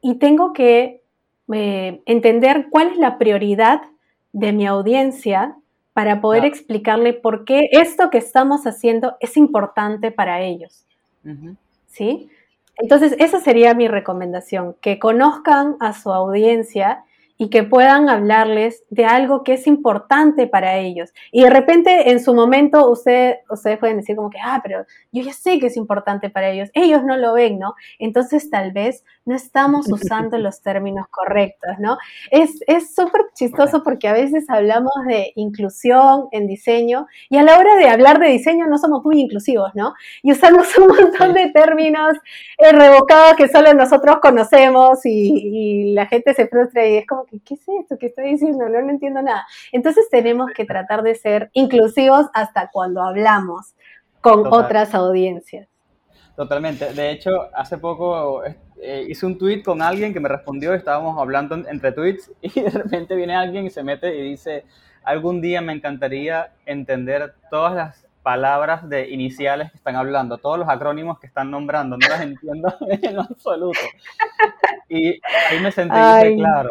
y 0.01 0.15
tengo 0.15 0.55
que 0.55 1.03
eh, 1.53 2.01
entender 2.07 2.69
cuál 2.71 2.89
es 2.89 2.97
la 2.97 3.19
prioridad 3.19 3.83
de 4.33 4.55
mi 4.55 4.67
audiencia 4.67 5.57
para 5.93 6.23
poder 6.23 6.47
explicarle 6.47 7.13
por 7.13 7.45
qué 7.45 7.69
esto 7.73 8.09
que 8.09 8.19
estamos 8.19 8.67
haciendo 8.67 9.17
es 9.21 9.37
importante 9.37 10.11
para 10.11 10.41
ellos. 10.41 10.87
¿Sí? 11.87 12.31
Entonces, 12.79 13.17
esa 13.19 13.41
sería 13.41 13.75
mi 13.75 13.89
recomendación, 13.89 14.77
que 14.81 14.99
conozcan 14.99 15.77
a 15.81 15.93
su 15.93 16.13
audiencia 16.13 17.05
y 17.41 17.51
que 17.51 17.63
puedan 17.63 18.09
hablarles 18.09 18.83
de 18.91 19.07
algo 19.07 19.45
que 19.45 19.55
es 19.55 19.69
importante 19.69 20.49
para 20.49 20.77
ellos. 20.77 21.13
Y 21.31 21.45
de 21.45 21.51
repente, 21.51 22.11
en 22.11 22.21
su 22.21 22.35
momento, 22.35 22.91
usted, 22.91 23.37
ustedes 23.49 23.79
pueden 23.79 23.99
decir 23.99 24.17
como 24.17 24.29
que, 24.29 24.39
ah, 24.43 24.61
pero 24.61 24.85
yo 25.13 25.23
ya 25.23 25.33
sé 25.33 25.61
que 25.61 25.69
es 25.69 25.77
importante 25.77 26.31
para 26.31 26.51
ellos. 26.51 26.69
Ellos 26.75 27.05
no 27.05 27.17
lo 27.17 27.35
ven, 27.35 27.61
¿no? 27.61 27.75
Entonces, 28.01 28.51
tal 28.51 28.73
vez 28.73 29.05
no 29.25 29.37
estamos 29.37 29.87
usando 29.93 30.37
los 30.37 30.63
términos 30.63 31.07
correctos, 31.11 31.71
¿no? 31.79 31.97
Es 32.33 32.59
súper 32.95 33.27
chistoso 33.35 33.85
porque 33.85 34.09
a 34.09 34.13
veces 34.13 34.51
hablamos 34.51 34.93
de 35.07 35.33
inclusión 35.37 36.27
en 36.33 36.49
diseño 36.49 37.07
y 37.31 37.37
a 37.37 37.45
la 37.45 37.57
hora 37.57 37.77
de 37.77 37.89
hablar 37.89 38.19
de 38.19 38.29
diseño 38.29 38.67
no 38.67 38.79
somos 38.79 39.05
muy 39.05 39.21
inclusivos, 39.21 39.71
¿no? 39.75 39.95
Y 40.25 40.33
usamos 40.33 40.77
un 40.77 40.89
montón 40.89 41.35
de 41.35 41.51
términos 41.51 42.17
revocados 42.59 43.37
que 43.37 43.49
solo 43.49 43.73
nosotros 43.75 44.17
conocemos 44.21 45.07
y, 45.07 45.91
y 45.93 45.93
la 45.93 46.07
gente 46.07 46.35
se 46.35 46.49
frustra 46.49 46.85
y 46.85 46.97
es 46.97 47.07
como 47.07 47.28
¿qué 47.45 47.55
es 47.55 47.69
esto 47.81 47.99
que 47.99 48.07
estoy 48.07 48.33
diciendo? 48.33 48.69
No, 48.69 48.81
no 48.81 48.91
entiendo 48.91 49.23
nada. 49.23 49.47
Entonces 49.73 50.09
tenemos 50.11 50.51
que 50.55 50.65
tratar 50.65 51.03
de 51.03 51.15
ser 51.15 51.51
inclusivos 51.53 52.27
hasta 52.35 52.71
cuando 52.71 53.03
hablamos 53.03 53.75
con 54.21 54.53
otras 54.53 54.95
audiencias. 54.95 55.69
Totalmente. 56.37 56.93
De 56.93 57.11
hecho, 57.11 57.31
hace 57.55 57.79
poco 57.79 58.43
eh, 58.81 59.07
hice 59.09 59.27
un 59.27 59.39
tweet 59.39 59.63
con 59.63 59.83
alguien 59.83 60.13
que 60.13 60.21
me 60.21 60.29
respondió, 60.29 60.73
estábamos 60.73 61.19
hablando 61.19 61.57
entre 61.57 61.93
tweets 61.93 62.31
y 62.43 62.61
de 62.61 62.71
repente 62.71 63.17
viene 63.17 63.35
alguien 63.35 63.67
y 63.67 63.71
se 63.71 63.83
mete 63.83 64.17
y 64.17 64.23
dice, 64.31 64.65
algún 65.03 65.41
día 65.41 65.61
me 65.61 65.73
encantaría 65.73 66.53
entender 66.65 67.35
todas 67.51 67.75
las 67.75 68.07
palabras 68.23 68.89
de 68.89 69.09
iniciales 69.09 69.71
que 69.71 69.79
están 69.79 69.97
hablando, 69.97 70.39
todos 70.39 70.59
los 70.59 70.69
acrónimos 70.69 71.19
que 71.19 71.27
están 71.27 71.51
nombrando, 71.51 71.97
no 71.97 72.09
las 72.09 72.21
entiendo 72.21 72.73
en 73.03 73.17
lo 73.17 73.23
absoluto. 73.23 73.81
Y 74.89 75.21
ahí 75.51 75.61
me 75.63 75.73
sentí, 75.73 75.95
claro, 76.37 76.71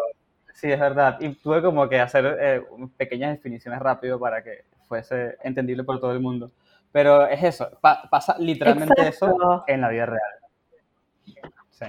Sí, 0.58 0.72
es 0.72 0.80
verdad. 0.80 1.18
Y 1.20 1.28
tuve 1.34 1.62
como 1.62 1.88
que 1.88 2.00
hacer 2.00 2.36
eh, 2.40 2.62
pequeñas 2.96 3.30
definiciones 3.30 3.78
rápido 3.78 4.18
para 4.18 4.42
que 4.42 4.64
fuese 4.88 5.36
entendible 5.44 5.84
por 5.84 6.00
todo 6.00 6.10
el 6.10 6.18
mundo. 6.18 6.50
Pero 6.90 7.28
es 7.28 7.44
eso, 7.44 7.70
pasa 7.80 8.34
literalmente 8.40 9.06
eso 9.06 9.62
en 9.68 9.80
la 9.80 9.88
vida 9.88 10.06
real. 10.06 11.54
Sí. 11.70 11.84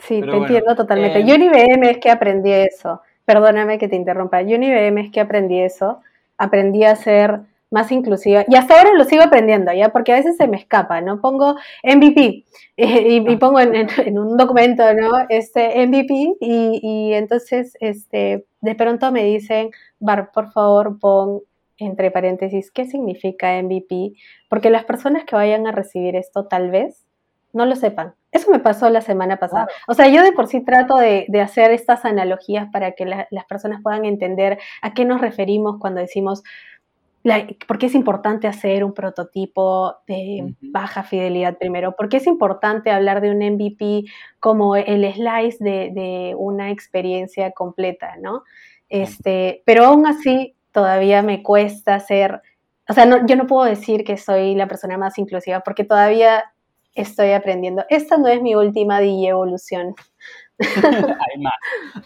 Sí, 0.00 0.20
te 0.20 0.36
entiendo 0.36 0.76
totalmente. 0.76 1.20
Eh, 1.20 1.26
yo 1.26 1.34
en 1.34 1.44
IBM 1.44 1.90
es 1.92 1.96
que 1.96 2.10
aprendí 2.10 2.52
eso. 2.52 3.00
Perdóname 3.24 3.78
que 3.78 3.88
te 3.88 3.96
interrumpa. 3.96 4.42
Yo 4.42 4.56
en 4.56 4.64
IBM 4.64 5.00
es 5.00 5.10
que 5.10 5.20
aprendí 5.22 5.58
eso. 5.58 6.02
Aprendí 6.36 6.84
a 6.84 6.90
hacer 6.90 7.40
más 7.72 7.90
inclusiva. 7.90 8.44
Y 8.46 8.54
hasta 8.54 8.78
ahora 8.78 8.94
lo 8.94 9.04
sigo 9.04 9.22
aprendiendo, 9.22 9.72
¿ya? 9.72 9.88
Porque 9.88 10.12
a 10.12 10.16
veces 10.16 10.36
se 10.36 10.46
me 10.46 10.58
escapa, 10.58 11.00
¿no? 11.00 11.20
Pongo 11.20 11.56
MVP 11.82 12.44
eh, 12.76 13.06
y, 13.08 13.32
y, 13.32 13.36
pongo 13.36 13.58
en, 13.60 13.74
en, 13.74 13.88
en, 13.96 14.18
un 14.18 14.36
documento, 14.36 14.82
¿no? 14.94 15.10
Este 15.28 15.84
MVP 15.86 16.36
y, 16.40 16.80
y, 16.82 17.14
entonces, 17.14 17.76
este, 17.80 18.44
de 18.60 18.74
pronto 18.74 19.10
me 19.10 19.24
dicen, 19.24 19.70
Bar, 19.98 20.30
por 20.32 20.52
favor, 20.52 20.98
pon 21.00 21.40
entre 21.78 22.10
paréntesis, 22.10 22.70
¿qué 22.70 22.84
significa 22.84 23.60
MVP? 23.60 24.12
Porque 24.48 24.70
las 24.70 24.84
personas 24.84 25.24
que 25.24 25.34
vayan 25.34 25.66
a 25.66 25.72
recibir 25.72 26.14
esto 26.14 26.46
tal 26.46 26.70
vez 26.70 27.04
no 27.52 27.66
lo 27.66 27.76
sepan. 27.76 28.14
Eso 28.30 28.50
me 28.50 28.60
pasó 28.60 28.88
la 28.88 29.02
semana 29.02 29.36
pasada. 29.36 29.68
O 29.86 29.94
sea, 29.94 30.08
yo 30.08 30.22
de 30.22 30.32
por 30.32 30.46
sí 30.46 30.60
trato 30.60 30.96
de, 30.96 31.26
de 31.28 31.40
hacer 31.40 31.70
estas 31.70 32.04
analogías 32.04 32.68
para 32.72 32.92
que 32.92 33.04
la, 33.04 33.26
las 33.30 33.44
personas 33.44 33.82
puedan 33.82 34.04
entender 34.04 34.58
a 34.80 34.94
qué 34.94 35.04
nos 35.04 35.20
referimos 35.20 35.78
cuando 35.78 36.00
decimos 36.00 36.42
la, 37.22 37.46
por 37.68 37.78
qué 37.78 37.86
es 37.86 37.94
importante 37.94 38.48
hacer 38.48 38.82
un 38.84 38.94
prototipo 38.94 39.96
de 40.06 40.40
uh 40.42 40.46
-huh. 40.48 40.56
baja 40.60 41.04
fidelidad 41.04 41.56
primero, 41.56 41.94
por 41.96 42.08
qué 42.08 42.16
es 42.16 42.26
importante 42.26 42.90
hablar 42.90 43.20
de 43.20 43.30
un 43.30 43.38
MVP 43.38 44.04
como 44.40 44.74
el 44.76 45.04
slice 45.12 45.58
de, 45.62 45.90
de 45.92 46.34
una 46.36 46.70
experiencia 46.70 47.52
completa, 47.52 48.16
¿no? 48.20 48.42
Este, 48.88 49.62
pero 49.64 49.86
aún 49.86 50.06
así 50.06 50.54
todavía 50.72 51.22
me 51.22 51.42
cuesta 51.42 51.98
ser, 52.00 52.42
o 52.88 52.92
sea, 52.92 53.06
no, 53.06 53.24
yo 53.26 53.36
no 53.36 53.46
puedo 53.46 53.64
decir 53.64 54.04
que 54.04 54.16
soy 54.16 54.54
la 54.54 54.66
persona 54.66 54.98
más 54.98 55.16
inclusiva 55.18 55.60
porque 55.60 55.84
todavía 55.84 56.44
estoy 56.94 57.32
aprendiendo. 57.32 57.84
Esta 57.88 58.18
no 58.18 58.28
es 58.28 58.42
mi 58.42 58.54
última 58.54 59.00
DJ 59.00 59.28
evolución. 59.28 59.94
hay 60.58 61.40
más, 61.40 61.54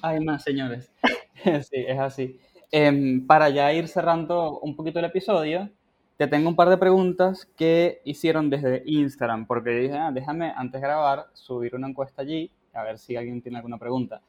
hay 0.03 0.21
más, 0.21 0.43
señores. 0.45 0.93
sí, 1.43 1.85
es 1.87 1.99
así. 1.99 2.39
Eh, 2.73 3.23
para 3.27 3.49
ya 3.51 3.73
ir 3.73 3.89
cerrando 3.89 4.59
un 4.61 4.75
poquito 4.75 4.99
el 4.99 5.05
episodio, 5.05 5.71
te 6.17 6.27
tengo 6.27 6.49
un 6.49 6.57
par 6.57 6.69
de 6.69 6.79
preguntas 6.79 7.47
que 7.57 8.01
hicieron 8.05 8.49
desde 8.49 8.83
Instagram, 8.87 9.47
porque 9.47 9.71
dije, 9.71 9.99
ah, 9.99 10.11
déjame 10.13 10.53
antes 10.57 10.81
de 10.81 10.87
grabar 10.87 11.27
subir 11.35 11.75
una 11.75 11.89
encuesta 11.89 12.23
allí, 12.23 12.51
a 12.73 12.83
ver 12.83 12.99
si 12.99 13.17
alguien 13.17 13.43
tiene 13.43 13.59
alguna 13.59 13.79
pregunta. 13.79 14.21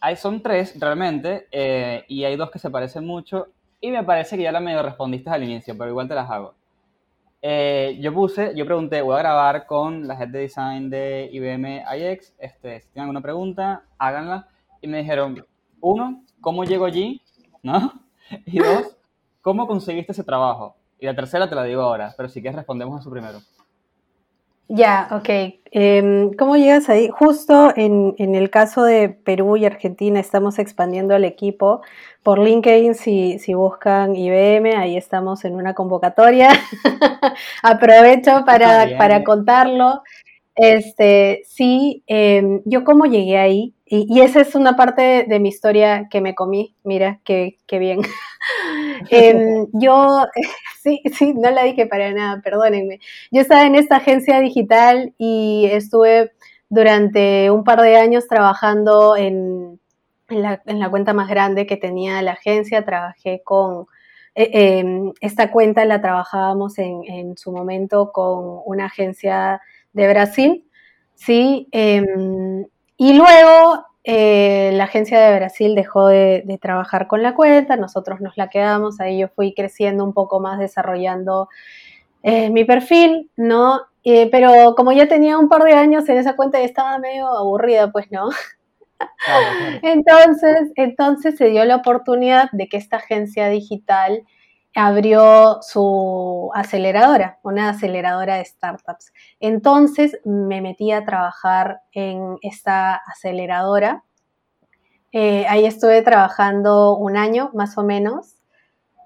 Ahí 0.00 0.16
son 0.16 0.42
tres 0.42 0.78
realmente, 0.78 1.46
eh, 1.52 2.04
y 2.08 2.24
hay 2.24 2.36
dos 2.36 2.50
que 2.50 2.58
se 2.58 2.70
parecen 2.70 3.06
mucho, 3.06 3.46
y 3.80 3.90
me 3.90 4.02
parece 4.02 4.36
que 4.36 4.42
ya 4.42 4.52
la 4.52 4.60
medio 4.60 4.82
respondiste 4.82 5.30
al 5.30 5.44
inicio, 5.44 5.76
pero 5.78 5.90
igual 5.90 6.08
te 6.08 6.14
las 6.14 6.28
hago. 6.28 6.54
Eh, 7.40 7.98
yo 8.00 8.12
puse, 8.12 8.52
yo 8.56 8.64
pregunté, 8.66 9.00
voy 9.02 9.14
a 9.14 9.18
grabar 9.18 9.66
con 9.66 10.08
la 10.08 10.14
head 10.14 10.28
de 10.28 10.40
design 10.40 10.90
de 10.90 11.28
IBM 11.32 11.84
iX, 11.96 12.34
este, 12.38 12.80
si 12.80 12.88
tienen 12.88 13.02
alguna 13.02 13.20
pregunta, 13.20 13.84
háganla, 13.98 14.48
y 14.80 14.88
me 14.88 14.98
dijeron, 14.98 15.46
uno, 15.80 16.24
¿cómo 16.40 16.64
llego 16.64 16.84
allí? 16.84 17.22
¿No? 17.66 17.92
Y 18.46 18.58
dos, 18.58 18.96
¿cómo 19.40 19.68
conseguiste 19.68 20.10
ese 20.10 20.24
trabajo? 20.24 20.74
Y 20.98 21.06
la 21.06 21.14
tercera 21.14 21.48
te 21.48 21.54
la 21.54 21.62
digo 21.62 21.82
ahora, 21.82 22.12
pero 22.16 22.28
si 22.28 22.40
quieres 22.40 22.56
respondemos 22.56 22.98
a 22.98 23.02
su 23.02 23.10
primero. 23.10 23.38
Ya, 24.68 25.06
ok. 25.12 25.28
Eh, 25.70 26.30
¿Cómo 26.36 26.56
llegas 26.56 26.88
ahí? 26.88 27.08
Justo 27.08 27.72
en, 27.76 28.16
en, 28.18 28.34
el 28.34 28.50
caso 28.50 28.82
de 28.82 29.10
Perú 29.10 29.56
y 29.56 29.64
Argentina 29.64 30.18
estamos 30.18 30.58
expandiendo 30.58 31.14
el 31.14 31.24
equipo. 31.24 31.82
Por 32.24 32.40
LinkedIn, 32.40 32.96
si, 32.96 33.38
si 33.38 33.54
buscan 33.54 34.16
IBM, 34.16 34.74
ahí 34.76 34.96
estamos 34.96 35.44
en 35.44 35.54
una 35.54 35.74
convocatoria. 35.74 36.48
Aprovecho 37.62 38.44
para, 38.44 38.98
para 38.98 39.22
contarlo. 39.22 40.02
Este, 40.56 41.42
sí, 41.46 42.02
eh, 42.08 42.60
yo 42.64 42.82
cómo 42.82 43.04
llegué 43.04 43.38
ahí, 43.38 43.75
y, 43.88 44.06
y, 44.08 44.20
esa 44.20 44.40
es 44.40 44.56
una 44.56 44.74
parte 44.74 45.26
de, 45.28 45.38
mi 45.38 45.48
historia 45.48 46.08
que 46.10 46.20
me 46.20 46.34
comí, 46.34 46.74
mira, 46.82 47.20
qué, 47.24 47.56
qué 47.66 47.78
bien. 47.78 48.00
eh, 49.10 49.64
yo, 49.72 50.26
sí, 50.82 51.00
sí, 51.16 51.34
no 51.34 51.50
la 51.50 51.62
dije 51.62 51.86
para 51.86 52.12
nada, 52.12 52.40
perdónenme. 52.42 52.98
Yo 53.30 53.40
estaba 53.40 53.64
en 53.64 53.76
esta 53.76 53.96
agencia 53.96 54.40
digital 54.40 55.14
y 55.18 55.68
estuve 55.70 56.32
durante 56.68 57.50
un 57.52 57.62
par 57.62 57.80
de 57.80 57.96
años 57.96 58.26
trabajando 58.26 59.16
en, 59.16 59.78
en, 60.30 60.42
la, 60.42 60.60
en 60.66 60.80
la, 60.80 60.90
cuenta 60.90 61.12
más 61.12 61.28
grande 61.28 61.66
que 61.66 61.76
tenía 61.76 62.20
la 62.22 62.32
agencia, 62.32 62.84
trabajé 62.84 63.42
con... 63.44 63.86
Eh, 64.34 64.84
esta 65.22 65.50
cuenta 65.50 65.86
la 65.86 66.02
trabajábamos 66.02 66.76
en, 66.78 67.04
en 67.04 67.38
su 67.38 67.52
momento 67.52 68.12
con 68.12 68.60
una 68.66 68.86
agencia 68.86 69.62
de 69.94 70.08
Brasil, 70.08 70.68
¿sí? 71.14 71.68
Eh, 71.72 72.04
y 72.96 73.14
luego 73.14 73.86
eh, 74.04 74.70
la 74.74 74.84
agencia 74.84 75.20
de 75.20 75.36
Brasil 75.36 75.74
dejó 75.74 76.08
de, 76.08 76.42
de, 76.44 76.58
trabajar 76.58 77.08
con 77.08 77.22
la 77.22 77.34
cuenta, 77.34 77.76
nosotros 77.76 78.20
nos 78.20 78.36
la 78.36 78.48
quedamos, 78.48 79.00
ahí 79.00 79.18
yo 79.18 79.28
fui 79.28 79.52
creciendo 79.54 80.04
un 80.04 80.12
poco 80.12 80.40
más, 80.40 80.58
desarrollando 80.58 81.48
eh, 82.28 82.50
mi 82.50 82.64
perfil, 82.64 83.30
¿no? 83.36 83.82
Eh, 84.02 84.28
pero 84.32 84.74
como 84.76 84.90
ya 84.90 85.06
tenía 85.06 85.38
un 85.38 85.48
par 85.48 85.62
de 85.62 85.74
años 85.74 86.08
en 86.08 86.16
esa 86.16 86.34
cuenta 86.34 86.60
y 86.60 86.64
estaba 86.64 86.98
medio 86.98 87.28
aburrida, 87.28 87.92
pues 87.92 88.10
no. 88.10 88.30
Entonces, 89.82 90.72
entonces 90.74 91.36
se 91.36 91.50
dio 91.50 91.64
la 91.66 91.76
oportunidad 91.76 92.48
de 92.52 92.66
que 92.66 92.78
esta 92.78 92.96
agencia 92.96 93.48
digital 93.48 94.22
abrió 94.76 95.58
su 95.62 96.50
aceleradora, 96.54 97.38
una 97.42 97.70
aceleradora 97.70 98.36
de 98.36 98.44
startups. 98.44 99.12
Entonces 99.40 100.20
me 100.24 100.60
metí 100.60 100.92
a 100.92 101.04
trabajar 101.04 101.80
en 101.92 102.36
esta 102.42 102.94
aceleradora. 102.94 104.04
Eh, 105.12 105.46
ahí 105.48 105.64
estuve 105.64 106.02
trabajando 106.02 106.94
un 106.96 107.16
año 107.16 107.50
más 107.54 107.78
o 107.78 107.82
menos. 107.82 108.36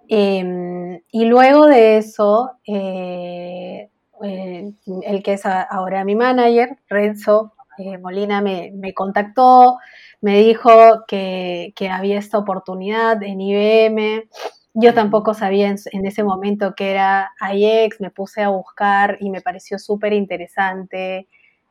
Eh, 0.08 1.02
y 1.12 1.24
luego 1.26 1.66
de 1.66 1.98
eso, 1.98 2.50
eh, 2.66 3.88
el 4.22 5.22
que 5.22 5.32
es 5.34 5.46
ahora 5.46 6.04
mi 6.04 6.16
manager, 6.16 6.78
Renzo 6.88 7.54
eh, 7.78 7.96
Molina, 7.96 8.40
me, 8.42 8.72
me, 8.74 8.92
contactó, 8.92 9.78
me 10.20 10.38
dijo 10.38 11.04
que, 11.06 11.72
que 11.76 11.88
había 11.88 12.18
esta 12.18 12.38
oportunidad 12.38 13.22
en 13.22 13.40
IBM 13.40 14.28
yo 14.74 14.94
tampoco 14.94 15.34
sabía 15.34 15.68
en, 15.68 15.76
en, 15.92 16.06
ese 16.06 16.22
momento 16.22 16.74
que 16.74 16.90
era 16.90 17.32
IX, 17.52 18.00
me 18.00 18.10
puse 18.10 18.42
a 18.42 18.48
buscar 18.48 19.16
y 19.20 19.30
me 19.30 19.40
pareció 19.40 19.78
súper 19.78 20.12
interesante. 20.12 21.26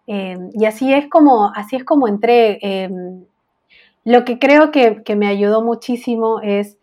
Eh, 0.08 0.38
y 0.54 0.66
así 0.66 0.93
es 0.93 1.08
como, 1.08 1.52
así 1.56 1.76
es 1.76 1.84
como 1.84 2.08
entré. 2.08 2.60
Eh, 2.62 2.89
lo 4.04 4.26
que 4.26 4.39
creo 4.39 4.72
que, 4.72 5.04
que, 5.04 5.16
me 5.16 5.28
ayudó 5.28 5.62
muchísimo 5.62 6.41
es 6.41 6.78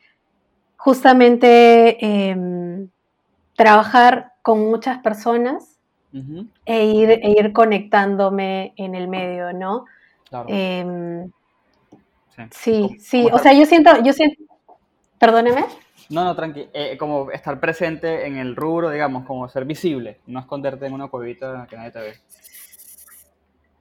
justamente 0.77 1.99
eh, 2.01 2.87
trabajar 3.57 4.33
con 4.43 4.61
muchas 4.61 4.99
personas 4.99 5.79
uh 6.13 6.19
-huh. 6.19 6.49
e, 6.67 6.85
ir, 6.85 7.11
e 7.11 7.31
ir 7.31 7.53
conectándome 7.53 8.73
en 8.77 8.95
el 8.95 9.09
medio, 9.09 9.53
¿no? 9.53 9.87
Claro. 10.29 10.47
Em, 10.49 11.31
sí, 12.51 12.97
sí, 12.99 12.99
sí. 13.01 13.29
o 13.33 13.39
sea, 13.39 13.53
yo 13.55 13.67
siento, 13.67 13.91
yo 14.05 14.13
siento, 14.13 14.43
perdóneme. 15.19 15.65
No, 16.09 16.25
no, 16.25 16.37
tranqui. 16.37 16.69
Eh, 16.73 16.97
como 16.97 17.31
estar 17.31 17.59
presente 17.59 18.27
en 18.27 18.37
el 18.37 18.55
rubro, 18.55 18.91
digamos, 18.91 19.27
como 19.27 19.49
ser 19.49 19.65
visible, 19.65 20.21
no 20.27 20.41
esconderte 20.41 20.87
en 20.87 20.95
una 20.95 21.09
cuevita 21.09 21.67
que 21.69 21.77
nadie 21.77 21.91
te 21.91 22.01
ve. 22.01 22.15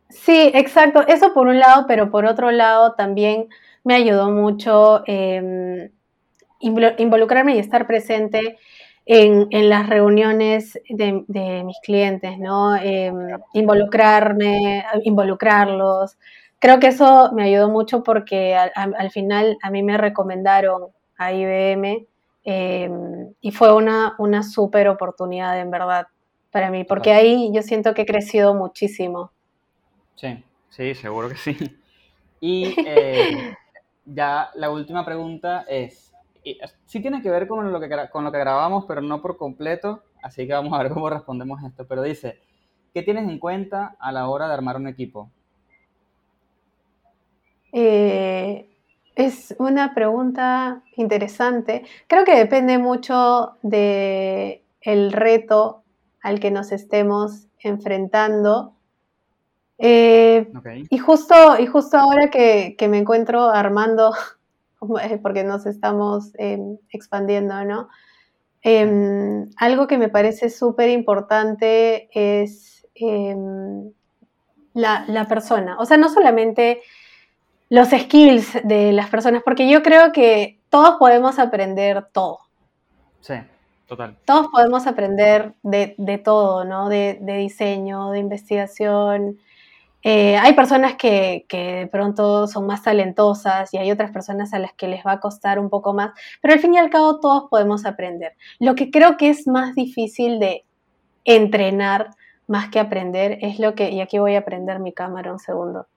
Sí, 0.09 0.51
exacto. 0.53 1.05
Eso 1.07 1.33
por 1.33 1.47
un 1.47 1.59
lado, 1.59 1.85
pero 1.87 2.09
por 2.09 2.25
otro 2.25 2.51
lado 2.51 2.93
también 2.93 3.47
me 3.83 3.95
ayudó 3.95 4.31
mucho 4.31 5.03
eh, 5.05 5.91
involucrarme 6.59 7.55
y 7.55 7.59
estar 7.59 7.85
presente 7.85 8.57
en, 9.05 9.47
en 9.51 9.69
las 9.69 9.87
reuniones 9.87 10.79
de, 10.89 11.23
de, 11.27 11.63
mis 11.63 11.77
clientes, 11.83 12.39
¿no? 12.39 12.75
Eh, 12.75 13.11
involucrarme, 13.53 14.83
involucrarlos. 15.03 16.17
Creo 16.57 16.79
que 16.79 16.87
eso 16.87 17.31
me 17.33 17.43
ayudó 17.43 17.69
mucho 17.69 18.01
porque 18.01 18.55
al, 18.55 18.71
al 18.75 19.11
final 19.11 19.57
a 19.61 19.69
mí 19.69 19.83
me 19.83 19.97
recomendaron 19.97 20.87
a 21.17 21.33
IBM 21.33 22.07
eh, 22.45 22.89
y 23.41 23.51
fue 23.51 23.73
una, 23.73 24.15
una 24.19 24.43
súper 24.43 24.87
oportunidad, 24.87 25.59
en 25.59 25.71
verdad, 25.71 26.07
para 26.51 26.69
mí, 26.69 26.83
porque 26.83 27.11
ahí 27.11 27.51
yo 27.51 27.61
siento 27.63 27.93
que 27.93 28.03
he 28.03 28.05
crecido 28.05 28.53
muchísimo. 28.53 29.31
Sí, 30.15 30.43
sí, 30.69 30.95
seguro 30.95 31.27
que 31.29 31.35
sí. 31.35 31.57
Y 32.41 32.75
eh, 32.85 33.55
ya 34.05 34.51
la 34.53 34.69
última 34.69 35.03
pregunta 35.03 35.65
es, 35.67 36.13
sí 36.85 37.01
tiene 37.01 37.21
que 37.23 37.31
ver 37.31 37.47
con 37.47 37.71
lo 37.71 37.79
que, 37.79 37.89
con 38.11 38.23
lo 38.23 38.31
que 38.31 38.37
grabamos, 38.37 38.85
pero 38.87 39.01
no 39.01 39.21
por 39.21 39.37
completo, 39.37 40.03
así 40.21 40.45
que 40.45 40.53
vamos 40.53 40.73
a 40.73 40.83
ver 40.83 40.91
cómo 40.91 41.09
respondemos 41.09 41.63
esto. 41.63 41.87
Pero 41.87 42.03
dice, 42.03 42.39
¿qué 42.93 43.01
tienes 43.01 43.27
en 43.27 43.39
cuenta 43.39 43.95
a 43.99 44.11
la 44.11 44.27
hora 44.27 44.47
de 44.47 44.53
armar 44.53 44.75
un 44.75 44.87
equipo? 44.87 45.31
Eh, 47.71 48.74
es 49.15 49.55
una 49.59 49.93
pregunta 49.93 50.83
interesante. 50.95 51.83
Creo 52.07 52.25
que 52.25 52.35
depende 52.35 52.77
mucho 52.77 53.57
de 53.61 54.63
el 54.81 55.11
reto 55.11 55.83
al 56.21 56.39
que 56.39 56.51
nos 56.51 56.71
estemos 56.71 57.47
enfrentando. 57.59 58.73
Eh, 59.77 60.51
okay. 60.57 60.85
y, 60.89 60.97
justo, 60.97 61.35
y 61.59 61.65
justo 61.65 61.97
ahora 61.97 62.29
que, 62.29 62.75
que, 62.77 62.87
me 62.87 62.97
encuentro 62.97 63.49
armando, 63.49 64.13
porque 65.21 65.43
nos 65.43 65.65
estamos 65.65 66.31
eh, 66.37 66.59
expandiendo, 66.91 67.63
¿no? 67.65 67.89
em, 68.65 69.47
algo 69.57 69.85
que 69.85 69.99
me 69.99 70.09
parece 70.09 70.49
súper 70.49 70.89
importante 70.89 72.09
es 72.11 72.87
em, 72.95 73.91
la, 74.73 75.05
la 75.07 75.27
persona. 75.27 75.77
O 75.77 75.85
sea, 75.85 75.97
no 75.97 76.09
solamente 76.09 76.81
los 77.69 77.89
skills 77.89 78.59
de 78.63 78.91
las 78.93 79.09
personas, 79.09 79.41
porque 79.43 79.69
yo 79.69 79.83
creo 79.83 80.11
que 80.11 80.59
todos 80.69 80.97
podemos 80.97 81.39
aprender 81.39 82.07
todo. 82.11 82.39
Sí, 83.21 83.35
total. 83.87 84.17
Todos 84.25 84.47
podemos 84.47 84.87
aprender 84.87 85.53
de, 85.63 85.95
de 85.97 86.17
todo, 86.17 86.63
¿no? 86.63 86.89
De, 86.89 87.17
de 87.21 87.37
diseño, 87.37 88.11
de 88.11 88.19
investigación, 88.19 89.39
eh, 90.07 90.37
hay 90.37 90.53
personas 90.53 90.97
que, 90.97 91.47
que, 91.49 91.77
de 91.77 91.87
pronto 91.87 92.45
son 92.45 92.67
más 92.67 92.83
talentosas 92.83 93.73
y 93.73 93.77
hay 93.77 93.89
otras 93.89 94.11
personas 94.11 94.53
a 94.53 94.59
las 94.59 94.71
que 94.73 94.87
les 94.87 95.03
va 95.03 95.13
a 95.13 95.19
costar 95.19 95.57
un 95.57 95.71
poco 95.71 95.95
más, 95.95 96.11
pero 96.43 96.53
al 96.53 96.59
fin 96.59 96.75
y 96.75 96.77
al 96.77 96.91
cabo 96.91 97.19
todos 97.19 97.49
podemos 97.49 97.87
aprender. 97.87 98.33
Lo 98.59 98.75
que 98.75 98.91
creo 98.91 99.17
que 99.17 99.29
es 99.29 99.47
más 99.47 99.73
difícil 99.73 100.37
de 100.39 100.63
entrenar 101.23 102.11
más 102.45 102.69
que 102.69 102.79
aprender 102.79 103.39
es 103.41 103.57
lo 103.57 103.73
que, 103.73 103.89
y 103.89 103.99
aquí 103.99 104.19
voy 104.19 104.35
a 104.35 104.45
prender 104.45 104.79
mi 104.79 104.93
cámara 104.93 105.33
un 105.33 105.39
segundo. 105.39 105.87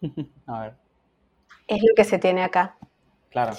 a 0.46 0.60
ver. 0.60 0.74
Es 1.68 1.82
lo 1.82 1.94
que 1.94 2.04
se 2.04 2.18
tiene 2.18 2.42
acá. 2.42 2.74
Claro. 3.30 3.52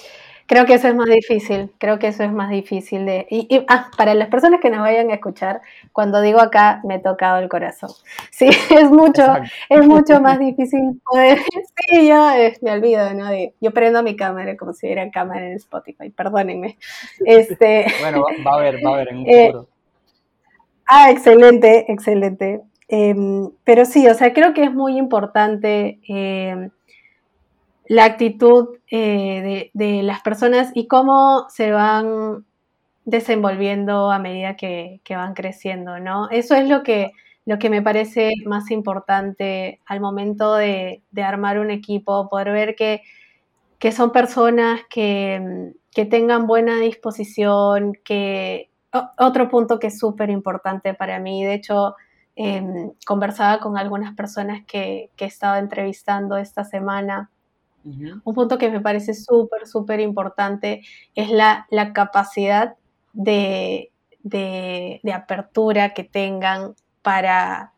Creo 0.50 0.66
que 0.66 0.74
eso 0.74 0.88
es 0.88 0.96
más 0.96 1.06
difícil, 1.06 1.70
creo 1.78 2.00
que 2.00 2.08
eso 2.08 2.24
es 2.24 2.32
más 2.32 2.50
difícil 2.50 3.06
de... 3.06 3.24
Y, 3.30 3.46
y, 3.48 3.64
ah, 3.68 3.88
para 3.96 4.14
las 4.14 4.26
personas 4.26 4.58
que 4.60 4.68
nos 4.68 4.80
vayan 4.80 5.08
a 5.12 5.14
escuchar, 5.14 5.60
cuando 5.92 6.20
digo 6.20 6.40
acá, 6.40 6.80
me 6.82 6.96
he 6.96 6.98
tocado 6.98 7.38
el 7.38 7.48
corazón. 7.48 7.90
Sí, 8.32 8.48
es 8.48 8.90
mucho, 8.90 9.22
es 9.68 9.86
mucho 9.86 10.20
más 10.20 10.40
difícil 10.40 11.00
poder... 11.04 11.38
Sí, 11.88 12.08
yo 12.08 12.30
eh, 12.32 12.58
me 12.62 12.72
olvido, 12.72 13.14
¿no? 13.14 13.26
De, 13.26 13.54
yo 13.60 13.70
prendo 13.70 14.02
mi 14.02 14.16
cámara 14.16 14.56
como 14.56 14.72
si 14.72 14.86
hubiera 14.86 15.08
cámara 15.12 15.46
en 15.46 15.52
Spotify, 15.52 16.10
perdónenme. 16.10 16.78
Este, 17.24 17.86
bueno, 18.00 18.24
va, 18.44 18.50
a 18.50 18.56
haber, 18.56 18.84
va 18.84 18.90
a 18.90 18.94
haber 18.94 19.08
en 19.10 19.18
un 19.18 19.28
eh, 19.28 19.46
futuro. 19.46 19.68
ah, 20.88 21.12
excelente, 21.12 21.92
excelente. 21.92 22.60
Eh, 22.88 23.14
pero 23.62 23.84
sí, 23.84 24.08
o 24.08 24.14
sea, 24.14 24.32
creo 24.32 24.52
que 24.52 24.64
es 24.64 24.74
muy 24.74 24.98
importante 24.98 26.00
em, 26.08 26.70
la 27.90 28.04
actitud 28.04 28.78
eh, 28.88 29.72
de, 29.74 30.02
las 30.04 30.20
personas 30.20 30.70
y 30.74 30.86
cómo 30.86 31.46
se 31.48 31.72
van 31.72 32.46
desenvolviendo 33.04 34.12
a 34.12 34.20
medida 34.20 34.56
que, 34.56 35.00
van 35.08 35.34
creciendo, 35.34 35.98
¿no? 35.98 36.30
Eso 36.30 36.54
es 36.54 36.68
lo 36.68 36.84
que, 36.84 37.10
lo 37.46 37.58
que 37.58 37.68
me 37.68 37.82
parece 37.82 38.30
más 38.46 38.70
importante 38.70 39.80
al 39.86 40.00
momento 40.00 40.54
de, 40.54 41.02
armar 41.16 41.58
un 41.58 41.72
equipo, 41.72 42.28
poder 42.28 42.52
ver 42.52 42.76
que, 42.76 43.02
que 43.80 43.90
son 43.90 44.12
personas 44.12 44.82
que, 44.88 45.72
que, 45.90 46.04
tengan 46.04 46.46
buena 46.46 46.78
disposición, 46.78 47.94
que 48.04 48.70
otro 49.18 49.48
punto 49.48 49.80
que 49.80 49.88
es 49.88 49.98
súper 49.98 50.30
importante 50.30 50.94
para 50.94 51.18
mí, 51.18 51.42
de 51.42 51.54
hecho, 51.54 51.96
eh, 52.36 52.62
conversaba 53.04 53.58
con 53.58 53.76
algunas 53.76 54.14
personas 54.14 54.64
que, 54.64 55.10
que 55.16 55.24
he 55.24 55.28
estado 55.28 55.56
entrevistando 55.56 56.36
esta 56.36 56.62
semana, 56.62 57.32
Uh 57.84 57.88
-huh. 57.90 58.20
Un 58.24 58.34
punto 58.34 58.58
que 58.58 58.70
me 58.70 58.80
parece 58.80 59.14
súper, 59.14 59.66
súper 59.66 60.00
importante 60.00 60.82
es 61.14 61.30
la, 61.30 61.66
la 61.70 61.92
capacidad 61.92 62.76
de, 63.12 63.90
de, 64.22 65.00
de, 65.02 65.12
apertura 65.12 65.94
que 65.94 66.04
tengan 66.04 66.74
para 67.02 67.72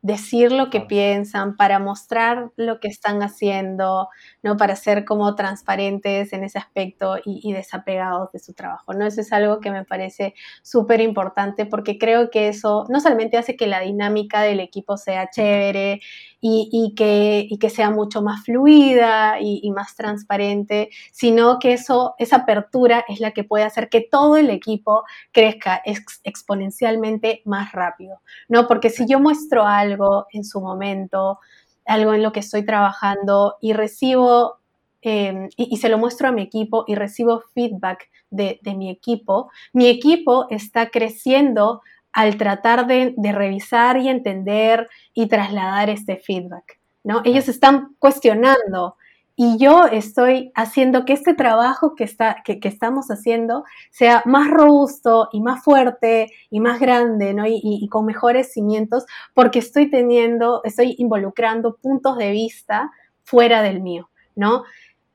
decir 0.00 0.52
lo 0.52 0.70
que 0.70 0.80
piensan, 0.80 1.56
para 1.56 1.80
mostrar 1.80 2.52
lo 2.56 2.78
que 2.78 2.86
están 2.88 3.20
haciendo, 3.22 4.08
¿no? 4.42 4.56
Para 4.56 4.76
ser 4.76 5.04
como 5.04 5.34
transparentes 5.34 6.32
en 6.32 6.44
ese 6.44 6.58
aspecto 6.58 7.16
y, 7.24 7.40
y 7.42 7.52
desapegados 7.52 8.30
de 8.32 8.38
su 8.38 8.54
trabajo, 8.54 8.94
¿no? 8.94 9.06
Eso 9.06 9.20
es 9.20 9.32
algo 9.32 9.58
que 9.60 9.72
me 9.72 9.84
parece 9.84 10.34
súper 10.62 11.00
importante 11.00 11.66
porque 11.66 11.98
creo 11.98 12.30
que 12.30 12.48
eso 12.48 12.86
no 12.88 13.00
solamente 13.00 13.38
hace 13.38 13.56
que 13.56 13.66
la 13.66 13.80
dinámica 13.80 14.42
del 14.42 14.60
equipo 14.60 14.96
sea 14.96 15.30
chévere 15.30 16.00
y, 16.40 16.68
y, 16.72 16.94
que, 16.94 17.46
y 17.48 17.58
que, 17.58 17.70
sea 17.70 17.90
mucho 17.90 18.22
más 18.22 18.44
fluida 18.44 19.40
y, 19.40 19.60
y, 19.62 19.70
más 19.72 19.96
transparente, 19.96 20.90
sino 21.10 21.58
que 21.58 21.72
eso, 21.72 22.14
esa 22.18 22.36
apertura 22.36 23.04
es 23.08 23.20
la 23.20 23.32
que 23.32 23.44
puede 23.44 23.64
hacer 23.64 23.88
que 23.88 24.00
todo 24.00 24.36
el 24.36 24.50
equipo 24.50 25.04
crezca 25.32 25.82
ex, 25.84 26.20
exponencialmente 26.24 27.42
más 27.44 27.72
rápido, 27.72 28.20
¿no? 28.48 28.68
Porque 28.68 28.90
si 28.90 29.06
yo 29.06 29.18
muestro 29.20 29.66
algo 29.66 30.26
en 30.32 30.44
su 30.44 30.60
momento, 30.60 31.40
algo 31.86 32.14
en 32.14 32.22
lo 32.22 32.32
que 32.32 32.40
estoy 32.40 32.64
trabajando 32.64 33.56
y 33.60 33.72
recibo 33.72 34.58
eh, 35.02 35.48
y, 35.56 35.74
y, 35.74 35.76
se 35.76 35.88
lo 35.88 35.96
muestro 35.96 36.28
a 36.28 36.32
mi 36.32 36.42
equipo 36.42 36.84
y 36.88 36.96
recibo 36.96 37.44
feedback 37.54 38.10
de, 38.30 38.58
de 38.62 38.74
mi 38.74 38.90
equipo, 38.90 39.48
mi 39.72 39.86
equipo 39.86 40.46
está 40.50 40.90
creciendo 40.90 41.82
al 42.12 42.36
tratar 42.36 42.86
de, 42.86 43.14
de, 43.16 43.32
revisar 43.32 43.98
y 43.98 44.08
entender 44.08 44.88
y 45.14 45.28
trasladar 45.28 45.90
este 45.90 46.16
feedback, 46.16 46.80
¿no? 47.04 47.22
Ellos 47.24 47.48
están 47.48 47.94
cuestionando 47.98 48.96
y 49.40 49.56
yo 49.56 49.84
estoy 49.84 50.50
haciendo 50.56 51.04
que 51.04 51.12
este 51.12 51.32
trabajo 51.32 51.94
que, 51.94 52.02
está, 52.02 52.42
que, 52.44 52.58
que 52.58 52.66
estamos 52.66 53.06
haciendo 53.08 53.62
sea 53.92 54.20
más 54.24 54.50
robusto 54.50 55.28
y 55.32 55.40
más 55.40 55.62
fuerte 55.62 56.32
y 56.50 56.58
más 56.58 56.80
grande, 56.80 57.34
¿no? 57.34 57.46
Y, 57.46 57.54
y, 57.54 57.78
y, 57.80 57.88
con 57.88 58.04
mejores 58.04 58.52
cimientos 58.52 59.06
porque 59.34 59.60
estoy 59.60 59.90
teniendo, 59.90 60.60
estoy 60.64 60.96
involucrando 60.98 61.76
puntos 61.76 62.18
de 62.18 62.32
vista 62.32 62.90
fuera 63.22 63.62
del 63.62 63.80
mío, 63.80 64.10
¿no? 64.34 64.64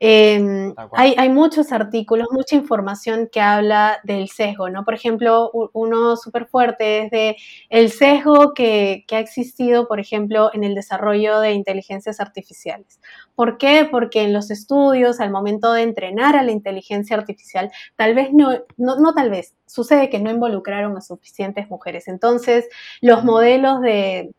Eh, 0.06 0.74
hay, 0.92 1.14
hay, 1.16 1.30
muchos 1.30 1.72
artículos, 1.72 2.28
mucha 2.30 2.56
información 2.56 3.26
que 3.32 3.40
habla 3.40 4.00
del 4.04 4.28
sesgo, 4.28 4.68
¿no? 4.68 4.84
Por 4.84 4.92
ejemplo, 4.92 5.50
uno 5.72 6.16
súper 6.18 6.44
fuerte 6.44 7.04
es 7.04 7.10
de 7.10 7.36
el 7.70 7.90
sesgo 7.90 8.52
que, 8.52 9.06
que, 9.08 9.16
ha 9.16 9.20
existido, 9.20 9.88
por 9.88 10.00
ejemplo, 10.00 10.50
en 10.52 10.62
el 10.62 10.74
desarrollo 10.74 11.40
de 11.40 11.52
inteligencias 11.52 12.20
artificiales. 12.20 13.00
¿Por 13.34 13.56
qué? 13.56 13.88
Porque 13.90 14.24
en 14.24 14.34
los 14.34 14.50
estudios, 14.50 15.20
al 15.20 15.30
momento 15.30 15.72
de 15.72 15.80
entrenar 15.80 16.36
a 16.36 16.42
la 16.42 16.52
inteligencia 16.52 17.16
artificial, 17.16 17.70
tal 17.96 18.14
vez 18.14 18.28
no, 18.30 18.52
no, 18.76 18.96
no 18.96 19.14
tal 19.14 19.30
vez, 19.30 19.54
sucede 19.64 20.10
que 20.10 20.18
no 20.18 20.30
involucraron 20.30 20.94
a 20.98 21.00
suficientes 21.00 21.70
mujeres. 21.70 22.08
Entonces, 22.08 22.68
los 23.00 23.24
modelos 23.24 23.80
de, 23.80 24.34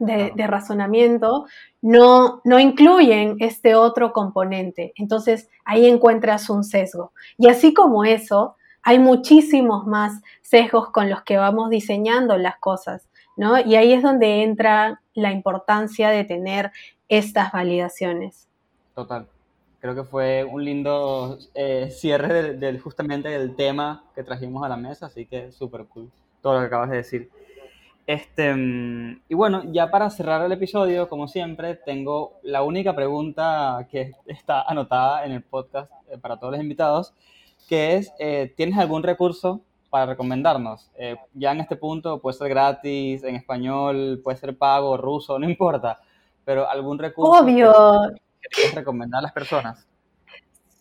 de, 0.00 0.32
de, 0.34 0.46
razonamiento 0.48 1.46
no, 1.80 2.40
no 2.44 2.58
incluyen 2.58 3.36
este 3.38 3.76
otro 3.76 4.12
componente. 4.12 4.92
Entonces 4.96 5.48
ahí 5.64 5.86
encuentras 5.86 6.50
un 6.50 6.64
sesgo. 6.64 7.12
Y 7.38 7.48
así 7.48 7.72
como 7.72 8.04
eso, 8.04 8.56
hay 8.82 8.98
muchísimos 8.98 9.86
más 9.86 10.20
sesgos 10.42 10.90
con 10.90 11.08
los 11.08 11.22
que 11.22 11.36
vamos 11.36 11.70
diseñando 11.70 12.36
las 12.36 12.58
cosas, 12.58 13.08
¿no? 13.36 13.60
Y 13.60 13.76
ahí 13.76 13.92
es 13.92 14.02
donde 14.02 14.42
entra 14.42 15.00
la 15.14 15.32
importancia 15.32 16.10
de 16.10 16.24
tener 16.24 16.72
estas 17.08 17.52
validaciones. 17.52 18.48
Total. 18.94 19.28
Creo 19.80 19.94
que 19.94 20.04
fue 20.04 20.44
un 20.44 20.64
lindo 20.64 21.38
eh, 21.54 21.90
cierre 21.90 22.34
del, 22.34 22.60
del, 22.60 22.80
justamente 22.80 23.28
del 23.28 23.54
tema 23.54 24.04
que 24.14 24.24
trajimos 24.24 24.64
a 24.64 24.68
la 24.68 24.76
mesa, 24.76 25.06
así 25.06 25.24
que 25.24 25.52
súper 25.52 25.86
cool 25.86 26.10
todo 26.40 26.54
lo 26.54 26.60
que 26.60 26.66
acabas 26.66 26.90
de 26.90 26.96
decir. 26.96 27.30
Este, 28.06 28.50
y 29.28 29.34
bueno, 29.34 29.62
ya 29.72 29.90
para 29.90 30.10
cerrar 30.10 30.44
el 30.44 30.52
episodio, 30.52 31.08
como 31.08 31.28
siempre, 31.28 31.76
tengo 31.76 32.40
la 32.42 32.62
única 32.62 32.94
pregunta 32.94 33.86
que 33.90 34.12
está 34.26 34.62
anotada 34.62 35.24
en 35.24 35.32
el 35.32 35.42
podcast 35.42 35.92
eh, 36.08 36.18
para 36.18 36.38
todos 36.38 36.54
los 36.54 36.60
invitados, 36.60 37.14
que 37.68 37.96
es, 37.96 38.12
eh, 38.18 38.52
¿tienes 38.56 38.78
algún 38.78 39.02
recurso 39.02 39.60
para 39.90 40.06
recomendarnos? 40.06 40.90
Eh, 40.96 41.16
ya 41.34 41.52
en 41.52 41.60
este 41.60 41.76
punto 41.76 42.20
puede 42.20 42.36
ser 42.36 42.48
gratis, 42.48 43.22
en 43.22 43.36
español, 43.36 44.20
puede 44.24 44.38
ser 44.38 44.56
pago, 44.56 44.96
ruso, 44.96 45.38
no 45.38 45.48
importa, 45.48 46.00
pero 46.44 46.68
algún 46.68 46.98
recurso 46.98 47.42
Obvio. 47.42 47.72
que 48.40 48.48
quieres 48.48 48.74
recomendar 48.74 49.20
a 49.20 49.22
las 49.22 49.32
personas. 49.32 49.86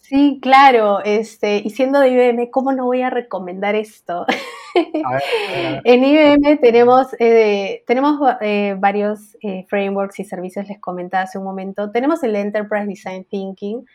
Sí, 0.10 0.40
claro, 0.42 1.04
este, 1.06 1.62
y 1.64 1.70
siendo 1.70 2.00
de 2.00 2.10
IBM, 2.10 2.50
¿cómo 2.50 2.72
no 2.72 2.86
voy 2.86 3.04
a 3.04 3.12
recomendar 3.12 3.76
esto? 3.76 4.26
A 5.06 5.12
ver, 5.14 5.24
a 5.66 5.72
ver. 5.72 5.82
en 5.84 6.04
IBM 6.04 6.58
tenemos, 6.58 7.08
eh, 7.20 7.84
tenemos 7.86 8.20
eh, 8.42 8.76
varios 8.80 9.36
eh, 9.42 9.66
frameworks 9.68 10.20
y 10.20 10.24
servicios, 10.26 10.68
les 10.68 10.80
comentaba 10.80 11.24
hace 11.24 11.38
un 11.38 11.44
momento. 11.44 11.92
Tenemos 11.92 12.24
el 12.24 12.36
Enterprise 12.36 12.88
Design 12.88 13.26
Thinking. 13.26 13.86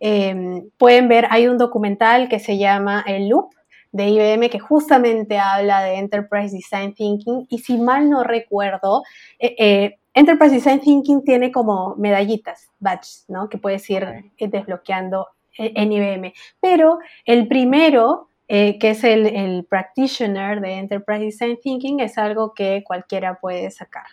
Em, 0.00 0.68
pueden 0.76 1.08
ver, 1.08 1.26
hay 1.30 1.48
un 1.48 1.58
documental 1.58 2.28
que 2.28 2.38
se 2.38 2.58
llama 2.58 3.04
El 3.06 3.28
Loop 3.28 3.50
de 3.92 4.08
IBM 4.08 4.50
que 4.50 4.58
justamente 4.58 5.38
habla 5.38 5.82
de 5.82 5.96
Enterprise 5.96 6.54
Design 6.54 6.94
Thinking 6.94 7.46
y 7.48 7.58
si 7.58 7.78
mal 7.78 8.10
no 8.10 8.24
recuerdo, 8.24 9.02
Enterprise 9.38 10.54
Design 10.54 10.80
Thinking 10.80 11.24
tiene 11.24 11.52
como 11.52 11.94
medallitas, 11.96 12.68
badges, 12.78 13.24
¿no? 13.28 13.48
Que 13.48 13.58
puedes 13.58 13.88
ir 13.90 14.06
desbloqueando 14.38 15.28
en 15.58 15.92
IBM. 15.92 16.32
Pero 16.60 16.98
el 17.24 17.48
primero, 17.48 18.28
eh, 18.48 18.78
que 18.78 18.90
es 18.90 19.04
el, 19.04 19.26
el, 19.26 19.64
practitioner 19.64 20.60
de 20.60 20.74
Enterprise 20.74 21.24
Design 21.24 21.58
Thinking, 21.62 22.00
es 22.00 22.18
algo 22.18 22.54
que 22.54 22.82
cualquiera 22.84 23.38
puede 23.40 23.70
sacar. 23.70 24.06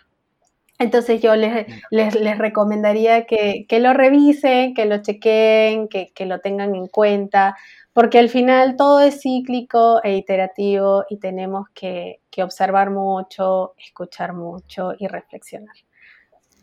Entonces 0.78 1.20
yo 1.20 1.36
les, 1.36 1.66
les, 1.90 2.14
les 2.14 2.38
recomendaría 2.38 3.26
que, 3.26 3.66
que, 3.68 3.80
lo 3.80 3.92
revisen, 3.92 4.72
que 4.72 4.86
lo 4.86 5.02
chequen, 5.02 5.88
que, 5.88 6.10
que, 6.14 6.24
lo 6.24 6.40
tengan 6.40 6.74
en 6.74 6.86
cuenta, 6.86 7.54
porque 7.92 8.18
al 8.18 8.30
final 8.30 8.76
todo 8.76 9.00
es 9.00 9.20
cíclico 9.20 10.02
e 10.02 10.16
iterativo 10.16 11.04
y 11.10 11.18
tenemos 11.18 11.68
que, 11.74 12.20
que 12.30 12.42
observar 12.42 12.88
mucho, 12.88 13.74
escuchar 13.76 14.32
mucho 14.32 14.94
y 14.98 15.06
reflexionar. 15.06 15.76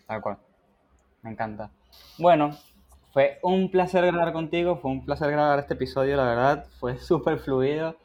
Tal 0.08 0.20
cual. 0.20 0.38
Me 1.22 1.32
encanta. 1.32 1.70
Bueno, 2.18 2.58
fue 3.18 3.40
un 3.42 3.72
placer 3.72 4.06
grabar 4.06 4.32
contigo, 4.32 4.78
fue 4.78 4.92
un 4.92 5.04
placer 5.04 5.32
grabar 5.32 5.58
este 5.58 5.74
episodio, 5.74 6.16
la 6.18 6.24
verdad, 6.24 6.68
fue 6.80 6.98
súper 7.00 7.40
fluido. 7.40 7.96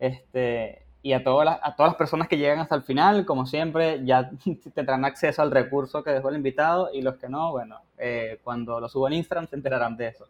Este, 0.00 0.82
y 1.02 1.12
a 1.12 1.22
todas, 1.22 1.44
las, 1.44 1.60
a 1.62 1.76
todas 1.76 1.92
las 1.92 1.96
personas 1.96 2.26
que 2.26 2.36
llegan 2.36 2.58
hasta 2.58 2.74
el 2.74 2.82
final, 2.82 3.24
como 3.24 3.46
siempre, 3.46 4.04
ya 4.04 4.28
tendrán 4.74 5.04
acceso 5.04 5.40
al 5.40 5.52
recurso 5.52 6.02
que 6.02 6.10
dejó 6.10 6.30
el 6.30 6.34
invitado 6.34 6.90
y 6.92 7.00
los 7.00 7.14
que 7.14 7.28
no, 7.28 7.52
bueno, 7.52 7.78
eh, 7.96 8.40
cuando 8.42 8.80
lo 8.80 8.88
subo 8.88 9.06
en 9.06 9.12
Instagram 9.12 9.46
se 9.46 9.54
enterarán 9.54 9.96
de 9.96 10.08
eso. 10.08 10.26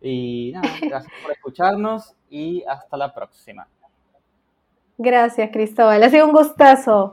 Y 0.00 0.52
nada, 0.54 0.68
gracias 0.80 1.12
por 1.20 1.32
escucharnos 1.32 2.14
y 2.30 2.62
hasta 2.68 2.96
la 2.96 3.12
próxima. 3.12 3.66
Gracias, 4.98 5.50
Cristóbal. 5.50 6.00
Ha 6.00 6.10
sido 6.10 6.26
un 6.26 6.32
gustazo. 6.32 7.12